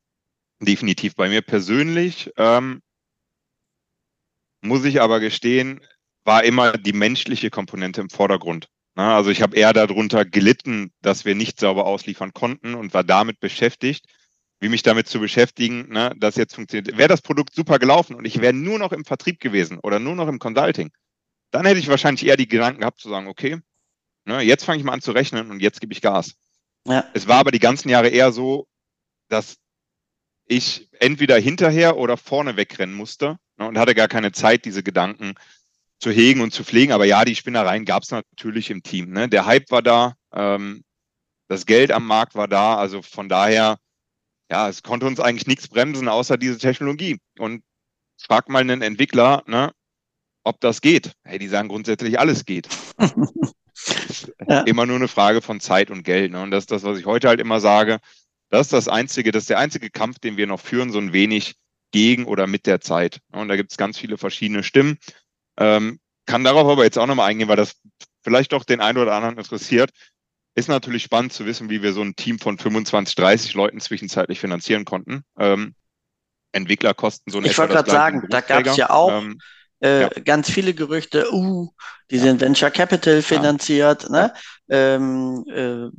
definitiv. 0.60 1.16
Bei 1.16 1.30
mir 1.30 1.42
persönlich 1.42 2.32
ähm, 2.38 2.82
muss 4.62 4.86
ich 4.86 5.02
aber 5.02 5.20
gestehen, 5.20 5.82
war 6.26 6.44
immer 6.44 6.78
die 6.78 6.94
menschliche 6.94 7.50
Komponente 7.50 8.02
im 8.02 8.10
Vordergrund. 8.10 8.70
Also 8.96 9.32
ich 9.32 9.42
habe 9.42 9.56
eher 9.56 9.74
darunter 9.74 10.24
gelitten, 10.24 10.92
dass 11.02 11.26
wir 11.26 11.34
nicht 11.34 11.60
sauber 11.60 11.86
ausliefern 11.86 12.34
konnten 12.34 12.76
und 12.76 12.94
war 12.94 13.04
damit 13.04 13.40
beschäftigt, 13.40 14.06
wie 14.60 14.70
mich 14.70 14.84
damit 14.84 15.08
zu 15.08 15.20
beschäftigen, 15.20 15.90
ne, 15.90 16.14
dass 16.18 16.36
jetzt 16.36 16.56
funktioniert. 16.56 16.98
Wäre 16.98 17.10
das 17.10 17.22
Produkt 17.22 17.56
super 17.56 17.80
gelaufen 17.80 18.16
und 18.16 18.26
ich 18.26 18.40
wäre 18.40 18.54
nur 18.54 18.78
noch 18.78 18.92
im 18.92 19.04
Vertrieb 19.04 19.40
gewesen 19.40 19.80
oder 19.80 20.00
nur 20.00 20.16
noch 20.16 20.28
im 20.28 20.40
Consulting, 20.40 20.92
dann 21.52 21.66
hätte 21.66 21.80
ich 21.80 21.88
wahrscheinlich 21.88 22.26
eher 22.26 22.38
die 22.38 22.48
Gedanken 22.48 22.82
gehabt 22.82 23.00
zu 23.00 23.10
sagen, 23.10 23.28
okay, 23.28 23.60
ne, 24.26 24.42
jetzt 24.42 24.64
fange 24.64 24.78
ich 24.78 24.84
mal 24.84 24.94
an 24.94 25.02
zu 25.02 25.12
rechnen 25.12 25.50
und 25.50 25.60
jetzt 25.60 25.82
gebe 25.82 25.92
ich 25.92 26.02
Gas. 26.02 26.36
Ja. 26.88 27.04
Es 27.14 27.28
war 27.28 27.40
aber 27.40 27.52
die 27.52 27.60
ganzen 27.60 27.90
Jahre 27.90 28.10
eher 28.10 28.32
so, 28.32 28.68
dass 29.28 29.58
ich 30.46 30.88
entweder 31.00 31.38
hinterher 31.38 31.98
oder 31.98 32.16
vorne 32.16 32.58
wegrennen 32.58 32.96
musste 32.96 33.40
ne, 33.58 33.68
und 33.68 33.78
hatte 33.78 33.96
gar 33.96 34.08
keine 34.08 34.32
Zeit, 34.32 34.66
diese 34.66 34.84
Gedanken 34.84 35.34
zu 36.04 36.12
hegen 36.12 36.42
und 36.42 36.54
zu 36.54 36.64
pflegen. 36.64 36.92
Aber 36.92 37.06
ja, 37.06 37.24
die 37.26 37.36
Spinnereien 37.36 37.86
gab 37.86 38.04
es 38.04 38.12
natürlich 38.12 38.70
im 38.70 38.84
Team. 38.84 39.12
Ne? 39.12 39.30
Der 39.30 39.46
Hype 39.46 39.72
war 39.72 39.82
da, 39.82 40.16
ähm, 40.34 40.84
das 41.48 41.66
Geld 41.66 41.92
am 41.92 42.06
Markt 42.06 42.36
war 42.36 42.48
da. 42.48 42.76
Also 42.76 43.02
von 43.02 43.30
daher, 43.30 43.78
ja, 44.52 44.68
es 44.68 44.84
konnte 44.84 45.06
uns 45.06 45.20
eigentlich 45.20 45.48
nichts 45.48 45.70
bremsen, 45.70 46.10
außer 46.10 46.38
diese 46.38 46.58
Technologie. 46.58 47.20
Und 47.40 47.64
frag 48.22 48.50
mal 48.50 48.60
einen 48.60 48.82
Entwickler, 48.82 49.44
ne, 49.48 49.72
ob 50.44 50.60
das 50.60 50.82
geht. 50.82 51.14
Hey, 51.24 51.40
die 51.40 51.48
sagen 51.48 51.70
grundsätzlich, 51.70 52.20
alles 52.20 52.44
geht. 52.44 52.68
ja. 54.48 54.62
Immer 54.62 54.86
nur 54.86 54.98
eine 54.98 55.08
Frage 55.08 55.42
von 55.42 55.62
Zeit 55.62 55.90
und 55.90 56.04
Geld. 56.04 56.34
Ne? 56.34 56.42
Und 56.42 56.52
das 56.52 56.64
ist 56.64 56.72
das, 56.72 56.84
was 56.84 57.00
ich 57.00 57.06
heute 57.06 57.30
halt 57.30 57.40
immer 57.40 57.62
sage. 57.62 58.00
Das 58.50 58.68
ist 58.68 58.74
das 58.74 58.88
einzige, 58.90 59.32
das 59.32 59.44
ist 59.44 59.50
der 59.50 59.60
einzige 59.60 59.90
Kampf, 59.90 60.20
den 60.20 60.36
wir 60.36 60.48
noch 60.48 60.60
führen, 60.60 60.92
so 60.92 61.00
ein 61.00 61.14
wenig 61.14 61.56
gegen 61.92 62.26
oder 62.26 62.46
mit 62.46 62.66
der 62.66 62.82
Zeit. 62.82 63.20
Und 63.32 63.48
da 63.48 63.56
gibt 63.56 63.72
es 63.72 63.78
ganz 63.78 63.98
viele 63.98 64.18
verschiedene 64.18 64.64
Stimmen. 64.64 64.98
Ähm, 65.58 66.00
kann 66.26 66.44
darauf 66.44 66.68
aber 66.70 66.84
jetzt 66.84 66.98
auch 66.98 67.08
nochmal 67.08 67.30
eingehen, 67.30 67.50
weil 67.50 67.58
das 67.58 67.76
vielleicht 68.24 68.54
doch 68.54 68.64
den 68.64 68.82
einen 68.82 68.98
oder 68.98 69.14
anderen 69.14 69.38
interessiert. 69.38 69.92
Ist 70.56 70.70
natürlich 70.70 71.04
spannend 71.04 71.34
zu 71.34 71.46
wissen, 71.46 71.70
wie 71.70 71.82
wir 71.82 71.94
so 71.94 72.02
ein 72.02 72.16
Team 72.16 72.40
von 72.40 72.58
25, 72.58 73.16
30 73.16 73.54
Leuten 73.56 73.80
zwischenzeitlich 73.80 74.40
finanzieren 74.40 74.86
konnten. 74.86 75.24
Ähm, 75.38 75.76
Entwicklerkosten 76.52 77.32
so 77.32 77.40
eine 77.40 77.48
Ich 77.48 77.58
wollte 77.58 77.74
gerade 77.74 77.90
sagen, 77.90 78.28
da 78.30 78.42
gab 78.42 78.68
es 78.68 78.78
ja 78.78 78.92
auch 78.92 79.12
ähm, 79.12 79.40
äh, 79.84 80.02
ja. 80.04 80.10
ganz 80.24 80.50
viele 80.50 80.74
Gerüchte, 80.74 81.28
uh, 81.34 81.70
die 82.10 82.18
sind 82.18 82.40
Venture 82.40 82.72
Capital 82.72 83.22
finanziert, 83.22 84.04
ja. 84.04 84.10
ne? 84.10 84.34
Ähm, 84.70 85.44
äh, 85.54 85.90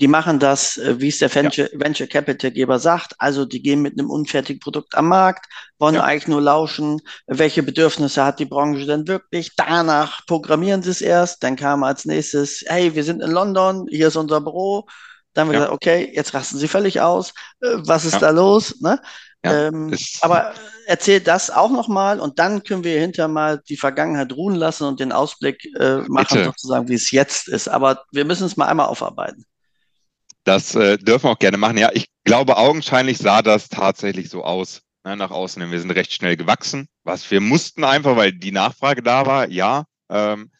die 0.00 0.08
machen 0.08 0.38
das, 0.38 0.78
äh, 0.78 0.98
wie 0.98 1.08
es 1.08 1.18
der 1.18 1.32
Venture, 1.32 1.70
ja. 1.70 1.78
Venture 1.78 2.06
Capital 2.06 2.50
Geber 2.50 2.78
sagt, 2.78 3.14
also 3.18 3.44
die 3.44 3.60
gehen 3.60 3.82
mit 3.82 3.98
einem 3.98 4.08
unfertigen 4.08 4.60
Produkt 4.60 4.94
am 4.94 5.08
Markt, 5.08 5.46
wollen 5.78 5.96
eigentlich 5.98 6.26
nur 6.26 6.40
lauschen, 6.40 7.00
welche 7.26 7.62
Bedürfnisse 7.62 8.24
hat 8.24 8.38
die 8.38 8.46
Branche 8.46 8.86
denn 8.86 9.06
wirklich, 9.06 9.54
danach 9.56 10.24
programmieren 10.26 10.82
sie 10.82 10.90
es 10.90 11.02
erst, 11.02 11.42
dann 11.42 11.56
kam 11.56 11.84
als 11.84 12.06
nächstes, 12.06 12.64
hey, 12.66 12.94
wir 12.94 13.04
sind 13.04 13.22
in 13.22 13.30
London, 13.30 13.86
hier 13.90 14.08
ist 14.08 14.16
unser 14.16 14.40
Büro, 14.40 14.86
dann 15.34 15.42
haben 15.42 15.52
wir 15.52 15.58
gesagt, 15.58 15.74
okay, 15.74 16.10
jetzt 16.14 16.32
rasten 16.32 16.58
sie 16.58 16.68
völlig 16.68 17.02
aus, 17.02 17.34
äh, 17.60 17.76
was 17.76 18.06
ist 18.06 18.20
da 18.22 18.30
los, 18.30 18.80
ne? 18.80 19.00
Ja, 19.44 19.68
ähm, 19.68 19.94
aber 20.22 20.54
erzähl 20.86 21.20
das 21.20 21.50
auch 21.50 21.70
nochmal 21.70 22.18
und 22.18 22.38
dann 22.38 22.62
können 22.62 22.84
wir 22.84 22.98
hinterher 22.98 23.28
mal 23.28 23.62
die 23.68 23.76
Vergangenheit 23.76 24.32
ruhen 24.32 24.54
lassen 24.54 24.84
und 24.84 25.00
den 25.00 25.12
Ausblick 25.12 25.64
äh, 25.78 25.98
machen, 26.08 26.38
Bitte. 26.38 26.44
sozusagen, 26.44 26.88
wie 26.88 26.94
es 26.94 27.10
jetzt 27.10 27.48
ist. 27.48 27.68
Aber 27.68 28.04
wir 28.10 28.24
müssen 28.24 28.46
es 28.46 28.56
mal 28.56 28.66
einmal 28.66 28.86
aufarbeiten. 28.86 29.44
Das 30.44 30.74
äh, 30.74 30.98
dürfen 30.98 31.24
wir 31.24 31.30
auch 31.32 31.38
gerne 31.38 31.56
machen. 31.56 31.78
Ja, 31.78 31.90
ich 31.92 32.08
glaube, 32.24 32.56
augenscheinlich 32.56 33.18
sah 33.18 33.42
das 33.42 33.68
tatsächlich 33.68 34.28
so 34.28 34.44
aus 34.44 34.82
ne, 35.04 35.16
nach 35.16 35.30
außen. 35.30 35.70
Wir 35.70 35.80
sind 35.80 35.90
recht 35.90 36.12
schnell 36.12 36.36
gewachsen. 36.36 36.88
Was 37.04 37.30
wir 37.30 37.40
mussten 37.40 37.84
einfach, 37.84 38.16
weil 38.16 38.32
die 38.32 38.52
Nachfrage 38.52 39.02
da 39.02 39.26
war, 39.26 39.48
ja, 39.48 39.84
ähm, 40.10 40.50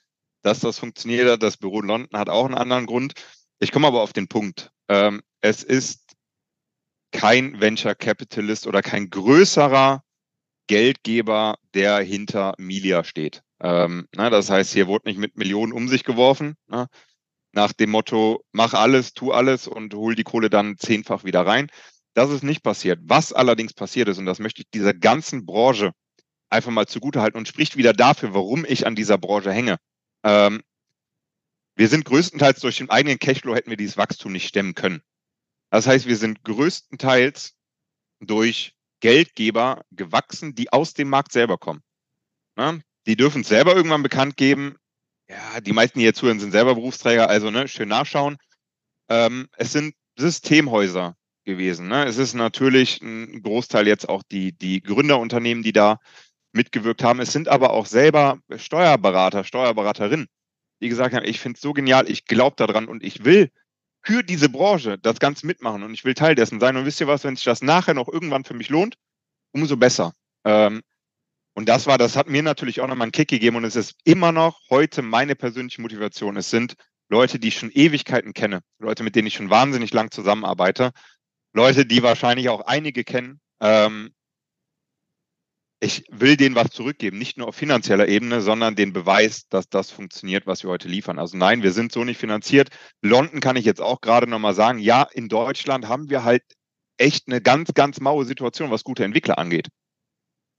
dass 0.42 0.60
das 0.60 0.78
funktioniert 0.78 1.28
hat. 1.28 1.42
Das 1.42 1.56
Büro 1.56 1.80
in 1.80 1.88
London 1.88 2.18
hat 2.18 2.28
auch 2.28 2.44
einen 2.44 2.54
anderen 2.54 2.86
Grund. 2.86 3.14
Ich 3.58 3.72
komme 3.72 3.86
aber 3.86 4.02
auf 4.02 4.12
den 4.12 4.28
Punkt. 4.28 4.70
Ähm, 4.88 5.22
es 5.40 5.62
ist 5.62 6.03
kein 7.14 7.60
Venture 7.60 7.94
Capitalist 7.94 8.66
oder 8.66 8.82
kein 8.82 9.08
größerer 9.08 10.02
Geldgeber, 10.66 11.56
der 11.72 12.00
hinter 12.00 12.54
Milia 12.58 13.04
steht. 13.04 13.42
Ähm, 13.60 14.08
na, 14.14 14.30
das 14.30 14.50
heißt, 14.50 14.72
hier 14.72 14.88
wurde 14.88 15.08
nicht 15.08 15.18
mit 15.18 15.36
Millionen 15.36 15.72
um 15.72 15.88
sich 15.88 16.02
geworfen, 16.02 16.56
na, 16.66 16.88
nach 17.52 17.72
dem 17.72 17.90
Motto, 17.90 18.44
mach 18.50 18.74
alles, 18.74 19.14
tu 19.14 19.30
alles 19.30 19.68
und 19.68 19.94
hol 19.94 20.16
die 20.16 20.24
Kohle 20.24 20.50
dann 20.50 20.76
zehnfach 20.76 21.22
wieder 21.22 21.46
rein. 21.46 21.68
Das 22.14 22.30
ist 22.30 22.42
nicht 22.42 22.64
passiert. 22.64 22.98
Was 23.04 23.32
allerdings 23.32 23.74
passiert 23.74 24.08
ist, 24.08 24.18
und 24.18 24.26
das 24.26 24.40
möchte 24.40 24.62
ich 24.62 24.70
dieser 24.74 24.92
ganzen 24.92 25.46
Branche 25.46 25.92
einfach 26.50 26.72
mal 26.72 26.86
zugutehalten 26.86 27.38
und 27.38 27.46
spricht 27.46 27.76
wieder 27.76 27.92
dafür, 27.92 28.34
warum 28.34 28.64
ich 28.64 28.88
an 28.88 28.96
dieser 28.96 29.18
Branche 29.18 29.52
hänge. 29.52 29.76
Ähm, 30.24 30.62
wir 31.76 31.88
sind 31.88 32.04
größtenteils 32.04 32.60
durch 32.60 32.78
den 32.78 32.90
eigenen 32.90 33.20
Cashflow 33.20 33.54
hätten 33.54 33.70
wir 33.70 33.76
dieses 33.76 33.96
Wachstum 33.96 34.32
nicht 34.32 34.48
stemmen 34.48 34.74
können. 34.74 35.02
Das 35.74 35.88
heißt, 35.88 36.06
wir 36.06 36.16
sind 36.16 36.44
größtenteils 36.44 37.56
durch 38.20 38.76
Geldgeber 39.00 39.84
gewachsen, 39.90 40.54
die 40.54 40.72
aus 40.72 40.94
dem 40.94 41.08
Markt 41.08 41.32
selber 41.32 41.58
kommen. 41.58 41.82
Ne? 42.54 42.80
Die 43.08 43.16
dürfen 43.16 43.40
es 43.40 43.48
selber 43.48 43.74
irgendwann 43.74 44.04
bekannt 44.04 44.36
geben. 44.36 44.76
Ja, 45.28 45.60
die 45.60 45.72
meisten, 45.72 45.98
die 45.98 46.04
hier 46.04 46.14
zuhören, 46.14 46.38
sind 46.38 46.52
selber 46.52 46.76
Berufsträger, 46.76 47.28
also 47.28 47.50
ne, 47.50 47.66
schön 47.66 47.88
nachschauen. 47.88 48.36
Ähm, 49.08 49.48
es 49.56 49.72
sind 49.72 49.96
Systemhäuser 50.16 51.16
gewesen. 51.44 51.88
Ne? 51.88 52.04
Es 52.04 52.18
ist 52.18 52.34
natürlich 52.34 53.02
ein 53.02 53.42
Großteil 53.42 53.88
jetzt 53.88 54.08
auch 54.08 54.22
die, 54.22 54.56
die 54.56 54.80
Gründerunternehmen, 54.80 55.64
die 55.64 55.72
da 55.72 55.98
mitgewirkt 56.52 57.02
haben. 57.02 57.18
Es 57.18 57.32
sind 57.32 57.48
aber 57.48 57.72
auch 57.72 57.86
selber 57.86 58.38
Steuerberater, 58.54 59.42
Steuerberaterinnen, 59.42 60.28
die 60.80 60.88
gesagt 60.88 61.16
haben, 61.16 61.26
ich 61.26 61.40
finde 61.40 61.56
es 61.56 61.62
so 61.62 61.72
genial, 61.72 62.08
ich 62.08 62.26
glaube 62.26 62.54
daran 62.54 62.86
und 62.86 63.02
ich 63.02 63.24
will 63.24 63.50
für 64.04 64.22
diese 64.22 64.48
Branche 64.48 64.98
das 64.98 65.18
Ganze 65.18 65.46
mitmachen 65.46 65.82
und 65.82 65.94
ich 65.94 66.04
will 66.04 66.14
Teil 66.14 66.34
dessen 66.34 66.60
sein. 66.60 66.76
Und 66.76 66.84
wisst 66.84 67.00
ihr 67.00 67.06
was, 67.06 67.24
wenn 67.24 67.36
sich 67.36 67.44
das 67.44 67.62
nachher 67.62 67.94
noch 67.94 68.08
irgendwann 68.08 68.44
für 68.44 68.54
mich 68.54 68.68
lohnt, 68.68 68.96
umso 69.52 69.76
besser. 69.76 70.12
Ähm, 70.44 70.82
und 71.54 71.68
das 71.68 71.86
war, 71.86 71.98
das 71.98 72.16
hat 72.16 72.28
mir 72.28 72.42
natürlich 72.42 72.80
auch 72.80 72.88
nochmal 72.88 73.06
einen 73.06 73.12
Kick 73.12 73.28
gegeben 73.28 73.56
und 73.56 73.64
es 73.64 73.76
ist 73.76 73.96
immer 74.04 74.32
noch 74.32 74.60
heute 74.70 75.02
meine 75.02 75.36
persönliche 75.36 75.80
Motivation. 75.80 76.36
Es 76.36 76.50
sind 76.50 76.74
Leute, 77.08 77.38
die 77.38 77.48
ich 77.48 77.58
schon 77.58 77.70
Ewigkeiten 77.70 78.34
kenne, 78.34 78.60
Leute, 78.78 79.04
mit 79.04 79.14
denen 79.14 79.28
ich 79.28 79.34
schon 79.34 79.50
wahnsinnig 79.50 79.92
lang 79.92 80.10
zusammenarbeite, 80.10 80.92
Leute, 81.52 81.86
die 81.86 82.02
wahrscheinlich 82.02 82.48
auch 82.48 82.62
einige 82.62 83.04
kennen, 83.04 83.40
ähm, 83.60 84.12
ich 85.84 86.06
will 86.10 86.38
denen 86.38 86.54
was 86.54 86.70
zurückgeben, 86.70 87.18
nicht 87.18 87.36
nur 87.36 87.48
auf 87.48 87.56
finanzieller 87.56 88.08
Ebene, 88.08 88.40
sondern 88.40 88.74
den 88.74 88.94
Beweis, 88.94 89.48
dass 89.48 89.68
das 89.68 89.90
funktioniert, 89.90 90.46
was 90.46 90.62
wir 90.62 90.70
heute 90.70 90.88
liefern. 90.88 91.18
Also 91.18 91.36
nein, 91.36 91.62
wir 91.62 91.72
sind 91.72 91.92
so 91.92 92.04
nicht 92.04 92.18
finanziert. 92.18 92.70
London 93.02 93.40
kann 93.40 93.56
ich 93.56 93.66
jetzt 93.66 93.82
auch 93.82 94.00
gerade 94.00 94.26
nochmal 94.26 94.54
sagen, 94.54 94.78
ja, 94.78 95.02
in 95.12 95.28
Deutschland 95.28 95.86
haben 95.86 96.08
wir 96.08 96.24
halt 96.24 96.42
echt 96.96 97.28
eine 97.28 97.42
ganz, 97.42 97.74
ganz 97.74 98.00
maue 98.00 98.24
Situation, 98.24 98.70
was 98.70 98.82
gute 98.82 99.04
Entwickler 99.04 99.38
angeht. 99.38 99.68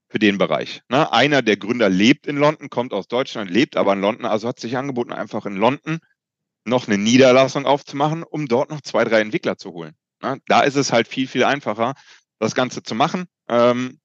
Für 0.08 0.20
den 0.20 0.38
Bereich. 0.38 0.82
Ne? 0.88 1.12
Einer 1.12 1.42
der 1.42 1.56
Gründer 1.56 1.88
lebt 1.88 2.28
in 2.28 2.36
London, 2.36 2.70
kommt 2.70 2.92
aus 2.92 3.08
Deutschland, 3.08 3.50
lebt 3.50 3.76
aber 3.76 3.94
in 3.94 4.00
London, 4.00 4.26
also 4.26 4.46
hat 4.46 4.60
sich 4.60 4.76
angeboten, 4.76 5.12
einfach 5.12 5.44
in 5.44 5.56
London 5.56 5.98
noch 6.64 6.86
eine 6.86 6.98
Niederlassung 6.98 7.66
aufzumachen, 7.66 8.22
um 8.22 8.46
dort 8.46 8.70
noch 8.70 8.80
zwei, 8.80 9.02
drei 9.02 9.20
Entwickler 9.22 9.58
zu 9.58 9.72
holen. 9.72 9.96
Ne? 10.22 10.38
Da 10.46 10.60
ist 10.60 10.76
es 10.76 10.92
halt 10.92 11.08
viel, 11.08 11.26
viel 11.26 11.42
einfacher, 11.42 11.94
das 12.38 12.54
Ganze 12.54 12.84
zu 12.84 12.94
machen 12.94 13.26
Ähm, 13.48 13.98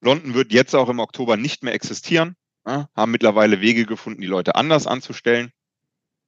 London 0.00 0.34
wird 0.34 0.52
jetzt 0.52 0.74
auch 0.74 0.88
im 0.88 0.98
Oktober 0.98 1.36
nicht 1.36 1.62
mehr 1.62 1.74
existieren, 1.74 2.36
ja, 2.66 2.88
haben 2.94 3.12
mittlerweile 3.12 3.60
Wege 3.60 3.86
gefunden, 3.86 4.20
die 4.20 4.26
Leute 4.26 4.54
anders 4.54 4.86
anzustellen. 4.86 5.52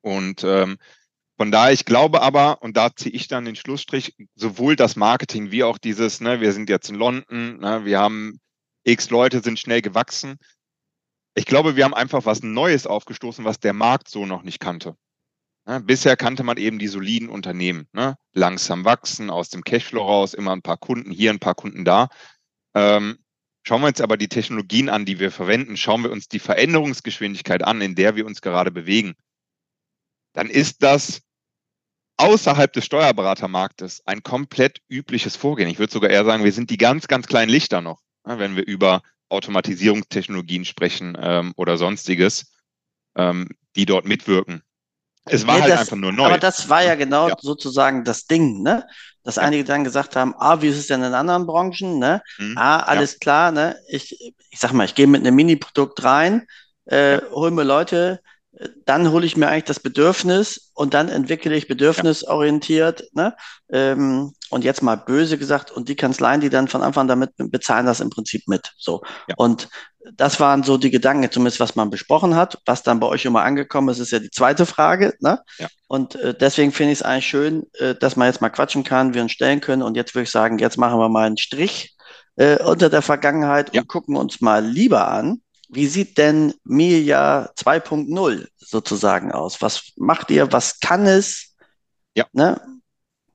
Und 0.02 0.44
ähm, 0.44 0.78
von 1.36 1.50
daher, 1.50 1.72
ich 1.72 1.84
glaube 1.84 2.22
aber, 2.22 2.62
und 2.62 2.76
da 2.76 2.94
ziehe 2.94 3.14
ich 3.14 3.28
dann 3.28 3.44
den 3.44 3.56
Schlussstrich, 3.56 4.14
sowohl 4.34 4.76
das 4.76 4.96
Marketing 4.96 5.50
wie 5.50 5.64
auch 5.64 5.78
dieses, 5.78 6.20
ne, 6.20 6.40
wir 6.40 6.52
sind 6.52 6.68
jetzt 6.68 6.90
in 6.90 6.96
London, 6.96 7.58
ne, 7.58 7.84
wir 7.84 7.98
haben 7.98 8.38
x 8.84 9.10
Leute 9.10 9.40
sind 9.42 9.58
schnell 9.58 9.80
gewachsen. 9.80 10.38
Ich 11.34 11.46
glaube, 11.46 11.76
wir 11.76 11.84
haben 11.84 11.94
einfach 11.94 12.26
was 12.26 12.42
Neues 12.42 12.86
aufgestoßen, 12.86 13.44
was 13.44 13.58
der 13.58 13.72
Markt 13.72 14.08
so 14.08 14.26
noch 14.26 14.42
nicht 14.42 14.60
kannte. 14.60 14.96
Ne, 15.64 15.80
bisher 15.80 16.16
kannte 16.16 16.42
man 16.42 16.58
eben 16.58 16.78
die 16.78 16.88
soliden 16.88 17.28
Unternehmen, 17.28 17.88
ne, 17.92 18.16
langsam 18.32 18.84
wachsen, 18.84 19.30
aus 19.30 19.48
dem 19.48 19.64
Cashflow 19.64 20.02
raus, 20.02 20.34
immer 20.34 20.52
ein 20.52 20.62
paar 20.62 20.76
Kunden 20.76 21.10
hier, 21.10 21.30
ein 21.30 21.40
paar 21.40 21.54
Kunden 21.54 21.84
da. 21.84 22.08
Ähm, 22.74 23.18
Schauen 23.64 23.82
wir 23.82 23.88
uns 23.88 24.00
aber 24.00 24.16
die 24.16 24.28
Technologien 24.28 24.88
an, 24.88 25.04
die 25.04 25.20
wir 25.20 25.30
verwenden, 25.30 25.76
schauen 25.76 26.02
wir 26.02 26.10
uns 26.10 26.28
die 26.28 26.40
Veränderungsgeschwindigkeit 26.40 27.62
an, 27.62 27.80
in 27.80 27.94
der 27.94 28.16
wir 28.16 28.26
uns 28.26 28.40
gerade 28.40 28.70
bewegen, 28.70 29.14
dann 30.32 30.48
ist 30.48 30.82
das 30.82 31.22
außerhalb 32.16 32.72
des 32.72 32.84
Steuerberatermarktes 32.84 34.02
ein 34.06 34.22
komplett 34.22 34.80
übliches 34.88 35.36
Vorgehen. 35.36 35.68
Ich 35.68 35.78
würde 35.78 35.92
sogar 35.92 36.10
eher 36.10 36.24
sagen, 36.24 36.44
wir 36.44 36.52
sind 36.52 36.70
die 36.70 36.76
ganz, 36.76 37.06
ganz 37.08 37.26
kleinen 37.26 37.50
Lichter 37.50 37.80
noch, 37.80 38.00
wenn 38.24 38.56
wir 38.56 38.66
über 38.66 39.02
Automatisierungstechnologien 39.28 40.64
sprechen 40.64 41.16
ähm, 41.20 41.52
oder 41.56 41.78
sonstiges, 41.78 42.52
ähm, 43.16 43.48
die 43.76 43.86
dort 43.86 44.06
mitwirken. 44.06 44.62
Es 45.24 45.46
war 45.46 45.56
nee, 45.56 45.62
halt 45.62 45.72
das, 45.72 45.80
einfach 45.80 45.96
nur 45.96 46.12
neu. 46.12 46.24
Aber 46.24 46.38
das 46.38 46.68
war 46.68 46.82
ja 46.82 46.96
genau 46.96 47.28
ja. 47.28 47.36
sozusagen 47.40 48.04
das 48.04 48.26
Ding, 48.26 48.62
ne? 48.62 48.86
Dass 49.24 49.36
ja. 49.36 49.42
einige 49.42 49.64
dann 49.64 49.84
gesagt 49.84 50.16
haben, 50.16 50.34
ah, 50.38 50.62
wie 50.62 50.68
ist 50.68 50.78
es 50.78 50.88
denn 50.88 51.02
in 51.02 51.14
anderen 51.14 51.46
Branchen, 51.46 51.98
ne? 51.98 52.22
Mhm. 52.38 52.56
Ah, 52.58 52.80
alles 52.80 53.12
ja. 53.12 53.18
klar, 53.20 53.52
ne? 53.52 53.76
Ich, 53.88 54.20
ich 54.50 54.58
sag 54.58 54.72
mal, 54.72 54.84
ich 54.84 54.94
gehe 54.94 55.06
mit 55.06 55.20
einem 55.20 55.34
Mini-Produkt 55.34 56.02
rein, 56.04 56.46
äh, 56.86 57.20
hol 57.30 57.50
mir 57.50 57.64
Leute, 57.64 58.20
dann 58.84 59.10
hole 59.10 59.24
ich 59.24 59.36
mir 59.36 59.48
eigentlich 59.48 59.64
das 59.64 59.80
Bedürfnis 59.80 60.70
und 60.74 60.94
dann 60.94 61.08
entwickle 61.08 61.54
ich 61.54 61.68
bedürfnisorientiert. 61.68 63.04
Ne? 63.12 63.34
Ähm, 63.70 64.32
und 64.50 64.64
jetzt 64.64 64.82
mal 64.82 64.96
böse 64.96 65.38
gesagt, 65.38 65.70
und 65.70 65.88
die 65.88 65.96
Kanzleien, 65.96 66.40
die 66.40 66.50
dann 66.50 66.68
von 66.68 66.82
Anfang 66.82 67.08
damit 67.08 67.30
bezahlen 67.36 67.86
das 67.86 68.00
im 68.00 68.10
Prinzip 68.10 68.48
mit. 68.48 68.72
So. 68.76 69.02
Ja. 69.28 69.34
Und 69.38 69.68
das 70.14 70.40
waren 70.40 70.62
so 70.62 70.78
die 70.78 70.90
Gedanken, 70.90 71.30
zumindest 71.30 71.60
was 71.60 71.76
man 71.76 71.90
besprochen 71.90 72.34
hat. 72.34 72.58
Was 72.66 72.82
dann 72.82 73.00
bei 73.00 73.06
euch 73.06 73.24
immer 73.24 73.42
angekommen 73.42 73.88
ist, 73.88 73.98
ist 73.98 74.10
ja 74.10 74.18
die 74.18 74.30
zweite 74.30 74.66
Frage. 74.66 75.14
Ne? 75.20 75.40
Ja. 75.58 75.68
Und 75.86 76.16
äh, 76.16 76.34
deswegen 76.34 76.72
finde 76.72 76.92
ich 76.92 77.00
es 77.00 77.04
eigentlich 77.04 77.26
schön, 77.26 77.64
äh, 77.74 77.94
dass 77.94 78.16
man 78.16 78.26
jetzt 78.26 78.40
mal 78.40 78.50
quatschen 78.50 78.84
kann, 78.84 79.14
wir 79.14 79.22
uns 79.22 79.32
stellen 79.32 79.60
können. 79.60 79.82
Und 79.82 79.96
jetzt 79.96 80.14
würde 80.14 80.24
ich 80.24 80.30
sagen, 80.30 80.58
jetzt 80.58 80.78
machen 80.78 80.98
wir 80.98 81.08
mal 81.08 81.26
einen 81.26 81.38
Strich 81.38 81.94
äh, 82.36 82.62
unter 82.62 82.90
der 82.90 83.02
Vergangenheit 83.02 83.74
ja. 83.74 83.82
und 83.82 83.88
gucken 83.88 84.16
uns 84.16 84.40
mal 84.40 84.64
lieber 84.64 85.08
an, 85.08 85.42
wie 85.68 85.86
sieht 85.86 86.18
denn 86.18 86.52
Milia 86.64 87.50
2.0 87.56 88.46
sozusagen 88.58 89.32
aus? 89.32 89.62
Was 89.62 89.92
macht 89.96 90.30
ihr? 90.30 90.52
Was 90.52 90.80
kann 90.80 91.06
es? 91.06 91.54
Ja. 92.14 92.26
Ne? 92.32 92.60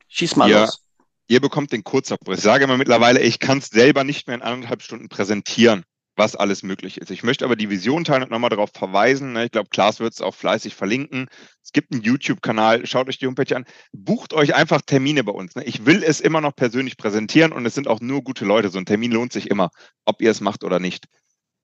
Schieß 0.08 0.36
mal 0.36 0.50
ihr, 0.50 0.62
los. 0.62 0.84
Ihr 1.28 1.42
bekommt 1.42 1.72
den 1.72 1.84
Kurzabriss. 1.84 2.40
Ich 2.40 2.44
sage 2.44 2.66
immer 2.66 2.78
mittlerweile, 2.78 3.22
ich 3.22 3.40
kann 3.40 3.58
es 3.58 3.68
selber 3.68 4.04
nicht 4.04 4.28
mehr 4.28 4.36
in 4.36 4.44
anderthalb 4.44 4.84
Stunden 4.84 5.10
präsentieren, 5.10 5.84
was 6.18 6.36
alles 6.36 6.64
möglich 6.64 6.98
ist. 7.00 7.12
Ich 7.12 7.24
möchte 7.24 7.46
aber 7.46 7.56
die 7.56 7.70
Vision 7.70 8.04
teilen 8.04 8.24
und 8.24 8.32
nochmal 8.32 8.50
darauf 8.50 8.72
verweisen. 8.74 9.34
Ne? 9.34 9.46
Ich 9.46 9.52
glaube, 9.52 9.70
Klaas 9.70 10.00
wird 10.00 10.14
es 10.14 10.22
auch 10.22 10.36
fleißig 10.36 10.76
verlinken. 10.76 11.28
Es 11.64 11.72
gibt 11.72 11.92
einen 11.92 12.02
YouTube-Kanal, 12.02 12.86
schaut 12.86 13.08
euch 13.08 13.20
die 13.20 13.28
Homepage 13.28 13.56
an, 13.56 13.66
bucht 13.94 14.34
euch 14.34 14.56
einfach 14.56 14.82
Termine 14.82 15.24
bei 15.24 15.32
uns. 15.32 15.56
Ne? 15.56 15.64
Ich 15.64 15.86
will 15.86 16.04
es 16.04 16.20
immer 16.20 16.42
noch 16.42 16.56
persönlich 16.56 16.98
präsentieren 16.98 17.52
und 17.52 17.66
es 17.66 17.76
sind 17.76 17.88
auch 17.88 18.02
nur 18.02 18.24
gute 18.24 18.46
Leute. 18.46 18.70
So 18.70 18.80
ein 18.80 18.86
Termin 18.86 19.12
lohnt 19.12 19.32
sich 19.32 19.50
immer, 19.50 19.70
ob 20.06 20.22
ihr 20.22 20.32
es 20.32 20.42
macht 20.42 20.64
oder 20.64 20.80
nicht. 20.80 21.06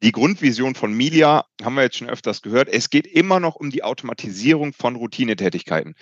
Die 0.03 0.11
Grundvision 0.11 0.75
von 0.75 0.93
Milia 0.93 1.45
haben 1.63 1.75
wir 1.75 1.83
jetzt 1.83 1.97
schon 1.97 2.09
öfters 2.09 2.41
gehört. 2.41 2.67
Es 2.67 2.89
geht 2.89 3.07
immer 3.07 3.39
noch 3.39 3.55
um 3.55 3.71
die 3.71 3.83
Automatisierung 3.83 4.73
von 4.73 4.97
Routinetätigkeiten. 4.97 5.95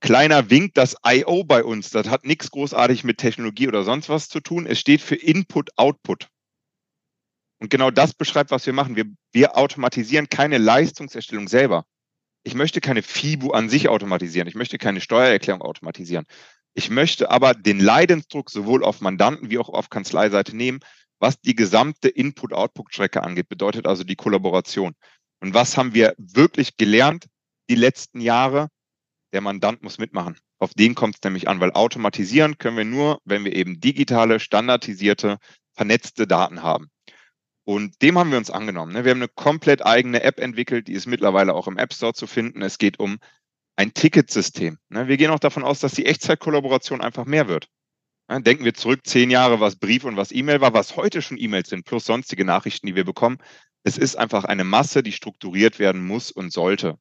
Kleiner 0.00 0.48
Wink, 0.48 0.74
das 0.74 0.96
IO 1.04 1.44
bei 1.44 1.62
uns, 1.64 1.90
das 1.90 2.08
hat 2.08 2.24
nichts 2.24 2.50
großartig 2.50 3.04
mit 3.04 3.18
Technologie 3.18 3.68
oder 3.68 3.82
sonst 3.82 4.08
was 4.08 4.28
zu 4.28 4.40
tun. 4.40 4.64
Es 4.64 4.78
steht 4.78 5.02
für 5.02 5.16
Input-Output. 5.16 6.28
Und 7.60 7.70
genau 7.70 7.90
das 7.90 8.14
beschreibt, 8.14 8.50
was 8.50 8.66
wir 8.66 8.72
machen. 8.72 8.96
Wir, 8.96 9.06
wir 9.32 9.56
automatisieren 9.56 10.28
keine 10.28 10.58
Leistungserstellung 10.58 11.48
selber. 11.48 11.84
Ich 12.44 12.54
möchte 12.54 12.80
keine 12.80 13.02
FIBU 13.02 13.50
an 13.50 13.68
sich 13.68 13.88
automatisieren. 13.88 14.48
Ich 14.48 14.54
möchte 14.54 14.78
keine 14.78 15.00
Steuererklärung 15.00 15.62
automatisieren. 15.62 16.24
Ich 16.74 16.88
möchte 16.90 17.30
aber 17.30 17.54
den 17.54 17.80
Leidensdruck 17.80 18.50
sowohl 18.50 18.84
auf 18.84 19.00
Mandanten 19.00 19.50
wie 19.50 19.58
auch 19.58 19.68
auf 19.68 19.90
Kanzleiseite 19.90 20.56
nehmen 20.56 20.80
was 21.20 21.40
die 21.40 21.54
gesamte 21.54 22.08
Input-Output-Strecke 22.08 23.22
angeht, 23.22 23.48
bedeutet 23.48 23.86
also 23.86 24.04
die 24.04 24.16
Kollaboration. 24.16 24.94
Und 25.40 25.54
was 25.54 25.76
haben 25.76 25.94
wir 25.94 26.14
wirklich 26.18 26.76
gelernt 26.76 27.26
die 27.68 27.74
letzten 27.74 28.20
Jahre? 28.20 28.68
Der 29.32 29.40
Mandant 29.40 29.82
muss 29.82 29.98
mitmachen. 29.98 30.38
Auf 30.58 30.74
den 30.74 30.94
kommt 30.94 31.16
es 31.16 31.22
nämlich 31.22 31.48
an, 31.48 31.60
weil 31.60 31.72
automatisieren 31.72 32.58
können 32.58 32.76
wir 32.76 32.84
nur, 32.84 33.20
wenn 33.24 33.44
wir 33.44 33.54
eben 33.54 33.80
digitale, 33.80 34.40
standardisierte, 34.40 35.38
vernetzte 35.74 36.26
Daten 36.26 36.62
haben. 36.62 36.88
Und 37.68 38.00
dem 38.00 38.18
haben 38.18 38.30
wir 38.30 38.38
uns 38.38 38.50
angenommen. 38.50 38.94
Ne? 38.94 39.04
Wir 39.04 39.10
haben 39.10 39.18
eine 39.18 39.28
komplett 39.28 39.84
eigene 39.84 40.22
App 40.22 40.40
entwickelt, 40.40 40.88
die 40.88 40.94
ist 40.94 41.04
mittlerweile 41.04 41.52
auch 41.52 41.68
im 41.68 41.76
App 41.76 41.92
Store 41.92 42.14
zu 42.14 42.26
finden. 42.26 42.62
Es 42.62 42.78
geht 42.78 42.98
um 42.98 43.18
ein 43.76 43.92
Ticketsystem. 43.92 44.78
Ne? 44.88 45.06
Wir 45.06 45.18
gehen 45.18 45.30
auch 45.30 45.38
davon 45.38 45.64
aus, 45.64 45.78
dass 45.78 45.92
die 45.92 46.06
Echtzeitkollaboration 46.06 47.02
einfach 47.02 47.26
mehr 47.26 47.46
wird. 47.46 47.68
Denken 48.30 48.64
wir 48.64 48.72
zurück, 48.72 49.00
zehn 49.04 49.28
Jahre, 49.28 49.60
was 49.60 49.76
Brief 49.76 50.04
und 50.04 50.16
was 50.16 50.32
E-Mail 50.32 50.62
war, 50.62 50.72
was 50.72 50.96
heute 50.96 51.20
schon 51.20 51.36
E-Mails 51.36 51.68
sind, 51.68 51.84
plus 51.84 52.06
sonstige 52.06 52.46
Nachrichten, 52.46 52.86
die 52.86 52.94
wir 52.94 53.04
bekommen. 53.04 53.36
Es 53.82 53.98
ist 53.98 54.16
einfach 54.16 54.44
eine 54.44 54.64
Masse, 54.64 55.02
die 55.02 55.12
strukturiert 55.12 55.78
werden 55.78 56.06
muss 56.06 56.30
und 56.30 56.54
sollte. 56.54 56.96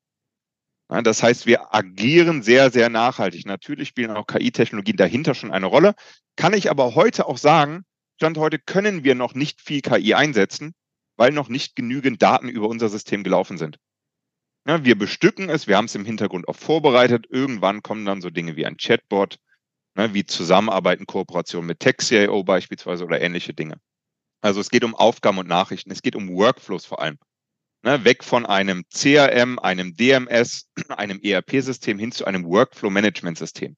Das 0.90 1.24
heißt, 1.24 1.46
wir 1.46 1.74
agieren 1.74 2.44
sehr, 2.44 2.72
sehr 2.72 2.90
nachhaltig. 2.90 3.46
Natürlich 3.46 3.88
spielen 3.88 4.12
auch 4.12 4.28
KI-Technologien 4.28 4.98
dahinter 4.98 5.34
schon 5.34 5.52
eine 5.52 5.68
Rolle. 5.68 5.96
Kann 6.36 6.54
ich 6.54 6.70
aber 6.70 6.94
heute 6.94 7.26
auch 7.26 7.38
sagen, 7.38 7.86
Stand 8.18 8.40
heute 8.40 8.58
können 8.58 9.04
wir 9.04 9.14
noch 9.14 9.36
nicht 9.36 9.62
viel 9.62 9.82
KI 9.82 10.16
einsetzen, 10.16 10.74
weil 11.18 11.32
noch 11.32 11.50
nicht 11.50 11.76
genügend 11.76 12.20
Daten 12.20 12.50
über 12.50 12.68
unser 12.68 12.90
System 12.90 13.24
gelaufen 13.24 13.60
sind. 13.60 13.78
wir 14.66 14.98
bestücken 14.98 15.50
es, 15.50 15.68
wir 15.68 15.78
haben 15.78 15.86
es 15.86 15.94
im 15.94 16.04
Hintergrund 16.04 16.48
auch 16.48 16.56
vorbereitet. 16.56 17.28
Irgendwann 17.30 17.84
kommen 17.84 18.06
dann 18.06 18.22
so 18.22 18.32
Dinge 18.32 18.56
wie 18.56 18.66
ein 18.66 18.78
Chatbot, 18.78 19.38
ne, 19.94 20.16
wie 20.16 20.26
Zusammenarbeiten, 20.26 21.06
Kooperation 21.06 21.68
mit 21.68 21.80
Tech-CIO 21.80 22.44
beispielsweise 22.44 23.06
oder 23.06 23.22
ähnliche 23.22 23.54
Dinge. 23.54 23.80
Also 24.42 24.62
es 24.62 24.72
geht 24.72 24.84
um 24.84 24.96
Aufgaben 24.96 25.38
und 25.38 25.48
Nachrichten, 25.48 25.92
es 25.92 26.02
geht 26.02 26.16
um 26.16 26.28
Workflows 26.28 26.88
vor 26.88 27.00
allem. 27.00 27.20
Ne, 27.84 28.04
weg 28.04 28.24
von 28.24 28.48
einem 28.48 28.84
CRM, 28.92 29.60
einem 29.60 29.96
DMS, 29.96 30.68
einem 30.90 31.20
ERP-System 31.22 32.00
hin 32.00 32.12
zu 32.12 32.26
einem 32.26 32.46
Workflow-Management-System. 32.46 33.78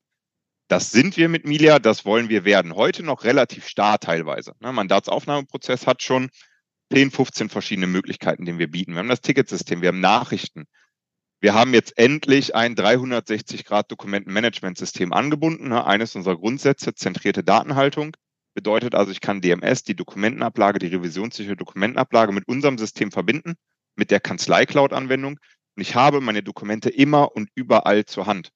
Das 0.70 0.92
sind 0.92 1.18
wir 1.18 1.28
mit 1.30 1.48
Milia, 1.48 1.80
das 1.80 2.06
wollen 2.06 2.30
wir 2.30 2.46
werden. 2.46 2.76
Heute 2.76 3.02
noch 3.02 3.24
relativ 3.24 3.68
starr 3.68 4.00
teilweise. 4.00 4.54
Ne, 4.60 4.72
Mandatsaufnahmeprozess 4.72 5.88
hat 5.88 6.04
schon 6.04 6.30
10, 6.94 7.10
15 7.10 7.50
verschiedene 7.50 7.88
Möglichkeiten, 7.88 8.46
die 8.46 8.60
wir 8.60 8.70
bieten. 8.70 8.92
Wir 8.92 9.00
haben 9.00 9.10
das 9.10 9.22
Ticketsystem, 9.22 9.82
wir 9.82 9.88
haben 9.88 10.00
Nachrichten, 10.00 10.66
wir 11.42 11.56
haben 11.56 11.74
jetzt 11.74 11.98
endlich 11.98 12.54
ein 12.54 12.76
360-Grad-Dokumentenmanagementsystem 12.76 15.12
angebunden. 15.12 15.70
Ne? 15.70 15.88
Eines 15.88 16.16
unserer 16.16 16.38
Grundsätze, 16.38 16.94
zentrierte 16.94 17.44
Datenhaltung. 17.44 18.16
Bedeutet 18.54 18.94
also, 18.94 19.12
ich 19.12 19.22
kann 19.22 19.42
DMS, 19.42 19.82
die 19.82 19.96
Dokumentenablage, 19.96 20.78
die 20.78 20.86
revisionssichere 20.88 21.56
Dokumentenablage 21.56 22.32
mit 22.32 22.48
unserem 22.48 22.78
System 22.78 23.12
verbinden, 23.12 23.56
mit 23.96 24.12
der 24.12 24.20
Kanzlei-Cloud-Anwendung. 24.20 25.40
Und 25.76 25.82
ich 25.82 25.96
habe 25.96 26.22
meine 26.22 26.44
Dokumente 26.44 26.92
immer 26.92 27.36
und 27.36 27.50
überall 27.56 28.06
zur 28.06 28.28
Hand. 28.28 28.52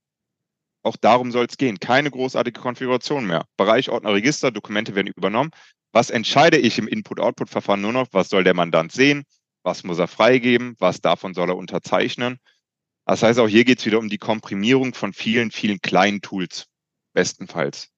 Auch 0.84 0.98
darum 0.98 1.32
soll 1.32 1.46
es 1.46 1.58
gehen. 1.58 1.80
Keine 1.80 2.12
großartige 2.12 2.60
Konfiguration 2.60 3.26
mehr. 3.26 3.46
Bereich 3.58 3.90
Ordner 3.90 4.14
Register, 4.14 4.52
Dokumente 4.52 4.96
werden 4.96 5.12
übernommen. 5.16 5.52
Was 5.94 6.10
entscheide 6.10 6.58
ich 6.58 6.78
im 6.78 6.88
Input-Output-Verfahren 6.88 7.82
nur 7.82 7.94
noch? 7.94 8.08
Was 8.12 8.30
soll 8.30 8.44
der 8.44 8.54
Mandant 8.54 8.92
sehen? 8.92 9.24
Was 9.64 9.84
muss 9.84 10.00
er 10.00 10.08
freigeben? 10.08 10.76
Was 10.80 11.00
davon 11.00 11.34
soll 11.34 11.50
er 11.50 11.56
unterzeichnen? 11.56 12.38
Das 13.06 13.24
heißt, 13.24 13.40
auch 13.40 13.48
hier 13.48 13.66
geht 13.66 13.80
es 13.80 13.86
wieder 13.86 14.00
um 14.00 14.10
die 14.10 14.18
Komprimierung 14.18 14.94
von 14.94 15.14
vielen, 15.14 15.52
vielen 15.52 15.80
kleinen 15.80 16.22
Tools, 16.22 16.66
bestenfalls. 17.14 17.90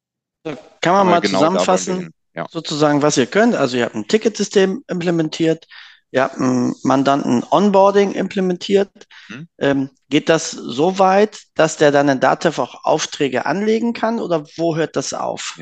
Kann 0.44 0.58
man 0.94 1.02
Aber 1.02 1.10
mal 1.10 1.22
genau 1.22 1.40
zusammenfassen, 1.40 2.12
ja. 2.34 2.46
sozusagen, 2.50 3.02
was 3.02 3.18
ihr 3.18 3.28
könnt. 3.28 3.56
Also 3.56 3.78
ihr 3.78 3.86
habt 3.86 3.96
ein 3.96 4.08
Ticketsystem 4.08 4.84
implementiert, 4.88 5.68
ihr 6.16 6.24
habt 6.24 6.40
ein 6.40 6.74
Mandanten-Onboarding 6.84 8.14
implementiert. 8.14 8.90
Hm. 9.28 9.48
Ähm, 9.58 9.90
geht 10.10 10.30
das 10.30 10.52
so 10.52 10.98
weit, 10.98 11.44
dass 11.56 11.76
der 11.76 11.92
dann 11.92 12.08
in 12.08 12.22
Datev 12.22 12.60
auch 12.62 12.86
Aufträge 12.86 13.46
anlegen 13.46 13.92
kann 13.92 14.20
oder 14.20 14.46
wo 14.56 14.78
hört 14.78 14.96
das 14.96 15.14
auf? 15.14 15.60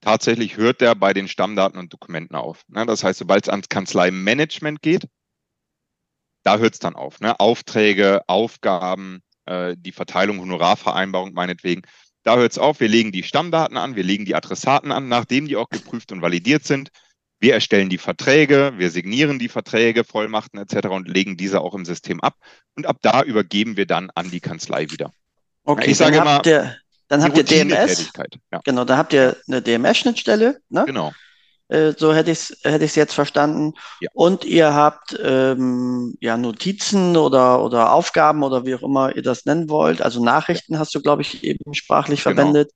Tatsächlich 0.00 0.56
hört 0.56 0.80
der 0.80 0.94
bei 0.94 1.12
den 1.12 1.28
Stammdaten 1.28 1.78
und 1.78 1.92
Dokumenten 1.92 2.34
auf. 2.34 2.62
Ne, 2.68 2.86
das 2.86 3.04
heißt, 3.04 3.18
sobald 3.18 3.44
es 3.44 3.50
ans 3.50 3.68
Kanzleimanagement 3.68 4.80
geht, 4.80 5.06
da 6.42 6.56
hört 6.56 6.72
es 6.72 6.80
dann 6.80 6.96
auf. 6.96 7.20
Ne? 7.20 7.38
Aufträge, 7.38 8.22
Aufgaben, 8.26 9.20
äh, 9.44 9.76
die 9.78 9.92
Verteilung, 9.92 10.40
Honorarvereinbarung 10.40 11.34
meinetwegen. 11.34 11.82
Da 12.24 12.36
hört 12.36 12.52
es 12.52 12.58
auf. 12.58 12.80
Wir 12.80 12.88
legen 12.88 13.12
die 13.12 13.24
Stammdaten 13.24 13.76
an, 13.76 13.94
wir 13.94 14.04
legen 14.04 14.24
die 14.24 14.34
Adressaten 14.34 14.90
an, 14.90 15.08
nachdem 15.08 15.46
die 15.46 15.56
auch 15.56 15.68
geprüft 15.68 16.12
und 16.12 16.22
validiert 16.22 16.64
sind. 16.64 16.88
Wir 17.42 17.54
erstellen 17.54 17.88
die 17.88 17.98
Verträge, 17.98 18.74
wir 18.76 18.88
signieren 18.92 19.40
die 19.40 19.48
Verträge, 19.48 20.04
Vollmachten 20.04 20.60
etc. 20.60 20.86
und 20.86 21.08
legen 21.08 21.36
diese 21.36 21.60
auch 21.60 21.74
im 21.74 21.84
System 21.84 22.20
ab. 22.20 22.36
Und 22.76 22.86
ab 22.86 22.98
da 23.02 23.24
übergeben 23.24 23.76
wir 23.76 23.84
dann 23.84 24.10
an 24.14 24.30
die 24.30 24.38
Kanzlei 24.38 24.88
wieder. 24.92 25.10
Okay, 25.64 25.90
ich 25.90 25.96
sage 25.96 26.18
immer, 26.18 26.40
ihr, 26.46 26.76
dann 27.08 27.20
habt 27.20 27.36
ihr 27.36 27.42
DMS. 27.42 28.12
Ja. 28.52 28.60
Genau, 28.64 28.84
da 28.84 28.96
habt 28.96 29.12
ihr 29.12 29.36
eine 29.48 29.60
DMS-Schnittstelle. 29.60 30.60
Ne? 30.68 30.84
Genau. 30.86 31.12
Äh, 31.66 31.94
so 31.96 32.14
hätte 32.14 32.30
ich 32.30 32.38
es 32.38 32.58
hätte 32.62 32.84
ich's 32.84 32.94
jetzt 32.94 33.14
verstanden. 33.14 33.72
Ja. 33.98 34.08
Und 34.12 34.44
ihr 34.44 34.72
habt 34.72 35.18
ähm, 35.20 36.14
ja 36.20 36.36
Notizen 36.36 37.16
oder, 37.16 37.64
oder 37.64 37.92
Aufgaben 37.92 38.44
oder 38.44 38.64
wie 38.66 38.76
auch 38.76 38.84
immer 38.84 39.16
ihr 39.16 39.22
das 39.22 39.46
nennen 39.46 39.68
wollt. 39.68 40.00
Also 40.00 40.22
Nachrichten 40.22 40.78
hast 40.78 40.94
du, 40.94 41.02
glaube 41.02 41.22
ich, 41.22 41.42
eben 41.42 41.74
sprachlich 41.74 42.22
genau. 42.22 42.36
verwendet 42.36 42.70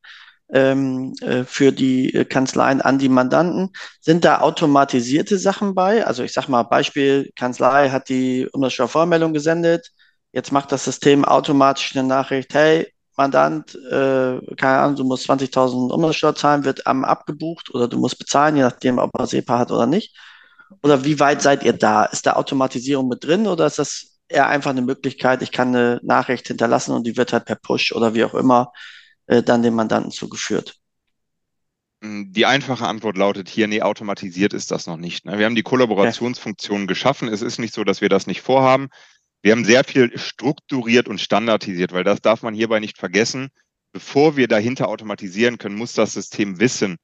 ähm, 0.53 1.15
äh, 1.21 1.45
für 1.45 1.73
die 1.73 2.25
Kanzleien 2.29 2.81
an 2.81 2.99
die 2.99 3.09
Mandanten. 3.09 3.71
Sind 4.01 4.25
da 4.25 4.41
automatisierte 4.41 5.39
Sachen 5.39 5.75
bei? 5.75 6.07
Also 6.07 6.23
ich 6.23 6.33
sage 6.33 6.51
mal, 6.51 6.63
Beispiel, 6.63 7.31
Kanzlei 7.37 7.91
hat 7.91 8.09
die 8.09 8.49
Umsatzsteuervormeldung 8.53 9.33
gesendet. 9.33 9.91
Jetzt 10.33 10.53
macht 10.53 10.73
das 10.73 10.85
System 10.85 11.25
automatisch 11.25 11.97
eine 11.97 12.07
Nachricht, 12.07 12.55
hey, 12.55 12.93
Mandant, 13.17 13.75
äh, 13.75 14.39
keine 14.57 14.79
Ahnung, 14.79 14.97
du 14.97 15.05
musst 15.05 15.29
20.000 15.29 15.91
Umsatzsteuer 15.91 16.35
zahlen, 16.35 16.65
wird 16.65 16.87
am 16.87 17.05
abgebucht 17.05 17.75
oder 17.75 17.89
du 17.89 17.99
musst 17.99 18.19
bezahlen, 18.19 18.57
je 18.57 18.63
nachdem, 18.63 18.99
ob 18.99 19.11
er 19.19 19.27
SEPA 19.27 19.59
hat 19.59 19.71
oder 19.71 19.87
nicht. 19.87 20.15
Oder 20.83 21.05
wie 21.05 21.19
weit 21.21 21.43
seid 21.43 21.65
ihr 21.65 21.73
da? 21.73 22.05
Ist 22.05 22.27
da 22.27 22.35
Automatisierung 22.35 23.09
mit 23.09 23.25
drin 23.25 23.47
oder 23.47 23.67
ist 23.67 23.79
das 23.79 24.19
eher 24.29 24.49
einfach 24.49 24.71
eine 24.71 24.83
Möglichkeit, 24.83 25.43
ich 25.43 25.53
kann 25.53 25.69
eine 25.69 26.01
Nachricht 26.03 26.49
hinterlassen 26.49 26.93
und 26.93 27.07
die 27.07 27.17
wird 27.17 27.33
halt 27.33 27.45
per 27.47 27.57
Push 27.57 27.93
oder 27.93 28.15
wie 28.15 28.25
auch 28.25 28.35
immer 28.35 28.73
äh, 29.27 29.43
dann 29.43 29.63
dem 29.63 29.75
Mandanten 29.75 30.11
zugeführt? 30.11 30.79
Die 32.03 32.47
einfache 32.47 32.87
Antwort 32.87 33.17
lautet 33.17 33.49
hier, 33.49 33.67
nee, 33.67 33.83
automatisiert 33.83 34.53
ist 34.53 34.71
das 34.71 34.87
noch 34.87 34.99
nicht. 34.99 35.25
Ne? 35.25 35.39
Wir 35.39 35.47
haben 35.47 35.55
die 35.55 35.63
Kollaborationsfunktion 35.63 36.83
okay. 36.83 36.87
geschaffen. 36.87 37.29
Es 37.29 37.43
ist 37.43 37.59
nicht 37.59 37.75
so, 37.75 37.85
dass 37.85 38.01
wir 38.01 38.09
das 38.09 38.27
nicht 38.27 38.43
vorhaben. 38.43 38.89
Wir 39.43 39.53
haben 39.53 39.65
sehr 39.65 39.83
viel 39.83 40.17
strukturiert 40.19 41.09
und 41.09 41.21
standardisiert, 41.21 41.93
weil 41.93 42.05
das 42.05 42.21
darf 42.21 42.43
man 42.43 42.55
hierbei 42.55 42.81
nicht 42.81 42.99
vergessen. 42.99 43.49
Bevor 43.93 44.37
wir 44.37 44.47
dahinter 44.47 44.89
automatisieren 44.89 45.57
können, 45.57 45.77
muss 45.77 45.95
das 45.95 46.13
System 46.13 46.61
wissen, 46.61 46.97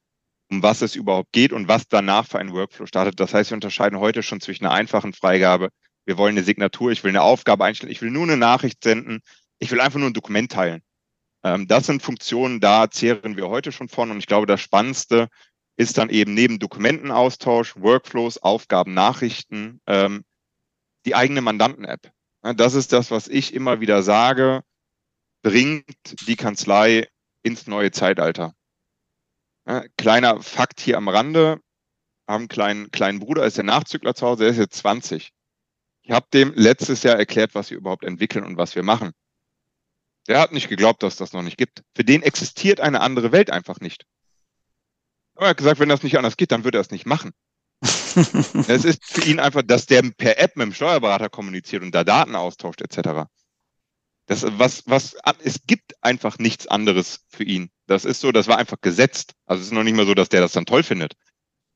um 0.51 0.61
was 0.61 0.81
es 0.81 0.95
überhaupt 0.95 1.31
geht 1.31 1.53
und 1.53 1.67
was 1.67 1.87
danach 1.87 2.27
für 2.27 2.39
einen 2.39 2.53
Workflow 2.53 2.85
startet. 2.85 3.19
Das 3.19 3.33
heißt, 3.33 3.49
wir 3.49 3.55
unterscheiden 3.55 3.99
heute 3.99 4.21
schon 4.21 4.41
zwischen 4.41 4.65
einer 4.65 4.75
einfachen 4.75 5.13
Freigabe. 5.13 5.69
Wir 6.05 6.17
wollen 6.17 6.37
eine 6.37 6.45
Signatur, 6.45 6.91
ich 6.91 7.03
will 7.03 7.09
eine 7.09 7.23
Aufgabe 7.23 7.65
einstellen, 7.65 7.91
ich 7.91 8.01
will 8.01 8.11
nur 8.11 8.23
eine 8.23 8.37
Nachricht 8.37 8.83
senden, 8.83 9.21
ich 9.57 9.71
will 9.71 9.81
einfach 9.81 9.99
nur 9.99 10.09
ein 10.09 10.13
Dokument 10.13 10.51
teilen. 10.51 10.81
Ähm, 11.43 11.67
das 11.67 11.85
sind 11.85 12.01
Funktionen, 12.01 12.59
da 12.59 12.89
zehren 12.89 13.37
wir 13.37 13.49
heute 13.49 13.71
schon 13.71 13.89
von 13.89 14.11
und 14.11 14.19
ich 14.19 14.27
glaube, 14.27 14.47
das 14.47 14.61
Spannendste 14.61 15.27
ist 15.75 15.97
dann 15.97 16.09
eben 16.09 16.33
neben 16.33 16.59
Dokumentenaustausch, 16.59 17.75
Workflows, 17.77 18.37
Aufgaben, 18.37 18.93
Nachrichten, 18.93 19.81
ähm, 19.87 20.23
die 21.05 21.15
eigene 21.15 21.41
Mandanten-App. 21.41 22.11
Das 22.55 22.73
ist 22.73 22.91
das, 22.91 23.09
was 23.09 23.27
ich 23.27 23.53
immer 23.53 23.79
wieder 23.79 24.03
sage, 24.03 24.63
bringt 25.43 26.27
die 26.27 26.35
Kanzlei 26.35 27.07
ins 27.41 27.67
neue 27.67 27.91
Zeitalter. 27.91 28.53
Kleiner 29.97 30.41
Fakt 30.41 30.81
hier 30.81 30.97
am 30.97 31.07
Rande, 31.07 31.61
haben 32.27 32.43
einen 32.43 32.47
kleinen, 32.49 32.91
kleinen 32.91 33.19
Bruder, 33.19 33.45
ist 33.45 33.57
der 33.57 33.63
Nachzügler 33.63 34.13
zu 34.13 34.25
Hause, 34.27 34.43
der 34.43 34.51
ist 34.51 34.57
jetzt 34.57 34.77
20. 34.77 35.31
Ich 36.01 36.11
habe 36.11 36.27
dem 36.33 36.53
letztes 36.53 37.03
Jahr 37.03 37.17
erklärt, 37.17 37.55
was 37.55 37.69
wir 37.69 37.77
überhaupt 37.77 38.03
entwickeln 38.03 38.43
und 38.43 38.57
was 38.57 38.75
wir 38.75 38.83
machen. 38.83 39.11
Der 40.27 40.39
hat 40.39 40.51
nicht 40.51 40.69
geglaubt, 40.69 41.03
dass 41.03 41.17
das 41.17 41.33
noch 41.33 41.41
nicht 41.41 41.57
gibt. 41.57 41.83
Für 41.95 42.03
den 42.03 42.21
existiert 42.21 42.79
eine 42.79 43.01
andere 43.01 43.31
Welt 43.31 43.49
einfach 43.51 43.79
nicht. 43.79 44.05
Aber 45.35 45.47
er 45.47 45.49
hat 45.49 45.57
gesagt, 45.57 45.79
wenn 45.79 45.89
das 45.89 46.03
nicht 46.03 46.17
anders 46.17 46.37
geht, 46.37 46.51
dann 46.51 46.63
würde 46.63 46.77
er 46.77 46.81
es 46.81 46.91
nicht 46.91 47.05
machen 47.05 47.33
es 47.83 48.85
ist 48.85 49.03
für 49.03 49.25
ihn 49.25 49.39
einfach, 49.39 49.61
dass 49.63 49.85
der 49.85 50.01
per 50.03 50.39
App 50.39 50.55
mit 50.55 50.65
dem 50.65 50.73
Steuerberater 50.73 51.29
kommuniziert 51.29 51.83
und 51.83 51.93
da 51.93 52.03
Daten 52.03 52.35
austauscht 52.35 52.81
etc. 52.81 53.27
Das, 54.25 54.45
was, 54.57 54.83
was, 54.85 55.17
es 55.43 55.63
gibt 55.67 56.01
einfach 56.01 56.37
nichts 56.37 56.67
anderes 56.67 57.25
für 57.27 57.43
ihn. 57.43 57.71
Das 57.87 58.05
ist 58.05 58.21
so, 58.21 58.31
das 58.31 58.47
war 58.47 58.57
einfach 58.57 58.79
gesetzt. 58.79 59.33
Also 59.45 59.61
es 59.61 59.67
ist 59.67 59.73
noch 59.73 59.83
nicht 59.83 59.95
mal 59.95 60.05
so, 60.05 60.13
dass 60.13 60.29
der 60.29 60.39
das 60.39 60.53
dann 60.53 60.65
toll 60.65 60.83
findet. 60.83 61.13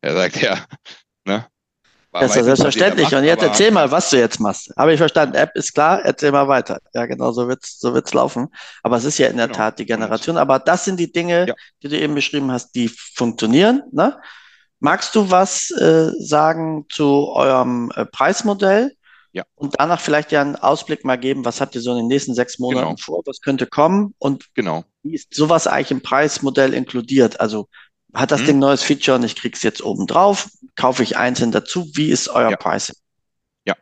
Er 0.01 0.13
sagt 0.13 0.41
ja, 0.41 0.65
ne? 1.25 1.47
Das 2.19 2.31
ist 2.31 2.37
ja 2.37 2.43
selbstverständlich. 2.43 3.05
Macht, 3.05 3.15
und 3.15 3.23
jetzt 3.23 3.43
erzähl 3.43 3.71
mal, 3.71 3.89
was 3.91 4.09
du 4.09 4.17
jetzt 4.17 4.39
machst. 4.39 4.71
Habe 4.77 4.93
ich 4.93 4.97
verstanden. 4.97 5.35
App 5.35 5.55
ist 5.55 5.73
klar, 5.73 6.03
erzähl 6.03 6.31
mal 6.31 6.47
weiter. 6.47 6.79
Ja, 6.93 7.05
genau, 7.05 7.31
so 7.31 7.47
wird's, 7.47 7.79
so 7.79 7.93
wird's 7.93 8.13
laufen. 8.13 8.47
Aber 8.83 8.97
es 8.97 9.05
ist 9.05 9.17
ja 9.17 9.27
in 9.27 9.37
der 9.37 9.47
genau. 9.47 9.57
Tat 9.57 9.79
die 9.79 9.85
Generation. 9.85 10.37
Aber 10.37 10.59
das 10.59 10.85
sind 10.85 10.99
die 10.99 11.11
Dinge, 11.11 11.47
ja. 11.47 11.53
die 11.83 11.89
du 11.89 11.99
eben 11.99 12.15
beschrieben 12.15 12.51
hast, 12.51 12.71
die 12.75 12.89
funktionieren. 12.89 13.83
Ne? 13.91 14.17
Magst 14.79 15.15
du 15.15 15.31
was 15.31 15.71
äh, 15.71 16.11
sagen 16.19 16.85
zu 16.89 17.29
eurem 17.29 17.91
äh, 17.95 18.05
Preismodell? 18.05 18.93
Ja. 19.33 19.43
Und 19.55 19.75
danach 19.79 19.99
vielleicht 19.99 20.31
ja 20.31 20.41
einen 20.41 20.55
Ausblick 20.55 21.05
mal 21.05 21.17
geben, 21.17 21.45
was 21.45 21.61
habt 21.61 21.75
ihr 21.75 21.81
so 21.81 21.91
in 21.91 21.97
den 21.97 22.07
nächsten 22.07 22.33
sechs 22.33 22.57
Monaten 22.57 22.87
genau. 22.87 22.97
vor, 22.97 23.21
was 23.25 23.41
könnte 23.41 23.67
kommen 23.67 24.15
und 24.17 24.45
genau. 24.55 24.83
wie 25.03 25.13
ist 25.13 25.33
sowas 25.33 25.67
eigentlich 25.67 25.91
im 25.91 26.01
Preismodell 26.01 26.73
inkludiert? 26.73 27.39
Also 27.39 27.67
hat 28.13 28.31
das 28.31 28.41
hm. 28.41 28.47
Ding 28.47 28.59
neues 28.59 28.83
Feature 28.83 29.17
und 29.17 29.23
ich 29.23 29.35
krieg's 29.35 29.63
jetzt 29.63 29.83
oben 29.83 30.07
drauf, 30.07 30.49
kaufe 30.75 31.03
ich 31.03 31.17
einzeln 31.17 31.51
dazu, 31.51 31.89
wie 31.93 32.09
ist 32.09 32.29
euer 32.29 32.51
ja. 32.51 32.57
Pricing? 32.57 32.95
Ja, 33.65 33.75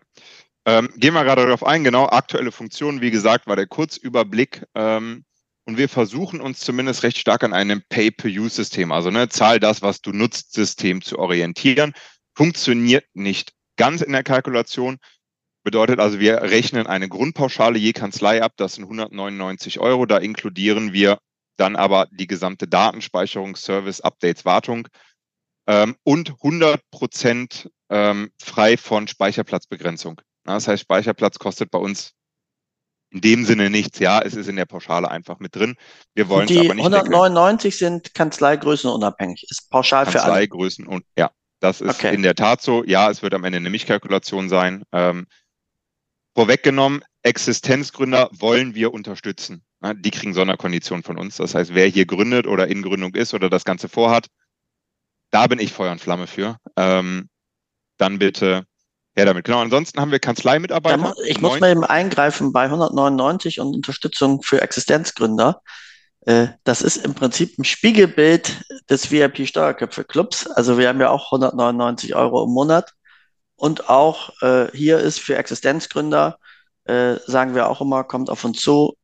ähm, 0.66 0.90
gehen 0.98 1.14
wir 1.14 1.24
gerade 1.24 1.46
darauf 1.46 1.66
ein, 1.66 1.84
genau, 1.84 2.08
aktuelle 2.08 2.52
Funktionen, 2.52 3.02
wie 3.02 3.12
gesagt, 3.12 3.48
war 3.48 3.56
der 3.56 3.68
Kurzüberblick. 3.68 4.66
Ähm, 4.76 5.26
und 5.68 5.78
wir 5.78 5.90
versuchen 5.90 6.42
uns 6.42 6.60
zumindest 6.60 7.02
recht 7.04 7.18
stark 7.18 7.44
an 7.44 7.54
einem 7.54 7.82
Pay-per-Use-System, 7.90 8.92
also 8.92 9.10
ne, 9.10 9.30
zahl 9.30 9.60
das, 9.60 9.82
was 9.82 10.02
du 10.02 10.12
nutzt, 10.12 10.54
System 10.54 11.02
zu 11.02 11.18
orientieren. 11.18 11.94
Funktioniert 12.36 13.06
nicht 13.14 13.54
ganz 13.76 14.02
in 14.02 14.12
der 14.12 14.24
Kalkulation. 14.24 14.98
Bedeutet 15.64 16.00
also, 16.00 16.20
wir 16.20 16.44
rechnen 16.44 16.86
eine 16.86 17.10
Grundpauschale 17.10 17.80
je 17.80 17.94
Kanzlei 17.94 18.44
ab, 18.44 18.54
das 18.58 18.76
sind 18.76 18.84
199 18.84 19.80
Euro. 19.80 20.06
Da 20.06 20.18
inkludieren 20.18 20.94
wir 20.94 21.18
dann 21.58 21.76
aber 21.76 22.08
die 22.12 22.28
gesamte 22.28 22.68
Datenspeicherung, 22.68 23.56
Service, 23.56 24.02
Updates, 24.02 24.46
Wartung 24.46 24.88
ähm, 25.68 25.96
und 26.04 26.32
100 26.32 26.82
Prozent 26.92 27.70
ähm, 27.90 28.32
frei 28.42 28.78
von 28.78 29.08
Speicherplatzbegrenzung. 29.08 30.22
Das 30.44 30.68
heißt, 30.68 30.82
Speicherplatz 30.82 31.40
kostet 31.40 31.72
bei 31.72 31.80
uns 31.80 32.14
in 33.12 33.22
dem 33.22 33.46
Sinne 33.46 33.70
nichts. 33.70 34.00
Ja, 34.00 34.22
es 34.22 34.36
ist 34.36 34.48
in 34.48 34.56
der 34.56 34.66
Pauschale 34.66 35.10
einfach 35.10 35.40
mit 35.40 35.56
drin. 35.56 35.76
Wir 36.14 36.30
wollen 36.30 36.48
die 36.48 36.60
aber 36.60 36.76
nicht 36.76 36.86
199 36.86 37.78
deckeln. 37.78 37.94
sind 37.94 38.14
Kanzleigrößen 38.14 38.90
unabhängig. 38.90 39.46
Ist 39.50 39.70
pauschal 39.70 40.06
für 40.06 40.22
alle. 40.22 40.32
Kanzleigrößen 40.32 40.86
und 40.86 41.06
ja, 41.18 41.32
das 41.60 41.82
ist 41.82 41.96
okay. 41.96 42.14
in 42.14 42.24
der 42.24 42.36
Tat 42.36 42.62
so. 42.62 42.84
Ja, 42.84 43.10
es 43.10 43.22
wird 43.22 43.34
am 43.34 43.44
Ende 43.44 43.58
eine 43.58 43.70
Mischkalkulation 43.70 44.50
sein. 44.50 44.84
Ähm, 44.92 45.28
vorweggenommen, 46.36 47.04
Existenzgründer 47.24 48.30
wollen 48.34 48.76
wir 48.76 48.94
unterstützen. 48.94 49.64
Die 49.94 50.12
kriegen 50.12 50.34
Sonderkonditionen 50.34 51.04
von 51.04 51.18
uns. 51.18 51.38
Das 51.38 51.56
heißt, 51.56 51.74
wer 51.74 51.88
hier 51.88 52.06
gründet 52.06 52.48
oder 52.48 52.68
in 52.68 52.82
Gründung 52.82 53.14
ist 53.16 53.34
oder 53.34 53.50
das 53.50 53.66
Ganze 53.66 53.90
vorhat, 53.90 54.28
da 55.32 55.48
bin 55.48 55.60
ich 55.60 55.74
Feuer 55.74 55.92
und 55.92 56.02
Flamme 56.02 56.28
für. 56.28 56.58
Ähm, 56.78 57.30
dann 57.98 58.20
bitte 58.20 58.66
her 59.16 59.26
damit. 59.26 59.46
Genau, 59.46 59.60
ansonsten 59.60 60.00
haben 60.00 60.12
wir 60.12 60.20
Kanzleimitarbeiter. 60.20 60.98
Mu 60.98 61.14
ich 61.26 61.42
muss 61.42 61.60
mal 61.60 61.72
eben 61.72 61.84
eingreifen 61.84 62.52
bei 62.52 62.64
199 62.64 63.60
und 63.60 63.76
Unterstützung 63.76 64.42
für 64.42 64.62
Existenzgründer. 64.62 65.62
Äh, 66.22 66.48
das 66.64 66.82
ist 66.82 66.98
im 66.98 67.14
Prinzip 67.14 67.58
ein 67.58 67.64
Spiegelbild 67.64 68.64
des 68.90 69.12
VIP 69.12 69.48
Steuerköpfe 69.48 70.04
Clubs. 70.04 70.48
Also 70.48 70.78
wir 70.78 70.90
haben 70.90 71.00
ja 71.00 71.10
auch 71.10 71.32
199 71.32 72.16
Euro 72.16 72.44
im 72.44 72.52
Monat. 72.52 72.94
Und 73.56 73.90
auch 73.90 74.42
äh, 74.42 74.68
hier 74.74 75.00
ist 75.00 75.20
für 75.20 75.38
Existenzgründer, 75.38 76.40
äh, 76.86 77.16
sagen 77.26 77.56
wir 77.56 77.70
auch 77.70 77.80
immer, 77.80 78.04
kommt 78.04 78.30
auf 78.30 78.44
uns 78.44 78.60
zu. 78.60 78.96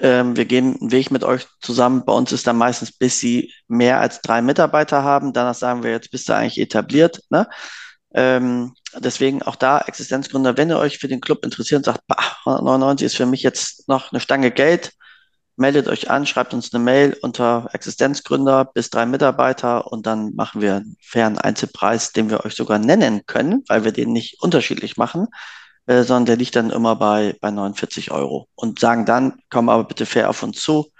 Ähm, 0.00 0.36
wir 0.36 0.46
gehen 0.46 0.78
einen 0.80 0.92
Weg 0.92 1.10
mit 1.10 1.24
euch 1.24 1.46
zusammen. 1.60 2.04
Bei 2.04 2.12
uns 2.12 2.32
ist 2.32 2.46
dann 2.46 2.56
meistens, 2.56 2.92
bis 2.92 3.20
sie 3.20 3.52
mehr 3.68 4.00
als 4.00 4.22
drei 4.22 4.42
Mitarbeiter 4.42 5.02
haben. 5.02 5.32
Danach 5.32 5.54
sagen 5.54 5.82
wir, 5.82 5.90
jetzt 5.90 6.10
bist 6.10 6.28
du 6.28 6.34
eigentlich 6.34 6.60
etabliert. 6.60 7.20
Ne? 7.30 7.48
Ähm, 8.14 8.74
deswegen 8.98 9.42
auch 9.42 9.56
da 9.56 9.80
Existenzgründer, 9.80 10.56
wenn 10.56 10.70
ihr 10.70 10.78
euch 10.78 10.98
für 10.98 11.08
den 11.08 11.20
Club 11.20 11.44
interessiert 11.44 11.78
und 11.80 11.84
sagt, 11.84 12.06
bah, 12.06 12.36
199 12.44 13.06
ist 13.06 13.16
für 13.16 13.26
mich 13.26 13.42
jetzt 13.42 13.88
noch 13.88 14.10
eine 14.10 14.20
Stange 14.20 14.50
Geld, 14.50 14.92
meldet 15.56 15.88
euch 15.88 16.10
an, 16.10 16.26
schreibt 16.26 16.54
uns 16.54 16.72
eine 16.72 16.82
Mail 16.82 17.16
unter 17.20 17.68
Existenzgründer 17.72 18.64
bis 18.64 18.88
drei 18.90 19.04
Mitarbeiter 19.06 19.92
und 19.92 20.06
dann 20.06 20.34
machen 20.34 20.62
wir 20.62 20.76
einen 20.76 20.96
fairen 21.02 21.38
Einzelpreis, 21.38 22.12
den 22.12 22.30
wir 22.30 22.44
euch 22.44 22.54
sogar 22.54 22.78
nennen 22.78 23.26
können, 23.26 23.62
weil 23.68 23.84
wir 23.84 23.92
den 23.92 24.12
nicht 24.12 24.40
unterschiedlich 24.40 24.96
machen, 24.96 25.28
äh, 25.90 26.04
sondern 26.04 26.26
der 26.26 26.36
liegt 26.36 26.54
dann 26.54 26.70
immer 26.70 26.94
bei, 26.94 27.36
bei 27.40 27.50
49 27.50 28.12
Euro 28.12 28.46
und 28.54 28.78
sagen 28.78 29.06
dann, 29.06 29.40
komm 29.50 29.68
aber 29.68 29.82
bitte 29.82 30.06
fair 30.06 30.30
auf 30.30 30.42
uns 30.44 30.60
zu. 30.62 30.92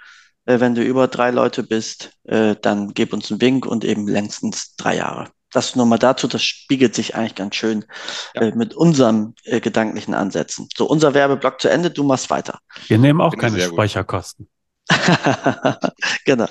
Äh, 0.47 0.59
wenn 0.59 0.75
du 0.75 0.83
über 0.83 1.07
drei 1.07 1.31
Leute 1.31 1.63
bist, 1.63 2.11
äh, 2.25 2.57
dann 2.61 2.93
gib 2.93 3.13
uns 3.13 3.31
einen 3.31 3.41
Wink 3.41 3.67
und 3.67 3.85
eben 3.85 4.09
längstens 4.09 4.75
drei 4.77 4.97
Jahre 4.97 5.29
das 5.53 5.75
nur 5.75 5.85
mal 5.85 5.99
dazu, 5.99 6.29
das 6.29 6.45
spiegelt 6.45 6.95
sich 6.95 7.17
eigentlich 7.17 7.35
ganz 7.35 7.57
schön 7.57 7.85
ja. 8.37 8.55
mit 8.55 8.73
unserem 8.73 9.35
äh, 9.43 9.59
gedanklichen 9.59 10.15
Ansätzen. 10.15 10.69
So, 10.77 10.87
unser 10.87 11.13
Werbeblock 11.13 11.61
zu 11.61 11.69
Ende, 11.69 11.91
du 11.91 12.05
machst 12.05 12.31
weiter. 12.31 12.61
Wir 12.87 12.99
nehmen 12.99 13.21
auch 13.21 13.37
keine 13.37 13.61
Speicherkosten. 13.61 14.49
genau. 16.25 16.47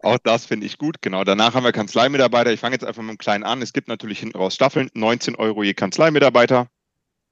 Auch 0.00 0.18
das 0.24 0.46
finde 0.46 0.66
ich 0.66 0.78
gut. 0.78 0.96
Genau. 1.00 1.22
Danach 1.22 1.54
haben 1.54 1.62
wir 1.62 1.70
Kanzleimitarbeiter. 1.70 2.52
Ich 2.52 2.58
fange 2.58 2.74
jetzt 2.74 2.84
einfach 2.84 3.02
mit 3.02 3.10
einem 3.10 3.18
kleinen 3.18 3.44
an. 3.44 3.62
Es 3.62 3.72
gibt 3.72 3.86
natürlich 3.86 4.18
hinten 4.18 4.36
raus 4.36 4.56
Staffeln. 4.56 4.90
19 4.94 5.36
Euro 5.36 5.62
je 5.62 5.74
Kanzleimitarbeiter. 5.74 6.66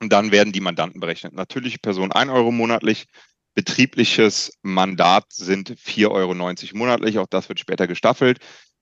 Und 0.03 0.13
dann 0.13 0.33
werden 0.33 0.53
die 0.53 0.61
Mandanten 0.61 0.99
berechnet. 0.99 1.33
Natürliche 1.33 1.79
Person 1.79 2.11
1 2.11 2.29
Euro 2.33 2.51
monatlich. 2.51 3.07
Betriebliches 3.55 4.51
Mandat 4.63 5.33
sind 5.33 5.71
4,90 5.71 6.11
Euro 6.11 6.35
monatlich. 6.77 7.21
Auch 7.21 7.29
das 7.29 7.49
wird 7.49 7.61
später 7.61 7.87
gestaffelt. 7.87 8.41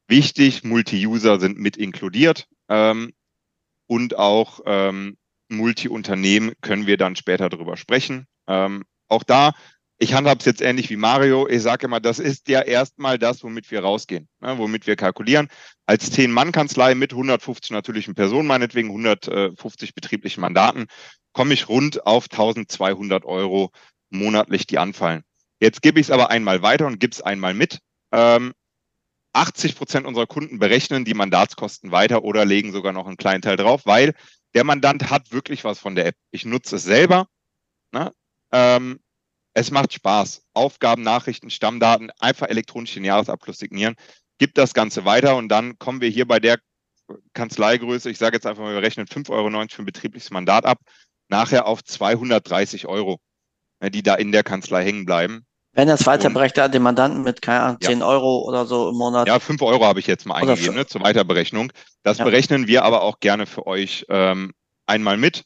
Wichtig, 0.09 0.65
Multi-User 0.65 1.39
sind 1.39 1.59
mit 1.59 1.77
inkludiert. 1.77 2.47
Ähm, 2.71 3.13
und 3.87 4.17
auch 4.17 4.61
ähm, 4.65 5.19
Multi-Unternehmen 5.51 6.55
können 6.63 6.87
wir 6.87 6.97
dann 6.97 7.17
später 7.17 7.51
drüber 7.51 7.77
sprechen. 7.77 8.27
Ähm, 8.47 8.85
auch 9.09 9.23
da 9.23 9.53
ich 10.03 10.15
handhabe 10.15 10.41
es 10.41 10.47
jetzt 10.47 10.63
ähnlich 10.63 10.89
wie 10.89 10.97
Mario. 10.97 11.47
Ich 11.47 11.61
sage 11.61 11.87
immer, 11.87 12.01
das 12.01 12.19
ist 12.19 12.49
ja 12.49 12.63
erstmal 12.63 13.19
das, 13.19 13.45
womit 13.45 13.71
wir 13.71 13.81
rausgehen, 13.81 14.29
ne, 14.41 14.57
womit 14.57 14.87
wir 14.87 14.97
kalkulieren. 14.97 15.49
Als 15.85 16.11
10-Mann-Kanzlei 16.11 16.95
mit 16.95 17.13
150 17.13 17.71
natürlichen 17.71 18.15
Personen, 18.15 18.49
meinetwegen 18.49 18.89
150 18.89 19.95
betrieblichen 19.95 20.41
Mandaten, 20.41 20.87
komme 21.33 21.53
ich 21.53 21.69
rund 21.69 22.07
auf 22.07 22.31
1200 22.31 23.27
Euro 23.27 23.73
monatlich, 24.09 24.67
die 24.67 24.79
anfallen. 24.79 25.23
Jetzt 25.61 25.83
gebe 25.83 26.01
ich 26.01 26.07
es 26.07 26.11
aber 26.11 26.31
einmal 26.31 26.63
weiter 26.63 26.87
und 26.87 26.99
gebe 26.99 27.13
es 27.13 27.21
einmal 27.21 27.53
mit. 27.53 27.81
Ähm, 28.11 28.55
80 29.35 29.77
Prozent 29.77 30.07
unserer 30.07 30.27
Kunden 30.27 30.59
berechnen 30.59 31.05
die 31.05 31.15
Mandatskosten 31.15 31.93
weiter 31.93 32.25
oder 32.25 32.47
legen 32.47 32.73
sogar 32.73 32.95
noch 32.95 33.07
einen 33.07 33.19
kleinen 33.19 33.43
Teil 33.43 33.59
drauf, 33.59 33.83
weil 33.85 34.15
der 34.55 34.65
Mandant 34.65 35.11
hat 35.11 35.31
wirklich 35.31 35.63
was 35.63 35.79
von 35.79 35.95
der 35.95 36.07
App. 36.07 36.17
Ich 36.31 36.47
nutze 36.47 36.77
es 36.77 36.85
selber. 36.85 37.27
Ne? 37.93 38.13
Ähm, 38.51 38.99
es 39.55 39.71
macht 39.71 39.93
Spaß. 39.93 40.43
Aufgaben, 40.55 41.03
Nachrichten, 41.03 41.51
Stammdaten, 41.51 42.11
einfach 42.19 42.49
elektronisch 42.49 42.95
den 42.95 43.05
Jahresabschluss 43.05 43.59
signieren. 43.59 43.97
Gibt 44.39 44.59
das 44.59 44.75
Ganze 44.75 45.05
weiter 45.05 45.37
und 45.37 45.49
dann 45.49 45.79
kommen 45.79 46.01
wir 46.01 46.09
hier 46.09 46.27
bei 46.27 46.41
der 46.41 46.59
Kanzleigröße, 47.35 48.11
ich 48.11 48.19
sage 48.19 48.37
jetzt 48.37 48.47
einfach 48.47 48.63
mal, 48.63 48.75
wir 48.75 48.83
rechnen 48.83 49.07
5,90 49.07 49.31
Euro 49.31 49.67
für 49.69 49.83
ein 49.83 49.87
betriebliches 49.87 50.31
Mandat 50.31 50.65
ab, 50.65 50.79
nachher 51.29 51.67
auf 51.67 51.83
230 51.83 52.87
Euro, 52.87 53.19
die 53.83 54.03
da 54.03 54.15
in 54.15 54.33
der 54.33 54.45
Kanzlei 54.45 54.85
hängen 54.85 55.07
bleiben. 55.07 55.45
Wenn 55.73 55.89
er 55.89 55.95
es 55.95 56.07
weiterberechnet 56.07 56.75
den 56.75 56.83
Mandanten 56.83 57.23
mit, 57.23 57.43
keine 57.43 57.61
Ahnung, 57.61 57.81
10 57.81 58.01
ja. 58.01 58.07
Euro 58.07 58.41
oder 58.41 58.67
so 58.67 58.91
im 58.91 58.97
Monat. 58.97 59.29
Ja, 59.29 59.39
5 59.39 59.63
Euro 59.63 59.85
habe 59.85 60.01
ich 60.01 60.07
jetzt 60.07 60.27
mal 60.27 60.35
eingegeben, 60.35 60.75
ne, 60.75 60.87
zur 60.87 61.01
Weiterberechnung. 61.01 61.73
Das 62.03 62.19
ja. 62.19 62.25
berechnen 62.25 62.67
wir 62.67 62.85
aber 62.85 63.03
auch 63.03 63.21
gerne 63.21 63.47
für 63.47 63.67
euch 63.67 64.05
ähm, 64.09 64.53
einmal 64.87 65.17
mit. 65.17 65.45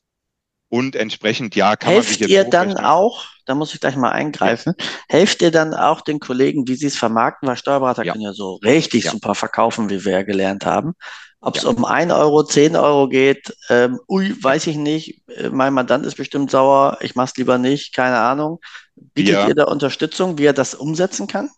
Und 0.74 0.96
entsprechend, 0.96 1.54
ja, 1.54 1.76
kann 1.76 1.92
Helft 1.92 2.08
man 2.08 2.12
sich 2.14 2.20
jetzt 2.22 2.30
ihr 2.30 2.42
dann 2.42 2.76
auch, 2.76 3.26
da 3.44 3.54
muss 3.54 3.72
ich 3.72 3.80
gleich 3.80 3.94
mal 3.94 4.10
eingreifen, 4.10 4.74
ja. 4.76 4.86
helft 5.08 5.40
ihr 5.40 5.52
dann 5.52 5.72
auch 5.72 6.00
den 6.00 6.18
Kollegen, 6.18 6.66
wie 6.66 6.74
sie 6.74 6.88
es 6.88 6.96
vermarkten, 6.96 7.48
weil 7.48 7.56
Steuerberater 7.56 8.04
ja. 8.04 8.10
können 8.10 8.24
ja 8.24 8.32
so 8.32 8.54
richtig 8.54 9.04
ja. 9.04 9.12
super 9.12 9.36
verkaufen, 9.36 9.88
wie 9.88 10.04
wir 10.04 10.10
ja 10.10 10.22
gelernt 10.24 10.66
haben. 10.66 10.94
Ob 11.40 11.56
es 11.56 11.64
um 11.64 11.84
ein 11.84 12.10
Euro, 12.10 12.42
zehn 12.42 12.74
Euro 12.74 13.08
geht, 13.08 13.56
ähm, 13.70 14.00
ui, 14.08 14.34
weiß 14.42 14.66
ich 14.66 14.74
nicht. 14.74 15.22
Äh, 15.28 15.50
mein 15.50 15.74
Mandant 15.74 16.04
ist 16.06 16.16
bestimmt 16.16 16.50
sauer, 16.50 16.98
ich 17.02 17.14
mach's 17.14 17.36
lieber 17.36 17.56
nicht, 17.56 17.94
keine 17.94 18.18
Ahnung. 18.18 18.58
Bietet 18.96 19.46
ihr 19.46 19.54
da 19.54 19.66
Unterstützung, 19.66 20.38
wie 20.38 20.46
er 20.46 20.54
das 20.54 20.74
umsetzen 20.74 21.28
kann? 21.28 21.50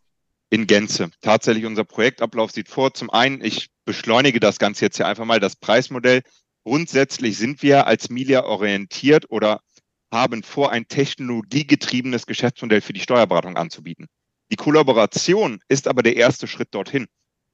In 0.51 0.67
Gänze. 0.67 1.09
Tatsächlich, 1.23 1.65
unser 1.65 1.85
Projektablauf 1.85 2.51
sieht 2.51 2.69
vor. 2.69 2.93
Zum 2.93 3.09
einen, 3.09 3.43
ich 3.43 3.71
beschleunige 3.87 4.41
das 4.41 4.59
Ganze 4.59 4.85
jetzt 4.85 4.99
hier 4.99 5.07
einfach 5.07 5.25
mal, 5.25 5.41
das 5.41 5.57
Preismodell 5.57 6.21
Grundsätzlich 6.67 7.39
sind 7.39 7.63
wir 7.63 7.87
als 7.87 8.11
Milia 8.11 8.43
orientiert 8.43 9.31
oder 9.31 9.61
haben 10.11 10.43
vor, 10.43 10.73
ein 10.73 10.89
technologiegetriebenes 10.89 12.27
Geschäftsmodell 12.27 12.81
für 12.81 12.93
die 12.93 12.99
Steuerberatung 12.99 13.57
anzubieten. 13.57 14.09
Die 14.51 14.57
Kollaboration 14.57 15.61
ist 15.69 15.87
aber 15.87 16.03
der 16.03 16.17
erste 16.17 16.49
Schritt 16.49 16.75
dorthin, 16.75 17.07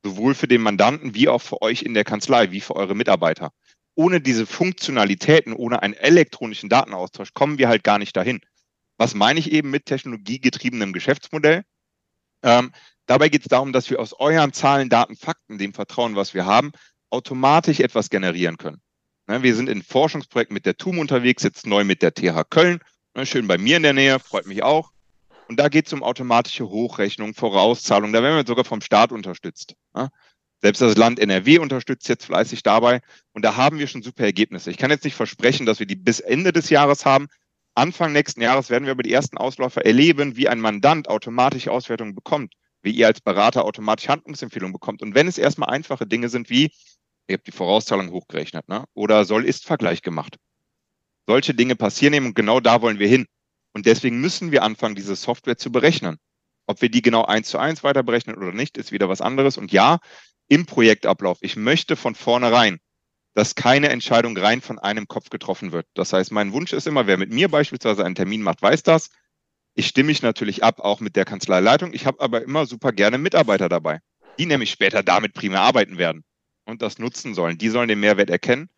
sowohl 0.03 0.35
für 0.35 0.49
den 0.49 0.63
Mandanten 0.63 1.15
wie 1.15 1.29
auch 1.29 1.43
für 1.43 1.61
euch 1.61 1.83
in 1.83 1.93
der 1.93 2.05
Kanzlei, 2.05 2.53
wie 2.53 2.63
für 2.63 2.75
eure 2.75 2.95
Mitarbeiter. 2.95 3.53
Ohne 3.97 4.23
diese 4.23 4.47
Funktionalitäten, 4.47 5.53
ohne 5.53 5.83
einen 5.83 5.93
elektronischen 5.93 6.71
Datenaustausch 6.71 7.35
kommen 7.35 7.59
wir 7.59 7.69
halt 7.69 7.85
gar 7.85 7.99
nicht 7.99 8.17
dahin. 8.17 8.41
Was 8.97 9.15
meine 9.15 9.41
ich 9.41 9.53
eben 9.53 9.69
mit 9.69 9.85
technologiegetriebenem 9.85 10.95
Geschäftsmodell? 10.95 11.65
Ähm, 12.43 12.73
dabei 13.05 13.29
geht 13.29 13.43
es 13.43 13.49
darum, 13.49 13.75
dass 13.75 13.91
wir 13.91 14.01
aus 14.01 14.15
euren 14.15 14.55
Zahlen, 14.55 14.89
Daten, 14.89 15.17
Fakten, 15.17 15.59
dem 15.59 15.75
Vertrauen, 15.75 16.17
was 16.17 16.33
wir 16.33 16.47
haben, 16.47 16.73
automatisch 17.11 17.81
etwas 17.81 18.09
generieren 18.09 18.57
können. 18.57 18.81
Ne, 19.33 19.43
wir 19.43 19.55
sind 19.55 19.71
in 19.71 19.83
Forschungsprojekten 19.83 20.53
mit 20.53 20.67
der 20.67 20.77
TUM 20.77 20.99
unterwegs, 20.99 21.43
jetzt 21.43 21.67
neu 21.67 21.85
mit 21.85 22.03
der 22.03 22.13
TH 22.13 22.45
Köln. 22.51 22.81
Ne, 23.15 23.25
schön 23.25 23.47
bei 23.47 23.57
mir 23.57 23.79
in 23.79 23.83
der 23.83 23.95
Nähe, 23.95 24.21
freut 24.21 24.45
mich 24.45 24.63
auch. 24.63 24.93
Und 25.49 25.59
da 25.59 25.71
geht 25.71 25.87
es 25.87 25.93
um 25.95 26.03
automatische 26.03 26.69
Hochrechnung, 26.69 27.33
Vorauszahlung. 27.33 28.13
Da 28.13 28.23
werden 28.23 28.37
wir 28.37 28.47
sogar 28.47 28.67
vom 28.67 28.83
Staat 28.83 29.11
unterstützt. 29.11 29.75
Ne. 29.95 30.11
Selbst 30.61 30.83
das 30.83 30.99
Land 30.99 31.19
NRW 31.19 31.61
unterstützt 31.61 32.11
jetzt 32.11 32.27
fleißig 32.27 32.63
dabei. 32.63 33.01
Und 33.33 33.43
da 33.43 33.57
haben 33.57 33.79
wir 33.79 33.87
schon 33.87 34.03
super 34.03 34.25
Ergebnisse. 34.25 34.71
Ich 34.71 34.77
kann 34.77 34.91
jetzt 34.91 35.05
nicht 35.05 35.17
versprechen, 35.17 35.65
dass 35.65 35.79
wir 35.79 35.87
die 35.87 35.97
bis 35.97 36.21
Ende 36.21 36.53
des 36.53 36.69
Jahres 36.69 37.07
haben. 37.07 37.29
Anfang 37.75 38.13
nächsten 38.13 38.43
Jahres 38.43 38.69
werden 38.69 38.85
wir 38.85 38.93
aber 38.93 39.03
die 39.03 39.15
ersten 39.15 39.39
Ausläufer 39.39 39.83
erleben, 39.83 40.37
wie 40.37 40.51
ein 40.51 40.61
Mandant 40.61 41.09
automatisch 41.09 41.69
Auswertungen 41.69 42.15
bekommt, 42.15 42.53
wie 42.83 42.91
ihr 42.91 43.07
als 43.07 43.23
Berater 43.23 43.65
automatisch 43.65 44.09
Handlungsempfehlungen 44.09 44.75
bekommt. 44.75 45.01
Und 45.01 45.15
wenn 45.15 45.27
es 45.27 45.39
erstmal 45.39 45.71
einfache 45.71 46.07
Dinge 46.07 46.29
sind 46.29 46.51
wie, 46.51 46.71
ihr 47.29 47.35
habt 47.35 47.47
die 47.47 47.53
Vorauszahlung 47.53 48.11
hochgerechnet, 48.11 48.69
ne? 48.69 48.85
oder 48.95 49.25
Soll-Ist-Vergleich 49.25 50.03
gemacht. 50.03 50.37
Solche 51.27 51.55
Dinge 51.55 51.77
passieren 51.77 52.15
eben 52.15 52.27
und 52.27 52.35
genau 52.35 52.61
da 52.61 52.83
wollen 52.83 52.99
wir 52.99 53.09
hin. 53.09 53.27
Und 53.73 53.87
deswegen 53.87 54.21
müssen 54.21 54.53
wir 54.53 54.63
anfangen, 54.63 54.95
diese 54.95 55.17
Software 55.17 55.57
zu 55.57 55.73
berechnen. 55.73 56.19
Ob 56.67 56.83
wir 56.83 56.91
die 56.91 57.03
genau 57.03 57.25
eins 57.25 57.49
zu 57.49 57.59
eins 57.59 57.83
weiter 57.83 58.03
berechnen 58.03 58.37
oder 58.37 58.53
nicht, 58.53 58.77
ist 58.77 58.93
wieder 58.93 59.09
was 59.09 59.21
anderes. 59.21 59.57
Und 59.57 59.73
ja, 59.73 59.99
im 60.49 60.67
Projektablauf, 60.67 61.39
ich 61.41 61.57
möchte 61.57 61.97
von 61.97 62.15
vornherein, 62.15 62.79
dass 63.35 63.55
keine 63.55 63.89
Entscheidung 63.89 64.37
rein 64.37 64.61
von 64.61 64.79
einem 64.79 65.09
Kopf 65.09 65.31
getroffen 65.31 65.73
wird. 65.73 65.87
Das 65.95 66.13
heißt, 66.13 66.33
mein 66.33 66.53
Wunsch 66.53 66.73
ist 66.73 66.87
immer, 66.87 67.07
wer 67.07 67.17
mit 67.17 67.31
mir 67.33 67.49
beispielsweise 67.49 68.05
einen 68.05 68.15
Termin 68.15 68.43
macht, 68.43 68.61
weiß 68.61 68.83
das. 68.83 69.11
Ich 69.75 69.87
stimme 69.87 70.09
mich 70.09 70.21
natürlich 70.21 70.63
ab, 70.63 70.81
auch 70.81 71.01
mit 71.01 71.17
der 71.17 71.25
Kanzleileitung. 71.25 71.95
Ich 71.95 72.05
habe 72.05 72.21
aber 72.21 72.43
immer 72.43 72.67
super 72.67 72.93
gerne 72.93 73.17
Mitarbeiter 73.17 73.71
dabei, 73.71 74.01
die 74.39 74.45
nämlich 74.45 74.71
später 74.71 75.03
damit 75.03 75.33
primär 75.33 75.63
arbeiten 75.63 75.97
werden 75.97 76.25
und 76.65 76.83
das 76.83 76.99
nutzen 76.99 77.35
sollen. 77.35 77.59
Die 77.59 77.69
sollen 77.69 77.89
den 77.89 78.01
Mehrwert 78.01 78.31
erkennen. 78.31 78.69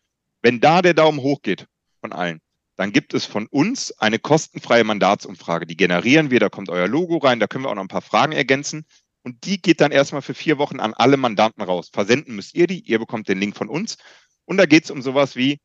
Wenn 0.41 0.59
da 0.59 0.81
der 0.81 0.93
Daumen 0.93 1.19
hoch 1.19 1.41
geht 1.41 1.67
von 2.01 2.11
allen, 2.11 2.41
dann 2.75 2.91
gibt 2.91 3.13
es 3.13 3.25
von 3.25 3.47
uns 3.47 3.91
eine 3.99 4.19
kostenfreie 4.19 4.83
Mandatsumfrage. 4.83 5.65
Die 5.65 5.77
generieren 5.77 6.29
wir, 6.29 6.39
da 6.39 6.49
kommt 6.49 6.69
euer 6.69 6.87
Logo 6.87 7.17
rein, 7.17 7.39
da 7.39 7.47
können 7.47 7.63
wir 7.63 7.69
auch 7.69 7.75
noch 7.75 7.81
ein 7.81 7.87
paar 7.87 8.01
Fragen 8.01 8.33
ergänzen. 8.33 8.85
Und 9.23 9.45
die 9.45 9.61
geht 9.61 9.81
dann 9.81 9.91
erstmal 9.91 10.21
für 10.21 10.33
vier 10.33 10.57
Wochen 10.57 10.79
an 10.79 10.93
alle 10.93 11.17
Mandanten 11.17 11.63
raus. 11.63 11.89
Versenden 11.91 12.35
müsst 12.35 12.53
ihr 12.53 12.67
die, 12.67 12.81
ihr 12.81 12.99
bekommt 12.99 13.27
den 13.27 13.39
Link 13.39 13.55
von 13.55 13.69
uns. 13.69 13.97
Und 14.45 14.57
da 14.57 14.65
geht 14.65 14.83
es 14.83 14.91
um 14.91 15.01
sowas 15.01 15.35
wie, 15.35 15.59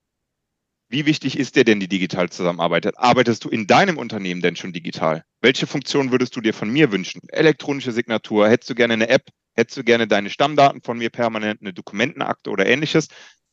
wie 0.90 1.06
wichtig 1.06 1.38
ist 1.38 1.54
dir 1.54 1.64
denn 1.64 1.78
die 1.78 1.88
digitale 1.88 2.30
Zusammenarbeit? 2.30 2.98
Arbeitest 2.98 3.44
du 3.44 3.48
in 3.48 3.68
deinem 3.68 3.96
Unternehmen 3.96 4.40
denn 4.40 4.56
schon 4.56 4.72
digital? 4.72 5.24
Welche 5.40 5.68
Funktion 5.68 6.10
würdest 6.10 6.34
du 6.34 6.40
dir 6.40 6.52
von 6.52 6.68
mir 6.68 6.90
wünschen? 6.90 7.22
Elektronische 7.28 7.92
Signatur? 7.92 8.48
Hättest 8.48 8.70
du 8.70 8.74
gerne 8.74 8.94
eine 8.94 9.08
App? 9.08 9.28
Hättest 9.54 9.76
du 9.76 9.84
gerne 9.84 10.08
deine 10.08 10.30
Stammdaten 10.30 10.82
von 10.82 10.98
mir 10.98 11.10
permanent, 11.10 11.60
eine 11.60 11.72
Dokumentenakte 11.72 12.50
oder 12.50 12.66
ähnliches? 12.66 13.06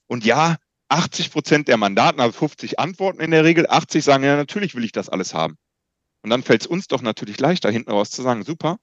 Und 0.08 0.26
ja, 0.26 0.58
80 0.90 1.32
Prozent 1.32 1.68
der 1.68 1.78
Mandaten, 1.78 2.20
also 2.20 2.38
50 2.40 2.80
Antworten 2.80 3.22
in 3.22 3.30
der 3.30 3.44
Regel, 3.44 3.68
80 3.70 4.04
sagen, 4.04 4.24
ja, 4.24 4.36
natürlich 4.36 4.74
will 4.74 4.84
ich 4.84 4.92
das 4.92 5.08
alles 5.08 5.36
haben. 5.36 5.58
Und 6.24 6.32
dann 6.32 6.42
fällt 6.42 6.62
es 6.62 6.68
uns 6.68 6.88
doch 6.88 7.04
natürlich 7.04 7.40
leichter, 7.40 7.70
hinten 7.70 7.92
raus 7.92 8.10
zu 8.10 8.24
sagen, 8.24 8.44
super, 8.44 8.80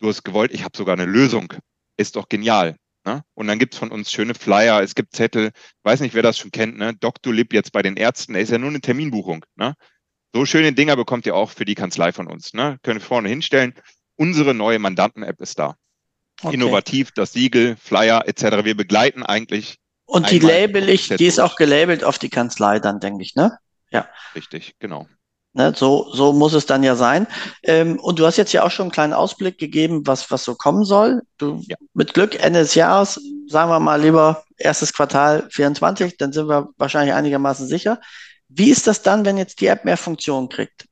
du 0.00 0.08
hast 0.08 0.24
gewollt, 0.24 0.52
ich 0.52 0.62
habe 0.62 0.76
sogar 0.76 0.94
eine 0.94 1.06
Lösung. 1.06 1.54
Ist 1.96 2.16
doch 2.16 2.28
genial. 2.28 2.76
Ne? 3.04 3.22
Und 3.34 3.46
dann 3.46 3.58
gibt 3.58 3.74
es 3.74 3.78
von 3.78 3.90
uns 3.90 4.12
schöne 4.12 4.34
Flyer, 4.34 4.82
es 4.82 4.94
gibt 4.94 5.14
Zettel, 5.14 5.50
weiß 5.82 6.00
nicht, 6.00 6.14
wer 6.14 6.22
das 6.22 6.38
schon 6.38 6.50
kennt, 6.50 6.76
ne? 6.76 6.94
Doctolib 6.94 7.52
jetzt 7.52 7.72
bei 7.72 7.82
den 7.82 7.96
Ärzten, 7.96 8.34
der 8.34 8.42
ist 8.42 8.50
ja 8.50 8.58
nur 8.58 8.70
eine 8.70 8.80
Terminbuchung. 8.80 9.44
Ne? 9.56 9.74
So 10.34 10.44
schöne 10.44 10.72
Dinger 10.72 10.96
bekommt 10.96 11.24
ihr 11.26 11.34
auch 11.34 11.50
für 11.50 11.64
die 11.64 11.74
Kanzlei 11.74 12.12
von 12.12 12.26
uns. 12.26 12.52
Ne? 12.54 12.78
Könnt 12.82 13.00
ihr 13.00 13.04
vorne 13.04 13.28
hinstellen. 13.28 13.74
Unsere 14.16 14.52
neue 14.52 14.78
Mandanten-App 14.78 15.40
ist 15.40 15.58
da. 15.58 15.76
Okay. 16.42 16.54
Innovativ, 16.54 17.12
das 17.12 17.32
Siegel, 17.32 17.76
Flyer 17.76 18.26
etc. 18.26 18.64
Wir 18.64 18.76
begleiten 18.76 19.22
eigentlich. 19.22 19.78
Und 20.04 20.30
die 20.30 20.38
label 20.38 20.88
ich, 20.88 21.08
die 21.08 21.26
ist 21.26 21.40
auch 21.40 21.56
gelabelt 21.56 22.04
auf 22.04 22.18
die 22.18 22.30
Kanzlei 22.30 22.78
dann, 22.78 23.00
denke 23.00 23.22
ich, 23.22 23.34
ne? 23.34 23.58
Ja. 23.90 24.08
Richtig, 24.34 24.74
genau. 24.78 25.08
Ne, 25.58 25.72
so, 25.74 26.08
so 26.12 26.32
muss 26.32 26.54
es 26.54 26.66
dann 26.66 26.84
ja 26.84 26.94
sein. 26.94 27.26
Ähm, 27.64 27.98
und 27.98 28.20
du 28.20 28.26
hast 28.26 28.36
jetzt 28.36 28.52
ja 28.52 28.62
auch 28.62 28.70
schon 28.70 28.84
einen 28.84 28.92
kleinen 28.92 29.12
Ausblick 29.12 29.58
gegeben, 29.58 30.06
was, 30.06 30.30
was 30.30 30.44
so 30.44 30.54
kommen 30.54 30.84
soll. 30.84 31.22
Du, 31.36 31.60
ja. 31.66 31.74
Mit 31.94 32.14
Glück 32.14 32.40
Ende 32.40 32.60
des 32.60 32.76
Jahres, 32.76 33.20
sagen 33.48 33.68
wir 33.68 33.80
mal 33.80 34.00
lieber 34.00 34.44
erstes 34.56 34.92
Quartal 34.92 35.48
24, 35.50 36.16
dann 36.16 36.32
sind 36.32 36.48
wir 36.48 36.68
wahrscheinlich 36.76 37.12
einigermaßen 37.12 37.66
sicher. 37.66 38.00
Wie 38.48 38.70
ist 38.70 38.86
das 38.86 39.02
dann, 39.02 39.24
wenn 39.24 39.36
jetzt 39.36 39.60
die 39.60 39.66
App 39.66 39.84
mehr 39.84 39.96
Funktionen 39.96 40.48
kriegt? 40.48 40.86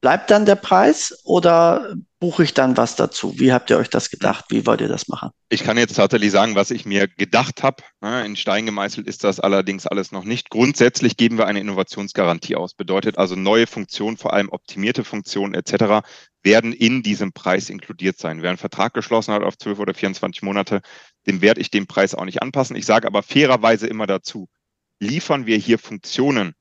Bleibt 0.00 0.30
dann 0.30 0.46
der 0.46 0.56
Preis 0.56 1.20
oder 1.24 1.94
buche 2.20 2.44
ich 2.44 2.54
dann 2.54 2.76
was 2.76 2.96
dazu? 2.96 3.38
Wie 3.38 3.52
habt 3.52 3.70
ihr 3.70 3.78
euch 3.78 3.88
das 3.88 4.10
gedacht? 4.10 4.44
Wie 4.50 4.66
wollt 4.66 4.82
ihr 4.82 4.88
das 4.88 5.08
machen? 5.08 5.30
Ich 5.48 5.64
kann 5.64 5.78
jetzt 5.78 5.96
tatsächlich 5.96 6.30
sagen, 6.30 6.54
was 6.54 6.70
ich 6.70 6.84
mir 6.84 7.08
gedacht 7.08 7.62
habe. 7.62 7.82
In 8.24 8.36
Stein 8.36 8.66
gemeißelt 8.66 9.08
ist 9.08 9.24
das 9.24 9.40
allerdings 9.40 9.86
alles 9.86 10.12
noch 10.12 10.24
nicht. 10.24 10.50
Grundsätzlich 10.50 11.16
geben 11.16 11.38
wir 11.38 11.46
eine 11.46 11.60
Innovationsgarantie 11.60 12.56
aus. 12.56 12.74
Bedeutet 12.74 13.16
also 13.16 13.36
neue 13.36 13.66
Funktionen, 13.66 14.18
vor 14.18 14.34
allem 14.34 14.50
optimierte 14.50 15.02
Funktionen 15.02 15.54
etc. 15.54 16.06
werden 16.42 16.74
in 16.74 17.02
diesem 17.02 17.32
Preis 17.32 17.70
inkludiert 17.70 18.18
sein. 18.18 18.42
Wer 18.42 18.50
einen 18.50 18.58
Vertrag 18.58 18.92
geschlossen 18.92 19.32
hat 19.32 19.42
auf 19.42 19.56
12 19.56 19.78
oder 19.78 19.94
24 19.94 20.42
Monate, 20.42 20.82
dem 21.26 21.40
werde 21.40 21.62
ich 21.62 21.70
den 21.70 21.86
Preis 21.86 22.14
auch 22.14 22.26
nicht 22.26 22.42
anpassen. 22.42 22.76
Ich 22.76 22.84
sage 22.84 23.06
aber 23.06 23.22
fairerweise 23.22 23.86
immer 23.86 24.06
dazu, 24.06 24.48
liefern 24.98 25.46
wir 25.46 25.56
hier 25.56 25.78
Funktionen, 25.78 26.54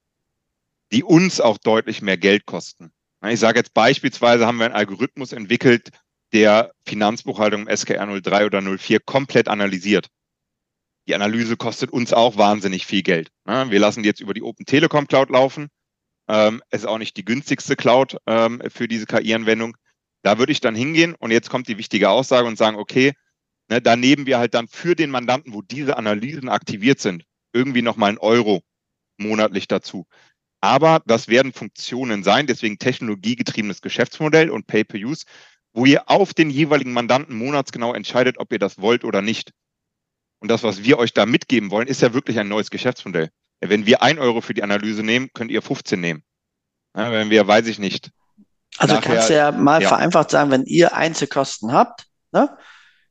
die 0.93 1.03
uns 1.03 1.41
auch 1.41 1.57
deutlich 1.57 2.01
mehr 2.01 2.17
Geld 2.17 2.45
kosten 2.45 2.93
ich 3.27 3.39
sage 3.39 3.59
jetzt 3.59 3.73
beispielsweise 3.73 4.45
haben 4.45 4.57
wir 4.57 4.65
einen 4.65 4.75
Algorithmus 4.75 5.33
entwickelt, 5.33 5.89
der 6.31 6.71
Finanzbuchhaltung 6.85 7.67
im 7.67 7.75
SKR 7.75 8.07
03 8.21 8.45
oder 8.45 8.61
04 8.61 8.99
komplett 8.99 9.47
analysiert. 9.47 10.07
Die 11.07 11.15
Analyse 11.15 11.57
kostet 11.57 11.91
uns 11.91 12.13
auch 12.13 12.37
wahnsinnig 12.37 12.85
viel 12.85 13.01
Geld. 13.01 13.29
Wir 13.45 13.79
lassen 13.79 14.03
die 14.03 14.07
jetzt 14.07 14.21
über 14.21 14.33
die 14.33 14.43
Open 14.43 14.65
Telekom 14.65 15.07
Cloud 15.07 15.31
laufen. 15.31 15.69
Ähm, 16.27 16.61
es 16.69 16.81
ist 16.81 16.85
auch 16.85 16.99
nicht 16.99 17.17
die 17.17 17.25
günstigste 17.25 17.75
Cloud 17.75 18.17
ähm, 18.27 18.61
für 18.69 18.87
diese 18.87 19.07
KI-Anwendung. 19.07 19.75
Da 20.21 20.37
würde 20.37 20.51
ich 20.51 20.61
dann 20.61 20.75
hingehen 20.75 21.15
und 21.15 21.31
jetzt 21.31 21.49
kommt 21.49 21.67
die 21.67 21.79
wichtige 21.79 22.09
Aussage 22.09 22.47
und 22.47 22.57
sagen, 22.57 22.77
okay, 22.77 23.13
ne, 23.69 23.81
da 23.81 23.95
nehmen 23.95 24.27
wir 24.27 24.37
halt 24.37 24.53
dann 24.53 24.67
für 24.67 24.95
den 24.95 25.09
Mandanten, 25.09 25.53
wo 25.53 25.63
diese 25.63 25.97
Analysen 25.97 26.49
aktiviert 26.49 26.99
sind, 26.99 27.23
irgendwie 27.53 27.81
nochmal 27.81 28.09
einen 28.09 28.19
Euro 28.19 28.61
monatlich 29.17 29.67
dazu. 29.67 30.05
Aber 30.61 31.01
das 31.05 31.27
werden 31.27 31.53
Funktionen 31.53 32.23
sein, 32.23 32.47
deswegen 32.47 32.79
technologiegetriebenes 32.79 33.81
Geschäftsmodell 33.81 34.49
und 34.49 34.67
Pay-per-Use, 34.67 35.25
wo 35.73 35.85
ihr 35.85 36.09
auf 36.09 36.33
den 36.33 36.49
jeweiligen 36.49 36.91
Mandanten 36.91 37.35
monatsgenau 37.35 37.93
entscheidet, 37.93 38.37
ob 38.39 38.51
ihr 38.51 38.59
das 38.59 38.79
wollt 38.81 39.05
oder 39.05 39.21
nicht. 39.21 39.51
Und 40.39 40.49
das, 40.49 40.63
was 40.63 40.83
wir 40.83 40.97
euch 40.97 41.13
da 41.13 41.25
mitgeben 41.25 41.71
wollen, 41.71 41.87
ist 41.87 42.01
ja 42.01 42.13
wirklich 42.13 42.39
ein 42.39 42.47
neues 42.47 42.69
Geschäftsmodell. 42.69 43.29
Wenn 43.61 43.85
wir 43.85 44.01
ein 44.01 44.19
Euro 44.19 44.41
für 44.41 44.53
die 44.53 44.63
Analyse 44.63 45.03
nehmen, 45.03 45.29
könnt 45.33 45.51
ihr 45.51 45.61
15 45.61 45.99
nehmen. 45.99 46.23
Ja, 46.95 47.11
wenn 47.11 47.29
wir, 47.29 47.45
weiß 47.45 47.67
ich 47.67 47.79
nicht. 47.79 48.11
Also 48.77 48.95
nachher, 48.95 49.15
kannst 49.15 49.29
du 49.29 49.35
ja 49.35 49.51
mal 49.51 49.81
ja. 49.81 49.89
vereinfacht 49.89 50.31
sagen, 50.31 50.51
wenn 50.51 50.65
ihr 50.65 50.95
Einzelkosten 50.95 51.73
habt, 51.73 52.05
ne, 52.31 52.57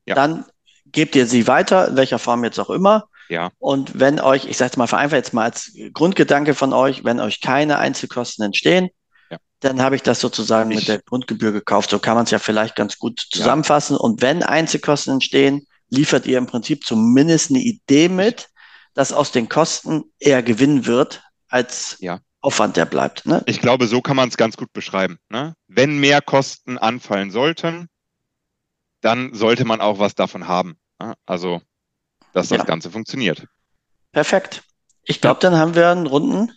ja. 0.06 0.14
dann 0.14 0.46
gebt 0.86 1.14
ihr 1.16 1.26
sie 1.26 1.46
weiter, 1.46 1.88
in 1.88 1.96
welcher 1.96 2.18
Form 2.18 2.44
jetzt 2.44 2.58
auch 2.58 2.70
immer. 2.70 3.08
Ja. 3.28 3.50
Und 3.58 3.98
wenn 3.98 4.20
euch, 4.20 4.46
ich 4.46 4.56
sage 4.56 4.72
es 4.72 4.76
mal 4.76 4.86
vereinfacht 4.86 5.18
jetzt 5.18 5.34
mal 5.34 5.44
als 5.44 5.72
Grundgedanke 5.92 6.54
von 6.54 6.72
euch, 6.72 7.04
wenn 7.04 7.20
euch 7.20 7.40
keine 7.40 7.78
Einzelkosten 7.78 8.44
entstehen, 8.44 8.88
ja. 9.30 9.38
dann 9.60 9.82
habe 9.82 9.96
ich 9.96 10.02
das 10.02 10.20
sozusagen 10.20 10.70
ich, 10.70 10.78
mit 10.78 10.88
der 10.88 11.00
Grundgebühr 11.02 11.52
gekauft. 11.52 11.90
So 11.90 11.98
kann 11.98 12.14
man 12.14 12.24
es 12.24 12.30
ja 12.30 12.38
vielleicht 12.38 12.76
ganz 12.76 12.98
gut 12.98 13.26
zusammenfassen. 13.30 13.94
Ja. 13.96 14.00
Und 14.00 14.22
wenn 14.22 14.42
Einzelkosten 14.42 15.14
entstehen, 15.14 15.66
liefert 15.90 16.26
ihr 16.26 16.38
im 16.38 16.46
Prinzip 16.46 16.84
zumindest 16.84 17.50
eine 17.50 17.60
Idee 17.60 18.08
mit, 18.08 18.48
dass 18.94 19.12
aus 19.12 19.30
den 19.32 19.48
Kosten 19.48 20.04
eher 20.18 20.42
Gewinn 20.42 20.86
wird 20.86 21.22
als 21.48 21.96
ja. 22.00 22.20
Aufwand, 22.40 22.76
der 22.76 22.86
bleibt. 22.86 23.26
Ne? 23.26 23.42
Ich 23.46 23.60
glaube, 23.60 23.86
so 23.86 24.00
kann 24.00 24.16
man 24.16 24.28
es 24.28 24.36
ganz 24.36 24.56
gut 24.56 24.72
beschreiben. 24.72 25.18
Ne? 25.28 25.54
Wenn 25.66 25.98
mehr 25.98 26.20
Kosten 26.20 26.78
anfallen 26.78 27.30
sollten, 27.30 27.88
dann 29.00 29.34
sollte 29.34 29.64
man 29.64 29.80
auch 29.80 29.98
was 29.98 30.14
davon 30.14 30.48
haben. 30.48 30.78
Ne? 31.00 31.14
Also 31.26 31.60
dass 32.32 32.48
das 32.48 32.58
ja. 32.58 32.64
Ganze 32.64 32.90
funktioniert. 32.90 33.46
Perfekt. 34.12 34.62
Ich 35.02 35.20
glaube, 35.20 35.40
dann 35.40 35.56
haben 35.56 35.74
wir 35.74 35.90
einen 35.90 36.06
runden 36.06 36.52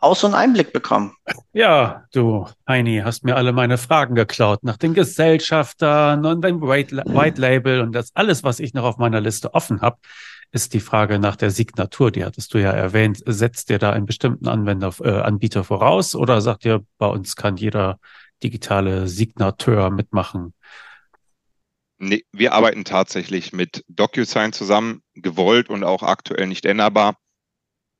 Aus- 0.00 0.22
und 0.22 0.34
Einblick 0.34 0.72
bekommen. 0.72 1.16
Ja, 1.52 2.04
du, 2.12 2.46
Heini, 2.68 3.02
hast 3.04 3.24
mir 3.24 3.36
alle 3.36 3.52
meine 3.52 3.78
Fragen 3.78 4.14
geklaut 4.14 4.62
nach 4.62 4.76
den 4.76 4.94
Gesellschaftern 4.94 6.24
und 6.24 6.42
dem 6.44 6.60
White, 6.60 6.96
White 7.06 7.40
Label 7.40 7.80
und 7.80 7.92
das 7.92 8.14
alles, 8.14 8.44
was 8.44 8.60
ich 8.60 8.74
noch 8.74 8.84
auf 8.84 8.98
meiner 8.98 9.20
Liste 9.20 9.54
offen 9.54 9.80
habe, 9.80 9.98
ist 10.52 10.72
die 10.72 10.80
Frage 10.80 11.18
nach 11.18 11.36
der 11.36 11.50
Signatur. 11.50 12.10
Die 12.10 12.24
hattest 12.24 12.54
du 12.54 12.58
ja 12.58 12.70
erwähnt. 12.70 13.22
Setzt 13.26 13.70
ihr 13.70 13.78
da 13.78 13.90
einen 13.90 14.06
bestimmten 14.06 14.48
Anwender, 14.48 14.94
äh, 15.02 15.20
Anbieter 15.20 15.64
voraus 15.64 16.14
oder 16.14 16.40
sagt 16.40 16.64
ihr, 16.64 16.84
bei 16.98 17.06
uns 17.06 17.36
kann 17.36 17.56
jeder 17.56 17.98
digitale 18.42 19.08
Signateur 19.08 19.90
mitmachen? 19.90 20.54
Nee, 21.98 22.24
wir 22.32 22.52
arbeiten 22.52 22.84
tatsächlich 22.84 23.52
mit 23.52 23.84
DocuSign 23.88 24.52
zusammen, 24.52 25.02
gewollt 25.14 25.68
und 25.68 25.82
auch 25.82 26.02
aktuell 26.02 26.46
nicht 26.46 26.64
änderbar. 26.64 27.16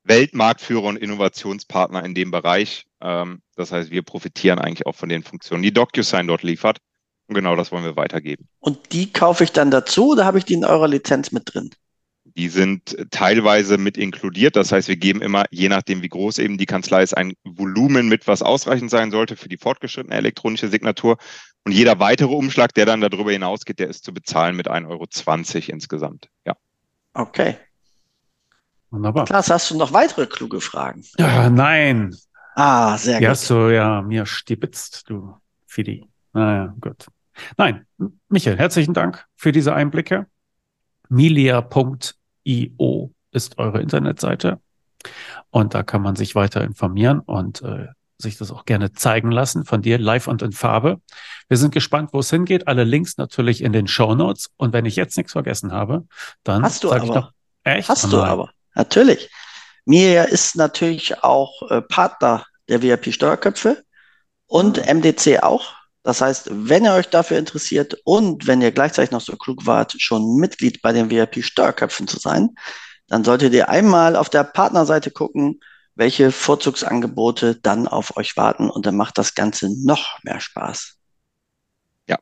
Weltmarktführer 0.04 0.84
und 0.84 0.96
Innovationspartner 0.96 2.04
in 2.04 2.14
dem 2.14 2.30
Bereich. 2.30 2.86
Ähm, 3.00 3.42
das 3.56 3.72
heißt, 3.72 3.90
wir 3.90 4.02
profitieren 4.02 4.58
eigentlich 4.58 4.86
auch 4.86 4.94
von 4.94 5.08
den 5.08 5.22
Funktionen, 5.22 5.62
die 5.62 5.72
DocuSign 5.72 6.26
dort 6.26 6.42
liefert. 6.42 6.78
Und 7.26 7.34
genau 7.34 7.56
das 7.56 7.72
wollen 7.72 7.84
wir 7.84 7.96
weitergeben. 7.96 8.48
Und 8.60 8.92
die 8.92 9.12
kaufe 9.12 9.44
ich 9.44 9.52
dann 9.52 9.70
dazu 9.70 10.12
oder 10.12 10.24
habe 10.24 10.38
ich 10.38 10.44
die 10.44 10.54
in 10.54 10.64
eurer 10.64 10.88
Lizenz 10.88 11.30
mit 11.30 11.52
drin? 11.52 11.70
Die 12.38 12.48
sind 12.48 12.96
teilweise 13.10 13.78
mit 13.78 13.98
inkludiert. 13.98 14.54
Das 14.54 14.70
heißt, 14.70 14.86
wir 14.86 14.96
geben 14.96 15.22
immer, 15.22 15.44
je 15.50 15.68
nachdem, 15.68 16.02
wie 16.02 16.08
groß 16.08 16.38
eben 16.38 16.56
die 16.56 16.66
Kanzlei 16.66 17.02
ist, 17.02 17.16
ein 17.16 17.34
Volumen 17.42 18.08
mit, 18.08 18.28
was 18.28 18.42
ausreichend 18.42 18.90
sein 18.90 19.10
sollte 19.10 19.34
für 19.34 19.48
die 19.48 19.56
fortgeschrittene 19.56 20.14
elektronische 20.14 20.68
Signatur. 20.68 21.16
Und 21.64 21.72
jeder 21.72 21.98
weitere 21.98 22.32
Umschlag, 22.32 22.72
der 22.74 22.86
dann 22.86 23.00
darüber 23.00 23.32
hinausgeht, 23.32 23.80
der 23.80 23.88
ist 23.88 24.04
zu 24.04 24.14
bezahlen 24.14 24.54
mit 24.54 24.70
1,20 24.70 24.88
Euro 24.88 25.72
insgesamt. 25.72 26.28
Ja. 26.46 26.54
Okay. 27.12 27.56
Wunderbar. 28.90 29.24
Klaas, 29.24 29.50
hast 29.50 29.72
du 29.72 29.76
noch 29.76 29.92
weitere 29.92 30.26
kluge 30.26 30.60
Fragen? 30.60 31.04
Ja, 31.18 31.50
nein. 31.50 32.14
Ah, 32.54 32.96
sehr 32.98 33.18
Die 33.18 33.24
gut. 33.24 33.30
hast 33.30 33.50
du 33.50 33.74
ja 33.74 34.00
mir 34.00 34.26
stibitzt, 34.26 35.10
du 35.10 35.34
Fidi. 35.66 36.08
Naja, 36.32 36.72
gut. 36.80 37.06
Nein, 37.56 37.84
Michael, 38.28 38.58
herzlichen 38.58 38.94
Dank 38.94 39.26
für 39.34 39.50
diese 39.50 39.74
Einblicke. 39.74 40.26
Milia.io 42.48 43.12
ist 43.30 43.58
eure 43.58 43.80
Internetseite. 43.80 44.60
Und 45.50 45.74
da 45.74 45.82
kann 45.82 46.02
man 46.02 46.16
sich 46.16 46.34
weiter 46.34 46.62
informieren 46.62 47.20
und 47.20 47.62
äh, 47.62 47.86
sich 48.18 48.36
das 48.36 48.50
auch 48.50 48.64
gerne 48.64 48.92
zeigen 48.92 49.30
lassen 49.30 49.64
von 49.64 49.80
dir 49.80 49.98
live 49.98 50.26
und 50.26 50.42
in 50.42 50.52
Farbe. 50.52 51.00
Wir 51.48 51.56
sind 51.56 51.72
gespannt, 51.72 52.10
wo 52.12 52.18
es 52.18 52.30
hingeht. 52.30 52.66
Alle 52.66 52.84
Links 52.84 53.16
natürlich 53.16 53.62
in 53.62 53.72
den 53.72 53.86
Show 53.86 54.14
Notes. 54.14 54.50
Und 54.56 54.72
wenn 54.72 54.86
ich 54.86 54.96
jetzt 54.96 55.16
nichts 55.16 55.32
vergessen 55.32 55.72
habe, 55.72 56.04
dann 56.42 56.62
hast 56.62 56.82
du 56.84 56.92
aber. 56.92 57.04
Ich 57.04 57.10
noch, 57.10 57.32
echt? 57.64 57.88
Hast 57.88 58.06
oh 58.06 58.10
du 58.10 58.22
aber. 58.22 58.50
Natürlich. 58.74 59.30
Miria 59.84 60.24
ist 60.24 60.56
natürlich 60.56 61.22
auch 61.22 61.70
äh, 61.70 61.80
Partner 61.80 62.44
der 62.68 62.82
VIP 62.82 63.14
Steuerköpfe 63.14 63.82
und 64.46 64.78
MDC 64.78 65.42
auch. 65.42 65.72
Das 66.02 66.20
heißt, 66.20 66.48
wenn 66.50 66.84
ihr 66.84 66.94
euch 66.94 67.08
dafür 67.08 67.38
interessiert 67.38 67.96
und 68.04 68.46
wenn 68.46 68.62
ihr 68.62 68.72
gleichzeitig 68.72 69.10
noch 69.10 69.20
so 69.20 69.36
klug 69.36 69.66
wart, 69.66 69.94
schon 70.00 70.36
Mitglied 70.36 70.80
bei 70.80 70.92
den 70.92 71.10
VIP 71.10 71.44
Steuerköpfen 71.44 72.08
zu 72.08 72.18
sein, 72.18 72.50
dann 73.08 73.24
solltet 73.24 73.52
ihr 73.54 73.68
einmal 73.68 74.16
auf 74.16 74.28
der 74.28 74.44
Partnerseite 74.44 75.10
gucken, 75.10 75.60
welche 75.94 76.30
Vorzugsangebote 76.30 77.56
dann 77.56 77.88
auf 77.88 78.16
euch 78.16 78.36
warten 78.36 78.70
und 78.70 78.86
dann 78.86 78.96
macht 78.96 79.18
das 79.18 79.34
Ganze 79.34 79.68
noch 79.84 80.22
mehr 80.22 80.40
Spaß. 80.40 80.94
Ja. 82.08 82.18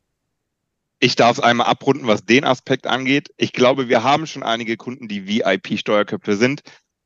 Ich 0.99 1.15
darf 1.15 1.37
es 1.37 1.45
einmal 1.45 1.67
abrunden, 1.67 2.07
was 2.07 2.25
den 2.25 2.45
Aspekt 2.45 2.87
angeht. 2.87 3.29
Ich 3.37 3.53
glaube, 3.53 3.89
wir 3.89 4.03
haben 4.03 4.27
schon 4.27 4.43
einige 4.43 4.79
Kunden, 4.79 5.09
die 5.09 5.29
VIP-Steuerköpfe 5.29 6.37
sind. 6.37 6.63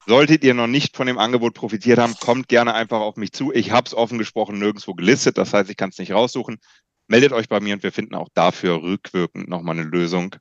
Solltet 0.06 0.44
ihr 0.44 0.54
noch 0.54 0.66
nicht 0.66 0.96
von 0.96 1.06
dem 1.06 1.18
Angebot 1.18 1.54
profitiert 1.54 1.98
haben, 1.98 2.14
kommt 2.18 2.48
gerne 2.48 2.74
einfach 2.74 3.00
auf 3.00 3.16
mich 3.16 3.32
zu. 3.32 3.52
Ich 3.52 3.70
habe 3.70 3.86
es 3.86 3.94
offen 3.94 4.18
gesprochen 4.18 4.58
nirgendwo 4.58 4.94
gelistet, 4.94 5.38
das 5.38 5.52
heißt, 5.52 5.70
ich 5.70 5.76
kann 5.76 5.90
es 5.90 5.98
nicht 5.98 6.12
raussuchen. 6.12 6.58
Meldet 7.06 7.32
euch 7.32 7.48
bei 7.48 7.60
mir 7.60 7.74
und 7.74 7.82
wir 7.82 7.92
finden 7.92 8.14
auch 8.14 8.28
dafür 8.34 8.82
rückwirkend 8.82 9.48
nochmal 9.48 9.78
eine 9.78 9.88
Lösung. 9.88 10.36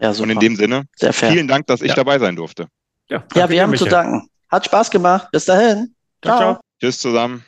Ja, 0.00 0.12
super. 0.14 0.24
Und 0.24 0.30
in 0.30 0.40
dem 0.40 0.56
Sinne, 0.56 0.84
vielen 1.12 1.48
Dank, 1.48 1.66
dass 1.66 1.82
ich 1.82 1.88
ja. 1.88 1.94
dabei 1.94 2.18
sein 2.18 2.36
durfte. 2.36 2.68
Ja, 3.08 3.24
ja 3.34 3.48
wir 3.48 3.62
haben 3.62 3.70
Michael. 3.70 3.88
zu 3.88 3.94
danken. 3.94 4.28
Hat 4.48 4.64
Spaß 4.64 4.90
gemacht. 4.90 5.28
Bis 5.32 5.44
dahin. 5.44 5.94
Ciao. 6.22 6.38
ciao. 6.38 6.60
Tschüss 6.80 6.98
zusammen. 6.98 7.44